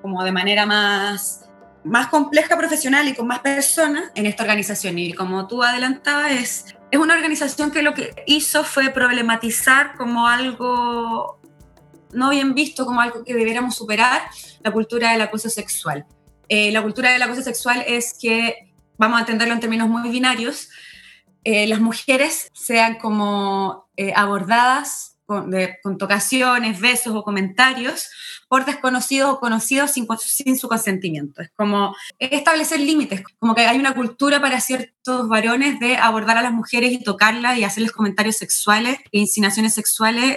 como 0.00 0.22
de 0.22 0.30
manera 0.30 0.66
más, 0.66 1.48
más 1.82 2.08
compleja 2.08 2.56
profesional 2.56 3.08
y 3.08 3.14
con 3.14 3.26
más 3.26 3.40
personas 3.40 4.12
en 4.14 4.26
esta 4.26 4.44
organización. 4.44 4.98
Y 5.00 5.14
como 5.14 5.48
tú 5.48 5.64
adelantabas, 5.64 6.30
es, 6.30 6.64
es 6.92 7.00
una 7.00 7.14
organización 7.14 7.72
que 7.72 7.82
lo 7.82 7.92
que 7.92 8.14
hizo 8.26 8.62
fue 8.62 8.90
problematizar 8.90 9.96
como 9.96 10.28
algo 10.28 11.40
no 12.12 12.30
bien 12.30 12.54
visto, 12.54 12.84
como 12.84 13.00
algo 13.00 13.24
que 13.24 13.34
debiéramos 13.34 13.74
superar, 13.74 14.22
la 14.62 14.70
cultura 14.70 15.10
del 15.10 15.22
acoso 15.22 15.48
sexual. 15.48 16.06
Eh, 16.48 16.70
la 16.72 16.82
cultura 16.82 17.12
del 17.12 17.22
acoso 17.22 17.42
sexual 17.42 17.84
es 17.86 18.16
que, 18.20 18.72
vamos 18.98 19.18
a 19.18 19.20
entenderlo 19.20 19.54
en 19.54 19.60
términos 19.60 19.88
muy 19.88 20.08
binarios, 20.10 20.68
eh, 21.44 21.66
las 21.66 21.80
mujeres 21.80 22.50
sean 22.52 22.98
como 22.98 23.88
eh, 23.96 24.12
abordadas 24.14 25.18
con, 25.26 25.50
tocaciones, 25.96 26.78
besos 26.78 27.14
o 27.14 27.22
comentarios 27.22 28.10
por 28.48 28.66
desconocidos 28.66 29.32
o 29.32 29.40
conocidos 29.40 29.90
sin, 29.92 30.06
sin, 30.18 30.58
su 30.58 30.68
consentimiento. 30.68 31.40
Es 31.40 31.50
como 31.56 31.96
establecer 32.18 32.80
límites, 32.80 33.22
como 33.38 33.54
que 33.54 33.62
hay 33.62 33.78
una 33.78 33.94
cultura 33.94 34.42
para 34.42 34.60
ciertos 34.60 35.28
varones 35.28 35.80
de 35.80 35.96
abordar 35.96 36.36
a 36.36 36.42
las 36.42 36.52
mujeres 36.52 36.92
y 36.92 37.02
tocarlas 37.02 37.56
y 37.56 37.64
hacerles 37.64 37.92
comentarios 37.92 38.36
sexuales 38.36 38.98
e 39.10 39.20
insinuaciones 39.20 39.72
sexuales 39.72 40.36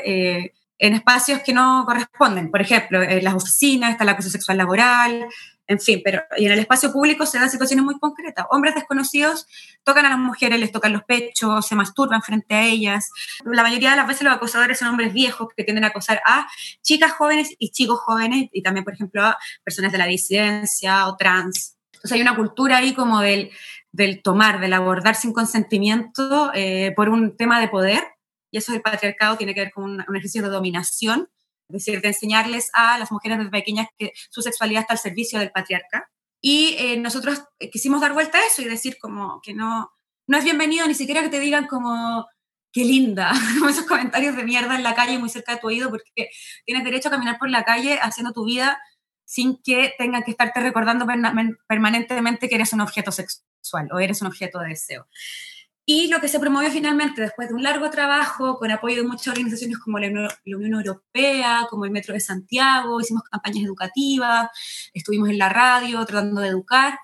en 0.78 0.94
espacios 0.94 1.42
que 1.42 1.54
no 1.54 1.84
corresponden. 1.86 2.52
Por 2.52 2.62
ejemplo, 2.62 3.02
en 3.02 3.24
las 3.24 3.34
oficinas 3.34 3.92
está 3.92 4.04
el 4.04 4.10
acoso 4.10 4.30
sexual 4.30 4.58
laboral, 4.58 5.28
en 5.68 5.80
fin, 5.80 6.02
pero 6.04 6.22
y 6.38 6.46
en 6.46 6.52
el 6.52 6.60
espacio 6.60 6.92
público 6.92 7.26
se 7.26 7.40
dan 7.40 7.50
situaciones 7.50 7.84
muy 7.84 7.98
concretas. 8.00 8.46
Hombres 8.52 8.76
desconocidos 8.76 9.48
tocan 9.84 10.06
a 10.06 10.10
las 10.10 10.20
mujeres, 10.20 10.60
les 10.60 10.72
tocan 10.72 10.94
los 10.94 11.04
pechos, 11.04 11.66
se 11.66 11.76
masturban 11.76 12.22
frente 12.22 12.54
a 12.54 12.66
ellas. 12.66 13.10
La 13.46 13.64
mayoría 13.64 13.92
de 13.92 13.98
las 13.98 14.08
veces 14.08 14.24
los 14.24 14.34
acosadores 14.34 14.78
son 14.78 14.90
hombres 14.90 15.14
viejos 15.14 15.48
que 15.56 15.64
tienden 15.64 15.84
a 15.84 15.88
acosar 15.88 16.22
a 16.26 16.48
chicas 16.84 17.14
jóvenes 17.14 17.56
y 17.58 17.72
chicos 17.72 18.00
jóvenes 18.00 18.50
y 18.52 18.62
también, 18.62 18.84
por 18.84 18.94
ejemplo, 18.94 19.24
a 19.24 19.38
personas 19.64 19.92
de 19.92 19.98
la 19.98 20.06
disidencia 20.06 21.08
o 21.08 21.18
trans. 21.18 21.78
Entonces 21.94 22.12
hay 22.12 22.22
una 22.22 22.36
cultura 22.36 22.78
ahí 22.78 22.94
como 22.94 23.22
del, 23.22 23.50
del 23.92 24.22
tomar, 24.22 24.60
del 24.60 24.74
abordar 24.74 25.16
sin 25.16 25.34
consentimiento 25.34 26.52
eh, 26.54 26.94
por 26.96 27.10
un 27.10 27.36
tema 27.36 27.60
de 27.60 27.70
poder. 27.70 28.04
Y 28.52 28.60
eso 28.60 28.72
del 28.72 28.82
patriarcado 28.82 29.36
tiene 29.36 29.56
que 29.56 29.62
ver 29.62 29.72
con 29.72 29.84
un, 29.86 30.06
un 30.08 30.16
ejercicio 30.16 30.44
de 30.44 30.50
dominación 30.50 31.28
es 31.70 31.74
decir, 31.74 32.02
de 32.02 32.10
enseñarles 32.10 32.70
a 32.74 32.98
las 32.98 33.12
mujeres 33.12 33.38
desde 33.38 33.52
pequeñas 33.52 33.88
que 33.98 34.14
su 34.30 34.42
sexualidad 34.42 34.82
está 34.82 34.94
al 34.94 35.00
servicio 35.00 35.40
del 35.40 35.52
patriarca. 35.52 36.10
Y 36.42 36.76
eh, 36.78 36.98
nosotros 36.98 37.44
eh, 37.60 37.70
quisimos 37.70 38.02
dar 38.02 38.14
vuelta 38.14 38.38
a 38.38 38.46
eso 38.46 38.62
y 38.62 38.66
decir 38.66 38.98
como 39.00 39.42
que 39.42 39.54
no, 39.54 39.92
no 40.28 40.38
es 40.38 40.44
bienvenido 40.44 40.88
ni 40.88 40.94
siquiera 40.94 41.22
que 41.22 41.30
te 41.30 41.40
digan 41.40 41.68
como 41.68 42.28
qué 42.72 42.84
linda, 42.84 43.32
como 43.58 43.70
esos 43.70 43.86
comentarios 43.86 44.36
de 44.36 44.44
mierda 44.44 44.76
en 44.76 44.84
la 44.84 44.96
calle 44.96 45.18
muy 45.18 45.30
cerca 45.30 45.54
de 45.54 45.60
tu 45.60 45.68
oído, 45.68 45.90
porque 45.90 46.30
tienes 46.66 46.84
derecho 46.84 47.08
a 47.08 47.12
caminar 47.12 47.40
por 47.40 47.50
la 47.50 47.64
calle 47.64 48.00
haciendo 48.02 48.32
tu 48.32 48.46
vida 48.46 48.80
sin 49.26 49.60
que 49.64 49.94
tengan 49.98 50.24
que 50.24 50.32
estarte 50.32 50.60
recordando 50.60 51.08
permanentemente 51.68 52.48
que 52.48 52.56
eres 52.56 52.74
un 52.74 52.82
objeto 52.82 53.12
sexual 53.12 53.90
o 53.92 54.00
eres 54.00 54.22
un 54.22 54.28
objeto 54.28 54.60
de 54.60 54.70
deseo. 54.70 55.08
Y 55.88 56.08
lo 56.08 56.20
que 56.20 56.28
se 56.28 56.40
promovió 56.40 56.72
finalmente, 56.72 57.22
después 57.22 57.50
de 57.50 57.54
un 57.54 57.62
largo 57.62 57.92
trabajo, 57.92 58.58
con 58.58 58.72
apoyo 58.72 59.04
de 59.04 59.08
muchas 59.08 59.28
organizaciones 59.28 59.78
como 59.78 60.00
la, 60.00 60.08
Unión 60.08 60.74
Europea, 60.74 61.68
como 61.70 61.86
el 61.86 61.92
Metro 61.92 62.16
de 62.16 62.20
Santiago, 62.20 63.00
hicimos 63.00 63.22
campañas 63.24 63.64
educativas, 63.66 64.50
estuvimos 64.94 65.30
en 65.30 65.38
la 65.38 65.50
radio 65.50 66.04
tratando 66.06 66.42
de 66.42 66.48
educar. 66.48 66.98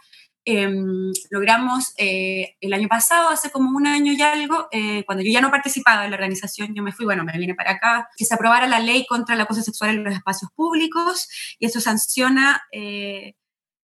Em, 0.43 1.11
logramos 1.29 1.93
eh, 1.97 2.55
el 2.59 2.73
año 2.73 2.87
pasado, 2.87 3.29
hace 3.29 3.51
como 3.51 3.77
un 3.77 3.85
año 3.85 4.13
y 4.13 4.21
algo, 4.23 4.67
eh, 4.71 5.03
cuando 5.05 5.23
yo 5.23 5.31
ya 5.31 5.41
no 5.41 5.51
participaba 5.51 6.05
en 6.05 6.11
la 6.11 6.17
organización, 6.17 6.73
yo 6.73 6.81
me 6.81 6.91
fui, 6.91 7.05
bueno, 7.05 7.23
me 7.23 7.37
vine 7.37 7.53
para 7.53 7.73
acá, 7.73 8.09
que 8.17 8.25
se 8.25 8.33
aprobara 8.33 8.67
la 8.67 8.79
ley 8.79 9.05
contra 9.05 9.35
el 9.35 9.41
acoso 9.41 9.61
sexual 9.61 9.91
en 9.91 10.03
los 10.03 10.15
espacios 10.15 10.49
públicos 10.55 11.27
y 11.59 11.67
eso 11.67 11.79
sanciona 11.79 12.63
eh, 12.71 13.35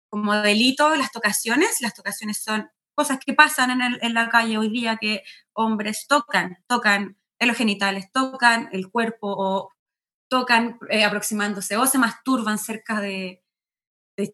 como 0.08 0.34
delito 0.40 0.96
las 0.96 1.12
tocaciones. 1.12 1.82
Las 1.82 1.92
tocaciones 1.94 2.42
son 2.42 2.70
cosas 2.96 3.18
que 3.24 3.34
pasan 3.34 3.80
en, 3.80 4.14
la 4.14 4.28
calle 4.28 4.58
hoy 4.58 4.70
día 4.70 4.96
que 4.96 5.22
hombres 5.52 6.06
tocan, 6.08 6.58
tocan 6.66 7.16
en 7.38 7.48
los 7.48 7.56
genitales, 7.56 8.10
tocan 8.10 8.68
el 8.72 8.90
cuerpo 8.90 9.28
o 9.36 9.70
tocan 10.28 10.78
eh, 10.90 11.04
aproximándose 11.04 11.76
o 11.76 11.86
se 11.86 11.98
masturban 11.98 12.58
cerca 12.58 13.00
de, 13.00 13.44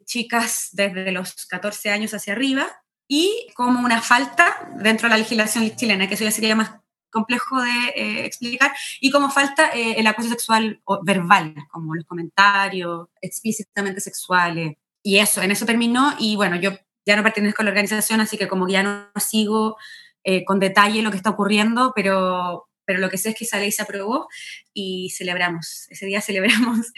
chicas 0.05 0.69
desde 0.73 1.11
los 1.11 1.45
14 1.47 1.91
años 1.91 2.15
hacia 2.15 2.35
arriba 2.35 2.67
y 3.09 3.49
como 3.57 3.81
una 3.81 4.01
falta 4.01 4.71
dentro 4.77 5.09
de 5.09 5.15
la 5.15 5.19
legislación 5.19 5.69
chilena, 5.75 6.07
que 6.07 6.15
eso 6.15 6.25
ya 6.25 6.31
sería 6.31 6.55
más 6.55 6.77
complejo 7.11 7.61
de 7.61 7.89
eh, 7.95 8.25
explicar, 8.25 8.73
y 9.01 9.11
como 9.11 9.29
falta 9.29 9.71
eh, 9.71 9.97
el 9.99 10.07
acoso 10.07 10.31
sexual 10.31 10.81
verbal, 11.03 11.55
como 11.71 11.95
los 11.95 12.07
comentarios 12.07 13.09
explícitamente 13.21 14.01
sexuales. 14.01 14.77
Y 15.03 15.19
eso, 15.19 15.43
en 15.43 15.51
eso 15.51 15.67
terminó 15.67 16.15
y 16.19 16.37
bueno, 16.37 16.57
yo 16.57 16.71
ya 17.07 17.17
no 17.17 17.23
pertenezco 17.23 17.63
a 17.63 17.65
la 17.65 17.71
organización, 17.71 18.21
así 18.21 18.37
que 18.37 18.49
como 18.49 18.67
que 18.67 18.75
ya 18.75 18.83
no 18.83 19.09
sigo 19.21 19.77
eh, 20.25 20.45
con 20.45 20.61
detalle 20.61 21.03
lo 21.03 21.11
que 21.11 21.17
está 21.17 21.31
ocurriendo, 21.31 21.93
pero, 21.95 22.69
pero 22.85 23.01
lo 23.01 23.11
que 23.11 23.19
sé 23.19 23.31
es 23.31 23.37
que 23.37 23.45
esa 23.45 23.59
ley 23.59 23.73
se 23.73 23.83
aprobó 23.83 24.29
y 24.73 25.11
celebramos, 25.11 25.87
ese 25.91 26.07
día 26.07 26.21
celebramos 26.23 26.93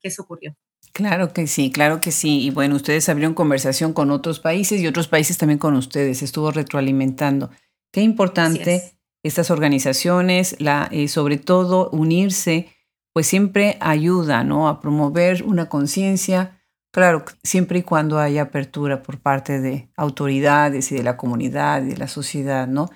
que 0.00 0.08
eso 0.08 0.22
ocurrió. 0.22 0.56
Claro 0.92 1.34
que 1.34 1.46
sí, 1.46 1.70
claro 1.70 2.00
que 2.00 2.10
sí. 2.10 2.40
Y 2.40 2.50
bueno, 2.50 2.76
ustedes 2.76 3.08
abrieron 3.10 3.34
conversación 3.34 3.92
con 3.92 4.10
otros 4.10 4.40
países 4.40 4.80
y 4.80 4.86
otros 4.86 5.08
países 5.08 5.36
también 5.36 5.58
con 5.58 5.74
ustedes, 5.74 6.22
estuvo 6.22 6.50
retroalimentando. 6.50 7.50
Qué 7.92 8.00
importante 8.00 8.96
estas 9.22 9.50
organizaciones, 9.50 10.56
la, 10.58 10.88
eh, 10.92 11.08
sobre 11.08 11.36
todo 11.36 11.90
unirse, 11.90 12.72
pues 13.12 13.26
siempre 13.26 13.76
ayuda 13.80 14.44
¿no? 14.44 14.68
a 14.68 14.80
promover 14.80 15.42
una 15.42 15.68
conciencia, 15.68 16.55
Claro, 16.96 17.26
siempre 17.42 17.80
y 17.80 17.82
cuando 17.82 18.18
haya 18.18 18.40
apertura 18.40 19.02
por 19.02 19.20
parte 19.20 19.60
de 19.60 19.90
autoridades 19.98 20.90
y 20.90 20.94
de 20.94 21.02
la 21.02 21.18
comunidad 21.18 21.82
y 21.82 21.88
de 21.88 21.98
la 21.98 22.08
sociedad, 22.08 22.66
¿no? 22.66 22.88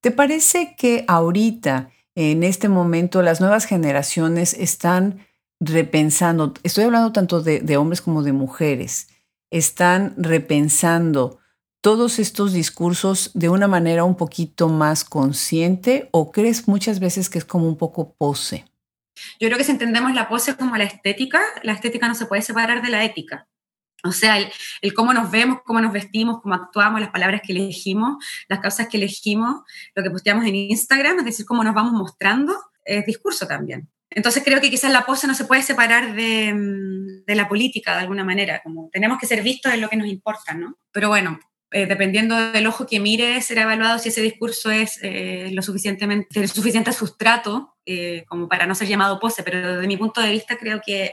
¿Te 0.00 0.12
parece 0.12 0.76
que 0.78 1.04
ahorita, 1.08 1.90
en 2.14 2.44
este 2.44 2.68
momento, 2.68 3.20
las 3.20 3.40
nuevas 3.40 3.64
generaciones 3.64 4.54
están 4.54 5.26
repensando, 5.58 6.54
estoy 6.62 6.84
hablando 6.84 7.10
tanto 7.10 7.42
de, 7.42 7.76
hombres 7.76 8.00
como 8.00 8.22
de 8.22 8.32
mujeres, 8.32 9.08
están 9.50 10.14
repensando 10.16 11.40
todos 11.80 12.20
estos 12.20 12.52
discursos 12.52 13.32
de 13.34 13.48
una 13.48 13.66
manera 13.66 14.04
un 14.04 14.14
poquito 14.14 14.68
más 14.68 15.02
consciente 15.02 16.10
o 16.12 16.30
crees 16.30 16.68
muchas 16.68 17.00
veces 17.00 17.28
que 17.28 17.38
es 17.38 17.44
como 17.44 17.66
un 17.66 17.76
poco 17.76 18.14
pose? 18.16 18.66
Yo 19.40 19.48
creo 19.48 19.58
que 19.58 19.64
si 19.64 19.72
entendemos 19.72 20.14
la 20.14 20.28
pose 20.28 20.54
como 20.54 20.76
la 20.76 20.84
estética, 20.84 21.40
la 21.64 21.72
estética 21.72 22.06
no 22.06 22.14
se 22.14 22.26
puede 22.26 22.42
separar 22.42 22.82
de 22.82 22.90
la 22.90 23.04
ética. 23.04 23.47
O 24.04 24.12
sea, 24.12 24.38
el, 24.38 24.94
cómo 24.94 25.12
nos 25.12 25.30
vemos, 25.30 25.60
cómo 25.64 25.80
nos 25.80 25.92
vestimos, 25.92 26.40
cómo 26.40 26.54
actuamos, 26.54 27.00
las 27.00 27.10
palabras 27.10 27.42
que 27.44 27.52
elegimos, 27.52 28.24
las 28.48 28.60
cosas 28.60 28.88
que 28.88 28.96
elegimos, 28.96 29.62
lo 29.94 30.02
que 30.02 30.10
posteamos 30.10 30.46
en 30.46 30.54
Instagram, 30.54 31.18
es 31.18 31.24
decir, 31.24 31.46
cómo 31.46 31.64
nos 31.64 31.74
vamos 31.74 31.92
mostrando, 31.92 32.54
es 32.84 33.04
discurso 33.06 33.46
también. 33.46 33.88
Entonces 34.10 34.42
creo 34.44 34.60
que 34.60 34.70
quizás 34.70 34.92
la 34.92 35.04
pose 35.04 35.26
no 35.26 35.34
se 35.34 35.44
puede 35.44 35.62
separar 35.62 36.14
de, 36.14 36.54
mm, 36.54 37.24
de 37.26 37.34
la 37.34 37.48
política 37.48 37.94
de 37.94 38.00
alguna 38.00 38.24
manera, 38.24 38.62
como 38.62 38.88
tenemos 38.92 39.18
que 39.18 39.26
ser 39.26 39.42
vistos 39.42 39.72
en 39.72 39.80
lo 39.80 39.88
que 39.88 39.96
nos 39.96 40.08
importa, 40.08 40.54
¿no? 40.54 40.78
Pero 40.92 41.08
bueno, 41.08 41.38
eh, 41.70 41.84
dependiendo 41.84 42.50
del 42.50 42.66
ojo 42.66 42.86
que 42.86 42.98
mire, 42.98 43.42
será 43.42 43.62
evaluado 43.62 43.98
si 43.98 44.08
ese 44.08 44.22
discurso 44.22 44.70
es 44.70 44.98
eh, 45.02 45.50
lo 45.52 45.60
suficientemente, 45.60 46.40
el 46.40 46.48
suficiente 46.48 46.94
sustrato 46.94 47.76
eh, 47.84 48.24
como 48.26 48.48
para 48.48 48.64
no 48.64 48.74
ser 48.74 48.88
llamado 48.88 49.20
pose, 49.20 49.42
pero 49.42 49.74
desde 49.74 49.86
mi 49.86 49.98
punto 49.98 50.22
de 50.22 50.30
vista 50.30 50.56
creo 50.56 50.80
que, 50.84 51.12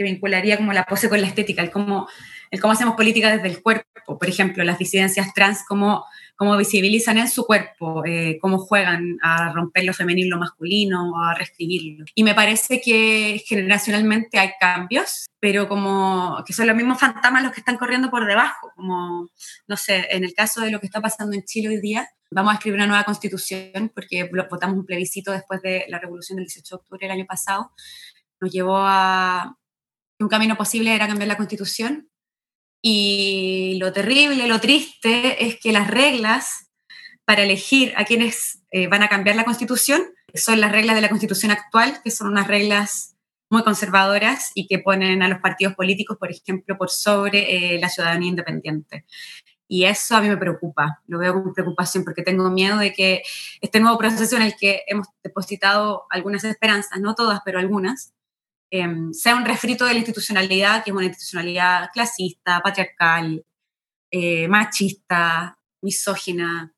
que, 0.00 0.10
vincularía 0.10 0.56
como 0.56 0.72
la 0.72 0.84
pose 0.84 1.08
con 1.08 1.20
la 1.20 1.26
estética, 1.26 1.62
el 1.62 1.70
cómo, 1.70 2.08
el 2.50 2.60
cómo 2.60 2.72
hacemos 2.72 2.96
política 2.96 3.34
desde 3.34 3.48
el 3.48 3.62
cuerpo, 3.62 4.18
por 4.18 4.28
ejemplo, 4.28 4.64
las 4.64 4.78
disidencias 4.78 5.32
trans, 5.34 5.64
cómo 5.66 6.04
cómo 6.40 6.56
visibilizan 6.56 7.18
en 7.18 7.28
su 7.28 7.44
cuerpo, 7.44 8.02
eh, 8.06 8.38
cómo 8.40 8.56
juegan 8.56 9.18
a 9.20 9.52
romper 9.52 9.84
lo 9.84 9.92
femenino 9.92 10.36
lo 10.36 10.40
masculino, 10.40 11.12
a 11.22 11.34
reescribirlo. 11.34 12.06
Y 12.14 12.24
me 12.24 12.34
parece 12.34 12.80
que 12.80 13.42
generacionalmente 13.46 14.38
hay 14.38 14.52
cambios, 14.58 15.26
pero 15.38 15.68
como 15.68 16.42
que 16.46 16.54
son 16.54 16.66
los 16.66 16.74
mismos 16.74 16.98
fantasmas 16.98 17.42
los 17.42 17.52
que 17.52 17.60
están 17.60 17.76
corriendo 17.76 18.08
por 18.10 18.26
debajo, 18.26 18.72
como, 18.74 19.28
no 19.68 19.76
sé, 19.76 20.06
en 20.12 20.24
el 20.24 20.32
caso 20.32 20.62
de 20.62 20.70
lo 20.70 20.80
que 20.80 20.86
está 20.86 21.02
pasando 21.02 21.34
en 21.36 21.44
Chile 21.44 21.68
hoy 21.68 21.80
día, 21.82 22.08
vamos 22.30 22.52
a 22.52 22.54
escribir 22.54 22.76
una 22.78 22.86
nueva 22.86 23.04
constitución 23.04 23.92
porque 23.94 24.30
votamos 24.50 24.78
un 24.78 24.86
plebiscito 24.86 25.32
después 25.32 25.60
de 25.60 25.84
la 25.88 25.98
revolución 25.98 26.36
del 26.36 26.46
18 26.46 26.74
de 26.74 26.80
octubre 26.80 27.06
del 27.06 27.18
año 27.18 27.26
pasado, 27.26 27.72
nos 28.40 28.50
llevó 28.50 28.78
a 28.78 29.58
un 30.20 30.28
camino 30.28 30.56
posible 30.56 30.94
era 30.94 31.08
cambiar 31.08 31.28
la 31.28 31.36
constitución 31.36 32.10
y 32.82 33.76
lo 33.78 33.92
terrible, 33.92 34.46
lo 34.46 34.60
triste 34.60 35.44
es 35.44 35.58
que 35.58 35.72
las 35.72 35.88
reglas 35.88 36.70
para 37.24 37.42
elegir 37.42 37.92
a 37.96 38.04
quienes 38.04 38.62
eh, 38.70 38.86
van 38.88 39.02
a 39.02 39.08
cambiar 39.08 39.36
la 39.36 39.44
constitución 39.44 40.02
son 40.34 40.60
las 40.60 40.72
reglas 40.72 40.96
de 40.96 41.02
la 41.02 41.08
constitución 41.08 41.50
actual, 41.50 42.00
que 42.02 42.10
son 42.10 42.28
unas 42.28 42.46
reglas 42.46 43.16
muy 43.50 43.62
conservadoras 43.64 44.52
y 44.54 44.66
que 44.66 44.78
ponen 44.78 45.22
a 45.22 45.28
los 45.28 45.40
partidos 45.40 45.74
políticos, 45.74 46.16
por 46.18 46.30
ejemplo, 46.30 46.78
por 46.78 46.90
sobre 46.90 47.74
eh, 47.74 47.80
la 47.80 47.88
ciudadanía 47.88 48.28
independiente. 48.28 49.04
Y 49.68 49.84
eso 49.84 50.16
a 50.16 50.20
mí 50.20 50.28
me 50.28 50.36
preocupa, 50.36 51.00
lo 51.06 51.18
veo 51.18 51.34
con 51.34 51.54
preocupación 51.54 52.02
porque 52.04 52.22
tengo 52.22 52.50
miedo 52.50 52.78
de 52.78 52.92
que 52.92 53.22
este 53.60 53.78
nuevo 53.78 53.98
proceso 53.98 54.36
en 54.36 54.42
el 54.42 54.56
que 54.56 54.82
hemos 54.88 55.06
depositado 55.22 56.06
algunas 56.10 56.42
esperanzas, 56.42 57.00
no 57.00 57.14
todas, 57.14 57.40
pero 57.44 57.58
algunas, 57.58 58.12
Em, 58.70 59.12
sea 59.12 59.34
un 59.34 59.44
refrito 59.44 59.84
de 59.84 59.92
la 59.92 59.98
institucionalidad, 59.98 60.84
que 60.84 60.90
es 60.90 60.96
una 60.96 61.06
institucionalidad 61.06 61.90
clasista, 61.92 62.60
patriarcal, 62.60 63.44
eh, 64.10 64.46
machista, 64.46 65.58
misógina, 65.82 66.72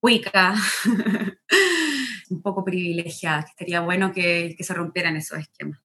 cuica, 0.00 0.54
un 2.30 2.42
poco 2.42 2.64
privilegiada, 2.64 3.40
estaría 3.40 3.80
bueno 3.80 4.12
que, 4.12 4.54
que 4.56 4.64
se 4.64 4.74
rompieran 4.74 5.16
esos 5.16 5.38
esquemas. 5.38 5.80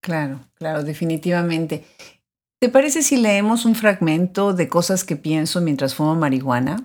Claro, 0.00 0.40
claro, 0.54 0.84
definitivamente. 0.84 1.84
¿Te 2.60 2.68
parece 2.68 3.02
si 3.02 3.16
leemos 3.16 3.64
un 3.64 3.74
fragmento 3.74 4.52
de 4.52 4.68
cosas 4.68 5.04
que 5.04 5.16
pienso 5.16 5.60
mientras 5.60 5.94
fumo 5.94 6.14
marihuana? 6.14 6.76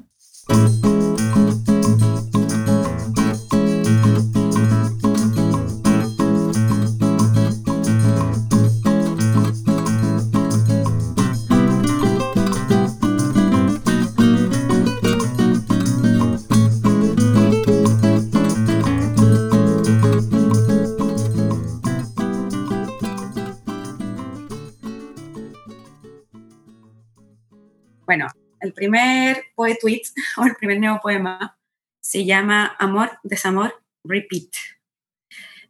Primer 28.73 29.45
poetweet 29.55 30.03
o 30.37 30.45
el 30.45 30.55
primer 30.55 30.79
neopoema 30.79 31.57
se 32.01 32.25
llama 32.25 32.75
Amor, 32.79 33.19
Desamor, 33.23 33.81
Repeat. 34.03 34.49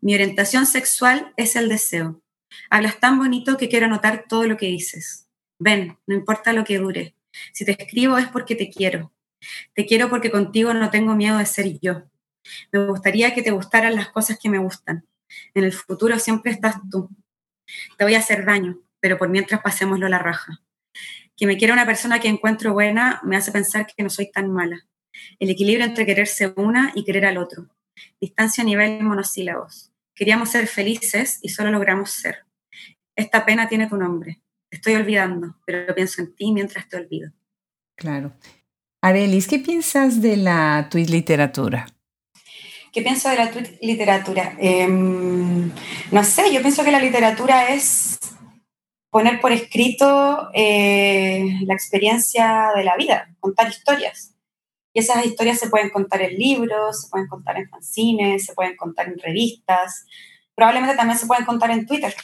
Mi 0.02 0.16
orientación 0.16 0.66
sexual 0.66 1.34
es 1.38 1.56
el 1.56 1.70
deseo. 1.70 2.22
Hablas 2.70 3.00
tan 3.00 3.18
bonito 3.20 3.58
que 3.58 3.70
quiero 3.70 3.86
anotar 3.86 4.26
todo 4.28 4.46
lo 4.46 4.58
que 4.58 4.66
dices. 4.66 5.30
Ven, 5.60 5.98
no 6.08 6.16
importa 6.16 6.52
lo 6.54 6.64
que 6.64 6.80
dure. 6.80 7.16
Si 7.54 7.66
te 7.66 7.72
escribo 7.72 8.18
es 8.18 8.28
porque 8.28 8.56
te 8.56 8.70
quiero. 8.70 9.14
Te 9.74 9.86
quiero 9.86 10.10
porque 10.10 10.32
contigo 10.32 10.74
no 10.74 10.90
tengo 10.90 11.16
miedo 11.16 11.38
de 11.38 11.46
ser 11.46 11.80
yo. 11.80 12.04
Me 12.72 12.86
gustaría 12.86 13.34
que 13.34 13.44
te 13.44 13.52
gustaran 13.52 13.96
las 13.96 14.10
cosas 14.10 14.38
que 14.40 14.50
me 14.50 14.58
gustan. 14.58 15.08
En 15.54 15.64
el 15.64 15.72
futuro 15.72 16.20
siempre 16.20 16.52
estás 16.52 16.76
tú. 16.92 17.10
Te 17.98 18.04
voy 18.04 18.16
a 18.16 18.20
hacer 18.20 18.46
daño, 18.46 18.80
pero 19.00 19.18
por 19.18 19.30
mientras 19.30 19.62
pasémoslo 19.62 20.10
la 20.10 20.20
raja 20.20 20.64
que 21.36 21.48
me 21.48 21.58
quiera 21.58 21.74
una 21.74 21.86
persona 21.86 22.20
que 22.20 22.28
encuentro 22.28 22.74
buena 22.74 23.20
me 23.24 23.38
hace 23.38 23.52
pensar 23.52 23.88
que 23.88 24.04
no 24.04 24.10
soy 24.10 24.32
tan 24.32 24.52
mala. 24.52 24.88
El 25.40 25.50
equilibrio 25.50 25.86
entre 25.86 26.06
quererse 26.06 26.54
una 26.56 26.92
y 26.96 27.04
querer 27.04 27.26
al 27.26 27.38
otro. 27.38 27.70
Distancia 28.20 28.64
a 28.64 28.66
nivel 28.66 29.04
monosílabos. 29.04 29.92
Queríamos 30.16 30.50
ser 30.50 30.68
felices 30.68 31.40
y 31.42 31.50
solo 31.50 31.72
logramos 31.72 32.12
ser. 32.12 32.46
Esta 33.16 33.46
pena 33.46 33.68
tiene 33.68 33.88
tu 33.88 33.98
nombre. 33.98 34.42
Te 34.70 34.78
estoy 34.78 34.96
olvidando, 34.96 35.56
pero 35.66 35.94
pienso 35.94 36.22
en 36.22 36.36
ti 36.36 36.52
mientras 36.52 36.88
te 36.88 36.98
olvido. 36.98 37.32
Claro. 37.96 38.34
Arelis, 39.02 39.48
¿qué 39.48 39.60
piensas 39.60 40.22
de 40.22 40.38
la 40.38 40.88
tweet 40.90 41.08
literatura? 41.08 41.88
¿Qué 42.92 43.02
pienso 43.02 43.30
de 43.30 43.36
la 43.36 43.52
tweet 43.52 43.80
literatura? 43.82 44.56
Em, 44.60 45.72
no 46.12 46.24
sé, 46.24 46.54
yo 46.54 46.62
pienso 46.62 46.84
que 46.84 46.92
la 46.92 47.00
literatura 47.00 47.74
es 47.74 48.20
poner 49.14 49.40
por 49.40 49.52
escrito 49.52 50.50
eh, 50.56 51.60
la 51.68 51.76
experiencia 51.76 52.72
de 52.76 52.84
la 52.84 52.98
vida, 52.98 53.30
contar 53.40 53.70
historias. 53.70 54.34
Y 54.92 55.02
esas 55.02 55.24
historias 55.24 55.60
se 55.60 55.70
pueden 55.70 55.92
contar 55.92 56.24
en 56.24 56.36
libros, 56.36 57.02
se 57.02 57.10
pueden 57.10 57.28
contar 57.28 57.58
en 57.58 57.70
fanzines, 57.70 58.44
se 58.44 58.56
pueden 58.56 58.76
contar 58.76 59.08
en 59.08 59.20
revistas, 59.20 60.08
probablemente 60.56 60.98
también 60.98 61.20
se 61.20 61.28
pueden 61.28 61.46
contar 61.46 61.70
en 61.70 61.86
Twitter. 61.86 62.16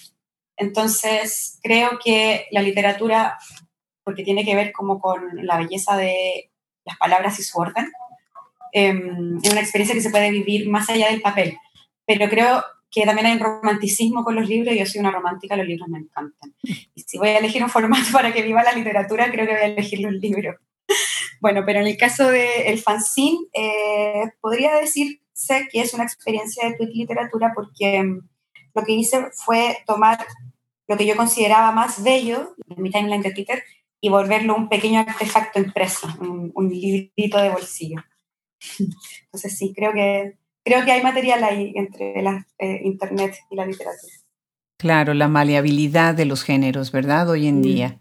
Entonces, 0.57 1.59
creo 1.61 1.99
que 2.03 2.47
la 2.49 2.63
literatura, 2.63 3.37
porque 4.03 4.23
tiene 4.23 4.43
que 4.43 4.55
ver 4.55 4.71
como 4.71 4.99
con 4.99 5.45
la 5.45 5.59
belleza 5.59 5.95
de 5.95 6.49
las 6.85 6.97
palabras 6.97 7.37
y 7.37 7.43
su 7.43 7.59
orden, 7.59 7.91
em, 8.73 9.37
es 9.43 9.51
una 9.51 9.61
experiencia 9.61 9.93
que 9.93 10.01
se 10.01 10.09
puede 10.09 10.31
vivir 10.31 10.67
más 10.67 10.89
allá 10.89 11.11
del 11.11 11.21
papel. 11.21 11.55
Pero 12.07 12.27
creo 12.29 12.63
que 12.91 13.05
también 13.05 13.27
hay 13.27 13.33
un 13.33 13.39
romanticismo 13.39 14.23
con 14.23 14.35
los 14.35 14.47
libros, 14.47 14.75
yo 14.75 14.85
soy 14.85 14.99
una 14.99 15.11
romántica, 15.11 15.55
los 15.55 15.67
libros 15.67 15.87
me 15.89 15.99
encantan. 15.99 16.55
Y 16.63 17.01
si 17.01 17.17
voy 17.17 17.29
a 17.29 17.37
elegir 17.37 17.63
un 17.63 17.69
formato 17.69 18.11
para 18.11 18.33
que 18.33 18.41
viva 18.41 18.63
la 18.63 18.73
literatura, 18.73 19.31
creo 19.31 19.45
que 19.45 19.53
voy 19.53 19.61
a 19.61 19.65
elegir 19.65 20.05
un 20.05 20.17
libro. 20.19 20.55
Bueno, 21.41 21.63
pero 21.65 21.79
en 21.79 21.87
el 21.87 21.95
caso 21.95 22.27
del 22.27 22.65
el 22.65 22.79
fanzine, 22.79 23.37
eh, 23.53 24.23
podría 24.41 24.75
decirse 24.75 25.21
que 25.71 25.79
es 25.79 25.93
una 25.93 26.03
experiencia 26.03 26.67
de 26.67 26.75
tweet 26.75 26.91
literatura 26.93 27.53
porque 27.55 28.03
mm, 28.03 28.27
lo 28.75 28.83
que 28.83 28.91
hice 28.91 29.27
fue 29.31 29.77
tomar 29.87 30.17
lo 30.89 30.97
que 30.97 31.05
yo 31.05 31.15
consideraba 31.15 31.71
más 31.71 32.03
bello 32.03 32.55
en 32.67 32.83
mi 32.83 32.89
timeline 32.91 33.21
de 33.21 33.31
Twitter 33.31 33.63
y 34.01 34.09
volverlo 34.09 34.53
un 34.53 34.67
pequeño 34.67 34.99
artefacto 34.99 35.59
impreso, 35.59 36.09
un, 36.19 36.51
un 36.53 36.69
librito 36.69 37.37
de 37.37 37.49
bolsillo. 37.51 38.03
Entonces 39.23 39.57
sí, 39.57 39.71
creo 39.73 39.93
que 39.93 40.37
creo 40.69 40.85
que 40.85 40.91
hay 40.91 41.01
material 41.01 41.43
ahí 41.43 41.73
entre 41.75 42.21
la 42.21 42.45
eh, 42.59 42.81
Internet 42.83 43.35
y 43.49 43.55
la 43.55 43.65
literatura. 43.65 44.13
Claro, 44.77 45.13
la 45.13 45.27
maleabilidad 45.27 46.13
de 46.13 46.25
los 46.25 46.43
géneros, 46.43 46.91
¿verdad? 46.91 47.27
Hoy 47.29 47.47
en 47.47 47.61
día. 47.61 47.99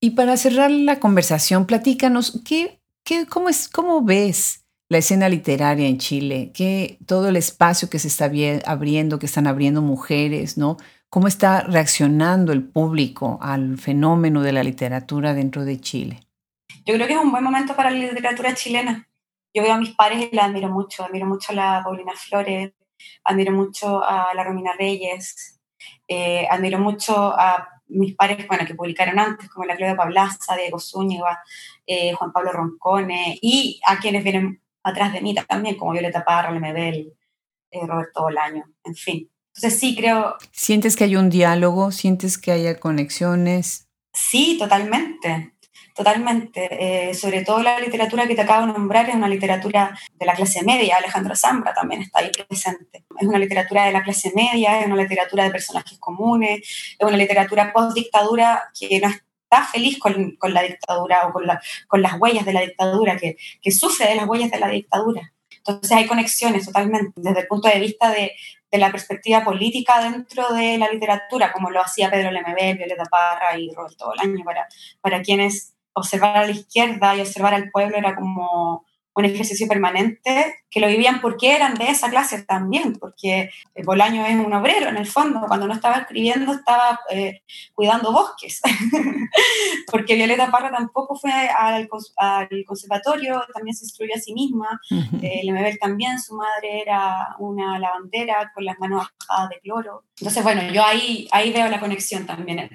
Y 0.00 0.10
para 0.10 0.36
cerrar 0.36 0.70
la 0.70 1.00
conversación, 1.00 1.66
platícanos, 1.66 2.40
¿qué, 2.44 2.80
qué, 3.04 3.26
cómo, 3.26 3.48
es, 3.48 3.68
¿cómo 3.68 4.02
ves 4.02 4.64
la 4.88 4.98
escena 4.98 5.28
literaria 5.28 5.88
en 5.88 5.98
Chile? 5.98 6.52
¿Qué, 6.54 6.98
todo 7.06 7.28
el 7.28 7.36
espacio 7.36 7.90
que 7.90 7.98
se 7.98 8.08
está 8.08 8.30
abriendo, 8.64 9.18
que 9.18 9.26
están 9.26 9.46
abriendo 9.46 9.82
mujeres, 9.82 10.56
¿no? 10.56 10.78
¿Cómo 11.10 11.26
está 11.26 11.62
reaccionando 11.62 12.52
el 12.52 12.62
público 12.62 13.38
al 13.42 13.78
fenómeno 13.78 14.42
de 14.42 14.52
la 14.52 14.62
literatura 14.62 15.34
dentro 15.34 15.64
de 15.64 15.80
Chile? 15.80 16.20
Yo 16.86 16.94
creo 16.94 17.06
que 17.08 17.14
es 17.14 17.20
un 17.20 17.32
buen 17.32 17.44
momento 17.44 17.74
para 17.74 17.90
la 17.90 17.98
literatura 17.98 18.54
chilena 18.54 19.09
yo 19.54 19.62
veo 19.62 19.72
a 19.72 19.78
mis 19.78 19.94
pares 19.94 20.28
y 20.30 20.34
la 20.34 20.44
admiro 20.44 20.68
mucho, 20.68 21.04
admiro 21.04 21.26
mucho 21.26 21.52
a 21.52 21.54
la 21.54 21.80
Paulina 21.84 22.12
Flores, 22.14 22.72
admiro 23.24 23.52
mucho 23.52 24.02
a 24.04 24.32
la 24.34 24.44
Romina 24.44 24.72
Reyes, 24.78 25.60
eh, 26.08 26.46
admiro 26.50 26.78
mucho 26.78 27.14
a 27.16 27.68
mis 27.88 28.14
pares, 28.14 28.46
bueno, 28.46 28.64
que 28.66 28.74
publicaron 28.74 29.18
antes, 29.18 29.48
como 29.48 29.66
la 29.66 29.76
Claudia 29.76 29.96
Pablaza, 29.96 30.56
Diego 30.56 30.78
Zúñiga, 30.78 31.42
eh, 31.86 32.12
Juan 32.12 32.32
Pablo 32.32 32.52
Roncone, 32.52 33.38
y 33.42 33.80
a 33.86 33.98
quienes 33.98 34.22
vienen 34.22 34.62
atrás 34.82 35.12
de 35.12 35.20
mí 35.20 35.34
también, 35.34 35.76
como 35.76 35.92
Violeta 35.92 36.24
Parra, 36.24 36.52
Lemebel, 36.52 37.12
eh, 37.70 37.86
Roberto 37.86 38.22
Bolaño, 38.22 38.64
en 38.84 38.94
fin. 38.94 39.30
Entonces 39.54 39.80
sí 39.80 39.96
creo... 39.96 40.36
¿Sientes 40.52 40.94
que 40.94 41.04
hay 41.04 41.16
un 41.16 41.28
diálogo? 41.28 41.90
¿Sientes 41.90 42.38
que 42.38 42.52
haya 42.52 42.78
conexiones? 42.78 43.88
Sí, 44.12 44.56
totalmente. 44.58 45.54
Totalmente. 45.94 47.10
Eh, 47.10 47.14
sobre 47.14 47.44
todo 47.44 47.62
la 47.62 47.78
literatura 47.78 48.26
que 48.26 48.34
te 48.34 48.42
acabo 48.42 48.66
de 48.66 48.72
nombrar 48.72 49.08
es 49.08 49.14
una 49.14 49.28
literatura 49.28 49.98
de 50.14 50.26
la 50.26 50.34
clase 50.34 50.62
media. 50.62 50.96
Alejandro 50.96 51.34
Zambra 51.34 51.74
también 51.74 52.02
está 52.02 52.20
ahí 52.20 52.30
presente. 52.30 53.04
Es 53.18 53.26
una 53.26 53.38
literatura 53.38 53.84
de 53.84 53.92
la 53.92 54.02
clase 54.02 54.32
media, 54.34 54.80
es 54.80 54.86
una 54.86 54.96
literatura 54.96 55.44
de 55.44 55.50
personajes 55.50 55.98
comunes, 55.98 56.60
es 56.98 57.06
una 57.06 57.16
literatura 57.16 57.72
post-dictadura 57.72 58.70
que 58.78 59.00
no 59.00 59.08
es 59.08 59.22
está 59.52 59.64
feliz 59.64 59.98
con, 59.98 60.36
la 60.42 60.62
dictadura 60.62 61.26
o 61.26 61.32
con, 61.32 61.44
con, 61.88 62.02
las 62.02 62.20
huellas 62.20 62.46
de 62.46 62.52
la 62.52 62.60
dictadura, 62.60 63.16
que, 63.16 63.36
que 63.60 63.70
sufre 63.72 64.08
de 64.08 64.14
las 64.14 64.28
huellas 64.28 64.50
de 64.50 64.60
la 64.60 64.68
dictadura. 64.68 65.32
Entonces 65.50 65.90
hay 65.92 66.06
conexiones 66.06 66.66
totalmente 66.66 67.12
desde 67.16 67.40
el 67.40 67.46
punto 67.48 67.68
de 67.68 67.80
vista 67.80 68.10
de, 68.10 68.32
de 68.70 68.78
la 68.78 68.92
perspectiva 68.92 69.44
política 69.44 70.00
dentro 70.02 70.48
de 70.54 70.78
la 70.78 70.88
literatura, 70.88 71.52
como 71.52 71.70
lo 71.70 71.82
hacía 71.82 72.10
Pedro 72.10 72.30
Lemebel, 72.30 72.78
Violeta 72.78 73.04
Parra 73.04 73.58
y 73.58 73.70
Roberto 73.74 74.06
Bolaño, 74.06 74.44
para, 74.44 74.68
para 75.00 75.22
quienes 75.22 75.74
observar 75.92 76.36
a 76.36 76.46
la 76.46 76.52
izquierda 76.52 77.16
y 77.16 77.20
observar 77.20 77.54
al 77.54 77.70
pueblo 77.70 77.96
era 77.96 78.14
como 78.14 78.84
un 79.20 79.24
ejercicio 79.24 79.66
permanente, 79.66 80.56
que 80.70 80.80
lo 80.80 80.86
vivían 80.86 81.20
porque 81.20 81.54
eran 81.54 81.74
de 81.74 81.88
esa 81.88 82.10
clase 82.10 82.42
también, 82.42 82.94
porque 82.94 83.50
Bolaño 83.84 84.24
es 84.24 84.36
un 84.36 84.52
obrero 84.52 84.88
en 84.88 84.96
el 84.96 85.06
fondo, 85.06 85.42
cuando 85.48 85.66
no 85.66 85.74
estaba 85.74 85.98
escribiendo 85.98 86.52
estaba 86.52 87.00
eh, 87.10 87.42
cuidando 87.74 88.12
bosques, 88.12 88.60
porque 89.90 90.14
Violeta 90.14 90.50
Parra 90.50 90.70
tampoco 90.70 91.16
fue 91.16 91.32
al, 91.32 91.88
conservatorio, 91.88 93.42
también 93.52 93.74
se 93.74 93.84
instruyó 93.84 94.14
a 94.14 94.20
sí 94.20 94.32
misma, 94.32 94.80
eh, 95.22 95.40
Lemebel 95.44 95.78
también, 95.78 96.18
su 96.20 96.36
madre 96.36 96.80
era 96.82 97.34
una 97.38 97.78
lavandera 97.78 98.52
con 98.54 98.64
las 98.64 98.78
manos 98.78 99.08
bajadas 99.18 99.50
de 99.50 99.60
cloro. 99.60 100.04
Entonces, 100.18 100.42
bueno, 100.42 100.62
yo 100.70 100.84
ahí, 100.84 101.26
ahí 101.32 101.52
veo 101.52 101.68
la 101.68 101.80
conexión 101.80 102.26
también, 102.26 102.70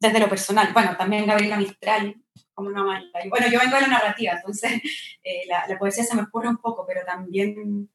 desde 0.00 0.18
lo 0.18 0.28
personal. 0.28 0.70
Bueno, 0.72 0.96
también 0.96 1.26
Gabriela 1.26 1.56
Mistral, 1.56 2.16
como 2.54 2.68
una 2.68 2.84
mala. 2.84 3.06
Y 3.24 3.28
bueno, 3.28 3.46
yo 3.48 3.58
vengo 3.58 3.74
de 3.76 3.82
la 3.82 3.88
narrativa, 3.88 4.32
entonces 4.34 4.72
eh, 5.24 5.42
la, 5.46 5.78
poesía 5.78 6.04
se 6.04 6.14
me 6.14 6.22
ocurre 6.22 6.48
un 6.48 6.58
poco, 6.58 6.84
pero 6.86 7.04
también, 7.04 7.90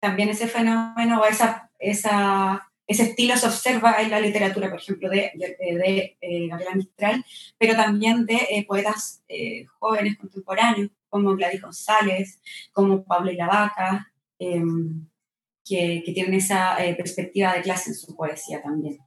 también 0.00 0.28
ese 0.28 0.48
fenómeno 0.48 1.20
o 1.20 1.24
esa, 1.24 1.70
esa, 1.78 2.70
ese 2.86 3.02
estilo 3.04 3.36
se 3.36 3.46
observa 3.46 4.00
en 4.00 4.10
la 4.10 4.20
literatura, 4.20 4.70
por 4.70 4.80
ejemplo, 4.80 5.08
de, 5.08 5.32
de, 5.34 6.16
eh, 6.20 6.48
Gabriela 6.48 6.74
Mistral, 6.74 7.24
pero 7.58 7.74
también 7.74 8.26
de 8.26 8.36
eh, 8.50 8.64
poetas 8.66 9.22
jóvenes 9.78 10.16
contemporáneos, 10.18 10.90
como 11.08 11.36
Gladys 11.36 11.62
González, 11.62 12.40
como 12.72 13.04
Pablo 13.04 13.30
y 13.30 13.36
la 13.36 13.46
Vaca, 13.46 14.12
em, 14.38 15.06
que, 15.64 16.02
que 16.04 16.12
tienen 16.12 16.34
esa 16.34 16.76
perspectiva 16.96 17.54
de 17.54 17.62
clase 17.62 17.90
en 17.90 17.96
su 17.96 18.16
poesía 18.16 18.62
también. 18.62 18.98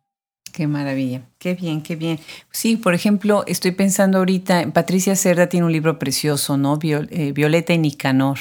Qué 0.55 0.67
maravilla, 0.67 1.21
qué 1.37 1.53
bien, 1.53 1.81
qué 1.81 1.97
bien. 1.97 2.17
Sí, 2.49 2.77
por 2.77 2.93
ejemplo, 2.93 3.43
estoy 3.45 3.71
pensando 3.71 4.19
ahorita, 4.19 4.71
Patricia 4.71 5.13
Cerda 5.17 5.49
tiene 5.49 5.65
un 5.65 5.73
libro 5.73 5.99
precioso, 5.99 6.55
¿no? 6.55 6.79
Eh, 6.81 7.33
Violeta 7.33 7.73
y 7.73 7.77
Nicanor, 7.77 8.39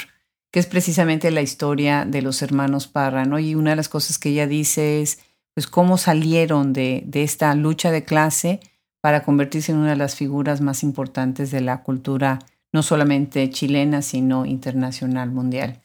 que 0.52 0.60
es 0.60 0.66
precisamente 0.66 1.32
la 1.32 1.42
historia 1.42 2.04
de 2.04 2.22
los 2.22 2.40
hermanos 2.40 2.86
Parra, 2.86 3.24
¿no? 3.24 3.40
Y 3.40 3.56
una 3.56 3.70
de 3.70 3.76
las 3.76 3.88
cosas 3.88 4.20
que 4.20 4.28
ella 4.28 4.46
dice 4.46 5.02
es, 5.02 5.18
pues, 5.54 5.66
cómo 5.66 5.98
salieron 5.98 6.72
de, 6.72 7.02
de 7.04 7.24
esta 7.24 7.52
lucha 7.56 7.90
de 7.90 8.04
clase 8.04 8.60
para 9.00 9.24
convertirse 9.24 9.72
en 9.72 9.78
una 9.78 9.90
de 9.90 9.96
las 9.96 10.14
figuras 10.14 10.60
más 10.60 10.84
importantes 10.84 11.50
de 11.50 11.62
la 11.62 11.82
cultura, 11.82 12.38
no 12.72 12.84
solamente 12.84 13.50
chilena, 13.50 14.02
sino 14.02 14.46
internacional, 14.46 15.32
mundial. 15.32 15.80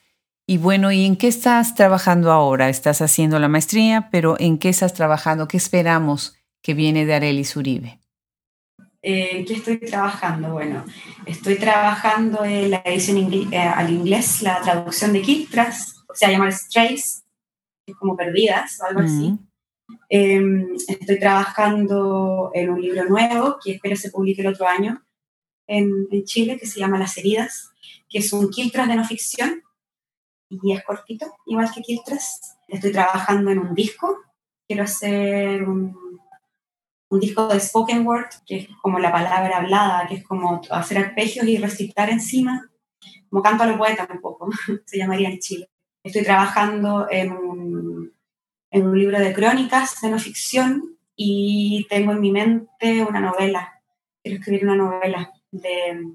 Y 0.50 0.58
bueno, 0.58 0.91
¿y 0.91 1.06
en 1.06 1.16
qué 1.16 1.28
estás 1.28 1.76
trabajando 1.76 2.32
ahora? 2.32 2.70
Estás 2.70 3.04
haciendo 3.04 3.38
la 3.38 3.47
maestría, 3.47 4.10
pero 4.12 4.36
¿en 4.39 4.58
qué 4.58 4.70
estás 4.70 4.95
trabajando? 4.95 5.47
¿Qué 5.47 5.58
esperamos 5.58 6.39
que 6.64 6.74
viene 6.74 7.06
de 7.06 7.14
Arelis 7.14 7.56
Uribe? 7.56 8.00
Eh, 9.04 9.30
¿En 9.34 9.45
qué 9.45 9.54
estoy 9.54 9.78
trabajando? 9.80 10.54
Bueno, 10.54 10.86
estoy 11.28 11.58
trabajando 11.58 12.43
en 12.45 12.72
la 12.72 12.82
edición 12.84 13.32
eh, 13.54 13.60
al 13.60 13.91
inglés, 13.91 14.41
la 14.41 14.60
traducción 14.60 15.14
de 15.14 15.22
Kiltras, 15.22 16.04
o 16.10 16.16
sea, 16.16 16.32
llamar 16.32 16.52
Strays, 16.52 17.24
como 18.00 18.18
perdidas 18.18 18.80
o 18.82 18.86
algo 18.86 19.02
así. 19.02 19.38
Em, 20.10 20.66
estoy 20.88 21.20
trabajando 21.20 22.50
en 22.56 22.72
un 22.72 22.82
libro 22.82 23.06
nuevo 23.06 23.58
que 23.64 23.74
espero 23.74 23.95
se 23.95 24.10
publique 24.10 24.41
el 24.41 24.47
otro 24.47 24.68
año 24.68 25.06
en, 25.68 26.08
en 26.10 26.24
Chile, 26.24 26.58
que 26.58 26.66
se 26.66 26.80
llama 26.80 26.97
Las 26.97 27.20
heridas, 27.20 27.70
que 28.10 28.18
es 28.18 28.34
un 28.34 28.50
Kiltras 28.50 28.88
de 28.88 28.95
no 28.95 29.06
ficción 29.06 29.62
y 30.50 30.74
es 30.74 30.84
cortito, 30.84 31.28
igual 31.45 31.72
que 31.74 31.82
Kiltres. 31.82 32.58
Estoy 32.68 32.91
trabajando 32.91 33.52
en 33.52 33.60
un 33.60 33.74
disco, 33.74 34.18
quiero 34.68 34.84
hacer 34.84 35.64
un, 35.64 36.20
un, 37.10 37.20
disco 37.20 37.47
de 37.47 37.60
spoken 37.60 38.06
word, 38.06 38.30
que 38.45 38.58
es 38.58 38.68
como 38.82 39.00
la 39.00 39.12
palabra 39.12 39.58
hablada, 39.58 40.08
que 40.08 40.16
es 40.16 40.24
como 40.24 40.62
hacer 40.72 40.97
arpegios 40.97 41.47
y 41.47 41.58
recitar 41.58 42.10
encima, 42.10 42.70
como 43.30 43.43
canto 43.43 43.64
a 43.64 43.68
los 43.68 43.78
poetas 43.78 44.10
un 44.10 44.22
poco, 44.22 44.50
se 44.86 44.97
llamaría 44.97 45.30
en 45.30 45.39
Chile. 45.39 45.70
Estoy 46.04 46.24
trabajando 46.24 47.08
en 47.10 47.32
un, 47.32 48.14
en 48.72 48.88
un 48.88 48.97
libro 48.97 49.20
de 49.20 49.34
crónicas 49.34 50.02
de 50.02 50.10
no 50.10 50.20
ficción 50.20 50.97
y 51.16 51.86
tengo 51.89 52.14
en 52.14 52.22
mi 52.22 52.32
mente 52.32 53.04
una 53.04 53.20
novela, 53.20 53.82
quiero 54.24 54.39
escribir 54.39 54.64
una 54.64 54.76
novela 54.76 55.32
de 55.52 56.06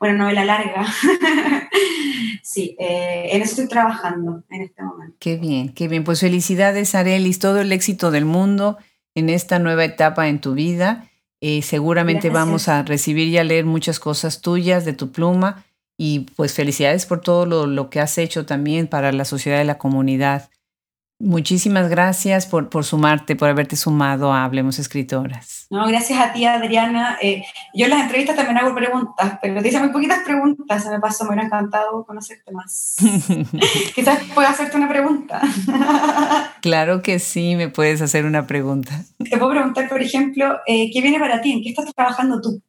una 0.00 0.12
novela 0.12 0.44
larga. 0.44 0.86
sí, 2.42 2.76
eh, 2.78 3.28
en 3.32 3.42
eso 3.42 3.52
estoy 3.52 3.68
trabajando 3.68 4.42
en 4.50 4.62
este 4.62 4.82
momento. 4.82 5.16
Qué 5.18 5.36
bien, 5.36 5.72
qué 5.72 5.88
bien. 5.88 6.04
Pues 6.04 6.20
felicidades, 6.20 6.94
Arelis, 6.94 7.38
todo 7.38 7.60
el 7.60 7.72
éxito 7.72 8.10
del 8.10 8.24
mundo 8.24 8.78
en 9.14 9.28
esta 9.28 9.58
nueva 9.58 9.84
etapa 9.84 10.28
en 10.28 10.40
tu 10.40 10.54
vida. 10.54 11.08
Eh, 11.40 11.62
seguramente 11.62 12.30
vamos 12.30 12.68
a 12.68 12.82
recibir 12.82 13.28
y 13.28 13.38
a 13.38 13.44
leer 13.44 13.66
muchas 13.66 14.00
cosas 14.00 14.40
tuyas 14.40 14.84
de 14.84 14.94
tu 14.94 15.12
pluma 15.12 15.64
y 15.98 16.20
pues 16.36 16.54
felicidades 16.54 17.06
por 17.06 17.20
todo 17.20 17.46
lo, 17.46 17.66
lo 17.66 17.90
que 17.90 18.00
has 18.00 18.18
hecho 18.18 18.46
también 18.46 18.86
para 18.86 19.12
la 19.12 19.24
sociedad 19.24 19.62
y 19.62 19.66
la 19.66 19.78
comunidad. 19.78 20.50
Muchísimas 21.18 21.88
gracias 21.88 22.44
por, 22.44 22.68
por, 22.68 22.84
sumarte, 22.84 23.36
por 23.36 23.48
haberte 23.48 23.74
sumado 23.74 24.34
a 24.34 24.44
Hablemos 24.44 24.78
Escritoras. 24.78 25.66
No, 25.70 25.86
gracias 25.86 26.20
a 26.20 26.34
ti, 26.34 26.44
Adriana. 26.44 27.16
Eh, 27.22 27.42
yo 27.72 27.86
en 27.86 27.90
las 27.92 28.02
entrevistas 28.02 28.36
también 28.36 28.58
hago 28.58 28.74
preguntas, 28.74 29.38
pero 29.40 29.62
te 29.62 29.68
hice 29.68 29.78
muy 29.78 29.88
poquitas 29.88 30.22
preguntas. 30.24 30.82
Se 30.82 30.90
me 30.90 31.00
pasó, 31.00 31.24
me 31.24 31.30
hubiera 31.30 31.46
encantado 31.46 32.04
conocerte 32.04 32.52
más. 32.52 32.96
Quizás 33.94 34.24
pueda 34.34 34.50
hacerte 34.50 34.76
una 34.76 34.90
pregunta. 34.90 35.40
claro 36.60 37.00
que 37.00 37.18
sí, 37.18 37.56
me 37.56 37.70
puedes 37.70 38.02
hacer 38.02 38.26
una 38.26 38.46
pregunta. 38.46 39.02
Te 39.18 39.38
puedo 39.38 39.52
preguntar, 39.52 39.88
por 39.88 40.02
ejemplo, 40.02 40.58
eh, 40.66 40.90
¿qué 40.92 41.00
viene 41.00 41.18
para 41.18 41.40
ti? 41.40 41.50
¿En 41.50 41.62
qué 41.62 41.70
estás 41.70 41.94
trabajando 41.94 42.42
tú? 42.42 42.60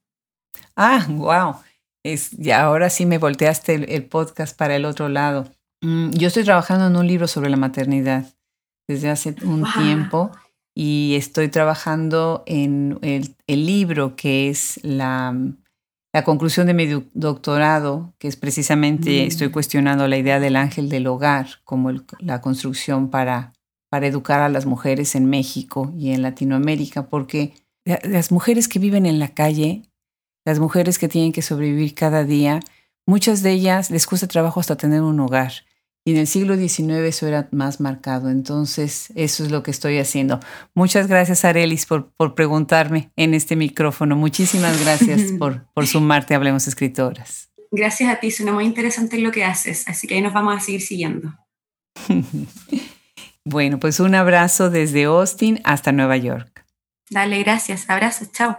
Ah, 0.77 1.05
wow. 1.09 1.57
Es, 2.01 2.31
ya 2.31 2.61
ahora 2.61 2.89
sí 2.89 3.05
me 3.05 3.17
volteaste 3.17 3.75
el, 3.75 3.89
el 3.89 4.05
podcast 4.05 4.57
para 4.57 4.77
el 4.77 4.85
otro 4.85 5.09
lado. 5.09 5.51
Mm, 5.81 6.11
yo 6.11 6.29
estoy 6.29 6.45
trabajando 6.45 6.87
en 6.87 6.95
un 6.95 7.05
libro 7.05 7.27
sobre 7.27 7.49
la 7.49 7.57
maternidad 7.57 8.36
desde 8.87 9.09
hace 9.09 9.35
un 9.43 9.65
tiempo 9.77 10.31
y 10.79 11.15
estoy 11.15 11.49
trabajando 11.49 12.43
en 12.45 12.99
el, 13.01 13.35
libro 13.47 14.15
que 14.15 14.49
es 14.49 14.79
la, 14.83 15.35
la, 16.13 16.23
conclusión 16.23 16.67
de 16.67 16.75
mi 16.75 16.87
doctorado, 17.13 18.13
que 18.19 18.27
es 18.27 18.35
precisamente, 18.35 19.23
mm. 19.23 19.27
estoy 19.27 19.49
cuestionando 19.49 20.07
la 20.07 20.17
idea 20.17 20.39
del 20.39 20.55
ángel 20.55 20.87
del 20.87 21.07
hogar 21.07 21.47
como 21.63 21.91
la 22.19 22.41
construcción 22.41 23.09
para, 23.09 23.53
para 23.89 24.05
educar 24.05 24.41
a 24.41 24.49
las 24.49 24.67
mujeres 24.67 25.15
en 25.15 25.25
México 25.25 25.91
y 25.97 26.11
en 26.11 26.21
Latinoamérica, 26.21 27.07
porque 27.07 27.53
las 28.03 28.31
mujeres 28.31 28.67
que 28.67 28.79
viven 28.79 29.05
en 29.05 29.17
la 29.17 29.29
calle, 29.29 29.81
las 30.45 30.59
mujeres 30.59 30.99
que 30.99 31.07
tienen 31.07 31.31
que 31.31 31.41
sobrevivir 31.41 31.95
cada 31.95 32.23
día, 32.23 32.59
muchas 33.07 33.41
de 33.41 33.51
ellas 33.51 33.89
les 33.89 34.05
cuesta 34.05 34.27
trabajo 34.27 34.59
hasta 34.59 34.77
tener 34.77 35.01
un 35.01 35.19
hogar. 35.19 35.53
Y 36.07 36.11
en 36.11 36.19
el 36.19 36.27
siglo 36.27 36.55
XIX 36.55 36.99
eso 37.05 37.27
era 37.27 37.49
más 37.51 37.81
marcado. 37.81 38.29
Entonces, 38.29 39.11
eso 39.15 39.43
es 39.43 39.51
lo 39.51 39.61
que 39.61 39.71
estoy 39.71 39.97
haciendo. 39.97 40.39
Muchas 40.73 41.07
gracias, 41.07 41.43
Arelis, 41.43 41.85
por, 41.85 42.13
por 42.13 42.33
preguntarme 42.33 43.11
en 43.17 43.33
este 43.33 43.57
micrófono. 43.57 44.15
Muchísimas 44.15 44.81
gracias 44.81 45.33
por, 45.37 45.65
por 45.73 45.85
sumarte 45.85 46.33
a 46.33 46.37
Hablemos 46.37 46.65
Escritoras. 46.65 47.49
Gracias 47.71 48.09
a 48.09 48.21
ti, 48.21 48.31
suena 48.31 48.53
muy 48.53 48.63
interesante 48.63 49.17
lo 49.17 49.31
que 49.31 49.43
haces. 49.43 49.85
Así 49.89 50.07
que 50.07 50.15
ahí 50.15 50.21
nos 50.21 50.31
vamos 50.31 50.55
a 50.55 50.61
seguir 50.61 50.79
siguiendo. 50.79 51.33
bueno, 53.43 53.77
pues 53.77 53.99
un 53.99 54.15
abrazo 54.15 54.69
desde 54.69 55.03
Austin 55.03 55.59
hasta 55.65 55.91
Nueva 55.91 56.15
York. 56.15 56.63
Dale, 57.09 57.37
gracias. 57.43 57.83
Abrazos. 57.89 58.31
Chao. 58.31 58.57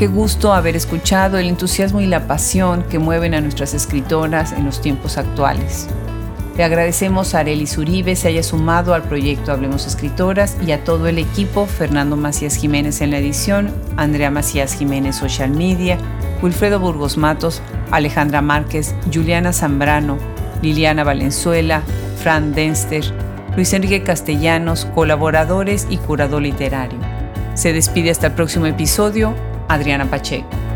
Qué 0.00 0.06
gusto 0.06 0.54
haber 0.54 0.76
escuchado 0.76 1.36
el 1.36 1.46
entusiasmo 1.46 2.00
y 2.00 2.06
la 2.06 2.26
pasión 2.26 2.84
que 2.84 2.98
mueven 2.98 3.34
a 3.34 3.42
nuestras 3.42 3.74
escritoras 3.74 4.52
en 4.52 4.64
los 4.64 4.80
tiempos 4.80 5.18
actuales. 5.18 5.88
Le 6.56 6.64
agradecemos 6.64 7.34
a 7.34 7.40
Arely 7.40 7.68
Uribe 7.76 8.16
se 8.16 8.28
haya 8.28 8.42
sumado 8.42 8.94
al 8.94 9.02
proyecto 9.02 9.52
Hablemos 9.52 9.86
Escritoras 9.86 10.56
y 10.66 10.72
a 10.72 10.84
todo 10.84 11.06
el 11.06 11.18
equipo, 11.18 11.66
Fernando 11.66 12.16
Macías 12.16 12.54
Jiménez 12.54 13.02
en 13.02 13.10
la 13.10 13.18
edición, 13.18 13.74
Andrea 13.98 14.30
Macías 14.30 14.72
Jiménez 14.72 15.16
Social 15.16 15.50
Media, 15.50 15.98
Wilfredo 16.40 16.80
Burgos 16.80 17.18
Matos, 17.18 17.60
Alejandra 17.90 18.40
Márquez, 18.40 18.94
Juliana 19.12 19.52
Zambrano, 19.52 20.16
Liliana 20.62 21.04
Valenzuela, 21.04 21.82
Fran 22.22 22.54
Denster, 22.54 23.04
Luis 23.54 23.74
Enrique 23.74 24.02
Castellanos, 24.02 24.86
colaboradores 24.94 25.86
y 25.90 25.98
curador 25.98 26.40
literario. 26.40 26.98
Se 27.52 27.74
despide 27.74 28.10
hasta 28.10 28.28
el 28.28 28.32
próximo 28.32 28.64
episodio 28.64 29.34
Adriana 29.70 30.04
Pacheco. 30.04 30.69